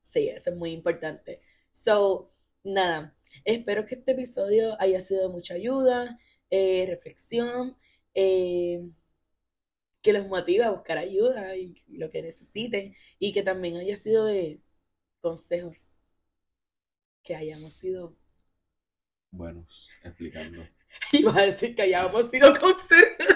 sí, 0.00 0.28
eso 0.28 0.50
es 0.50 0.56
muy 0.56 0.72
importante. 0.72 1.40
So, 1.70 2.32
nada, 2.62 3.16
espero 3.44 3.86
que 3.86 3.96
este 3.96 4.12
episodio 4.12 4.76
haya 4.80 5.00
sido 5.00 5.22
de 5.22 5.28
mucha 5.28 5.54
ayuda, 5.54 6.18
eh, 6.50 6.86
reflexión, 6.88 7.76
eh, 8.14 8.82
que 10.02 10.12
los 10.12 10.26
motive 10.28 10.64
a 10.64 10.70
buscar 10.70 10.98
ayuda 10.98 11.56
y 11.56 11.74
lo 11.88 12.10
que 12.10 12.22
necesiten, 12.22 12.94
y 13.18 13.32
que 13.32 13.42
también 13.42 13.76
haya 13.76 13.96
sido 13.96 14.26
de 14.26 14.60
consejos, 15.20 15.88
que 17.24 17.34
hayamos 17.34 17.72
sido 17.72 18.16
buenos 19.30 19.90
explicando. 20.02 20.64
Iba 21.12 21.36
a 21.36 21.46
decir 21.46 21.74
que 21.74 21.82
hayamos 21.82 22.30
sido 22.30 22.52
consejos. 22.52 23.26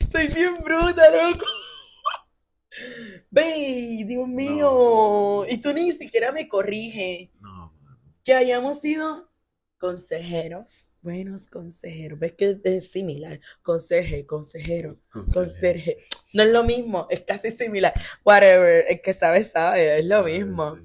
Soy 0.10 0.28
bien 0.28 0.56
bruta, 0.62 1.02
loco. 1.10 1.44
Ve, 3.30 4.04
Dios 4.06 4.28
mío. 4.28 5.44
Y 5.48 5.60
tú 5.60 5.72
ni 5.72 5.90
siquiera 5.92 6.32
me 6.32 6.48
corrige. 6.48 7.32
No, 7.40 7.74
Que 8.24 8.34
hayamos 8.34 8.80
sido 8.80 9.30
consejeros, 9.78 10.94
buenos 11.02 11.48
consejeros. 11.48 12.18
¿Ves 12.18 12.32
que 12.32 12.60
es 12.64 12.90
similar? 12.90 13.40
Conserje, 13.62 14.24
consejero, 14.24 14.96
conserje. 15.32 15.98
No 16.32 16.44
es 16.44 16.50
lo 16.50 16.64
mismo, 16.64 17.06
es 17.10 17.22
casi 17.22 17.50
similar. 17.50 17.92
Whatever, 18.24 18.84
el 18.88 19.00
que 19.00 19.12
sabe, 19.12 19.42
sabe, 19.42 19.98
es 19.98 20.06
lo 20.06 20.24
mismo. 20.24 20.78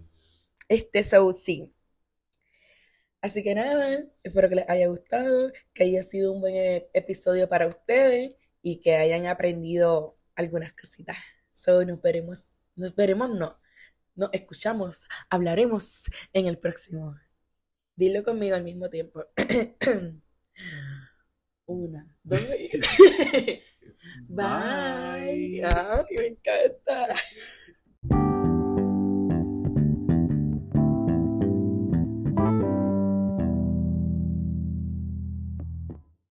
Este, 0.72 1.03
so, 1.03 1.34
sí. 1.34 1.74
Así 3.22 3.43
que 3.43 3.53
nada, 3.55 4.05
espero 4.24 4.47
que 4.49 4.55
les 4.55 4.69
haya 4.69 4.88
gustado, 4.88 5.51
que 5.74 5.84
haya 5.84 6.01
sido 6.01 6.32
un 6.32 6.39
buen 6.41 6.55
episodio 6.93 7.49
para 7.49 7.67
ustedes 7.67 8.36
y 8.61 8.80
que 8.80 8.95
hayan 8.95 9.26
aprendido 9.28 10.17
algunas 10.36 10.72
cositas. 10.74 11.17
So, 11.51 11.84
nos 11.84 12.01
veremos, 12.01 12.51
nos 12.76 12.95
veremos, 12.95 13.30
no, 13.32 13.59
nos 14.15 14.30
escuchamos, 14.34 15.07
hablaremos 15.30 16.03
en 16.32 16.47
el 16.47 16.57
próximo. 16.57 17.17
Dilo 17.97 18.24
conmigo 18.24 18.55
al 18.55 18.63
mismo 18.63 18.89
tiempo. 18.89 19.26
Una, 21.65 22.07
dos. 22.24 22.39
Bye. 24.30 25.61
Bye. 25.61 25.63
Ay, 25.65 26.15
me 26.17 26.28
encanta. 26.28 27.15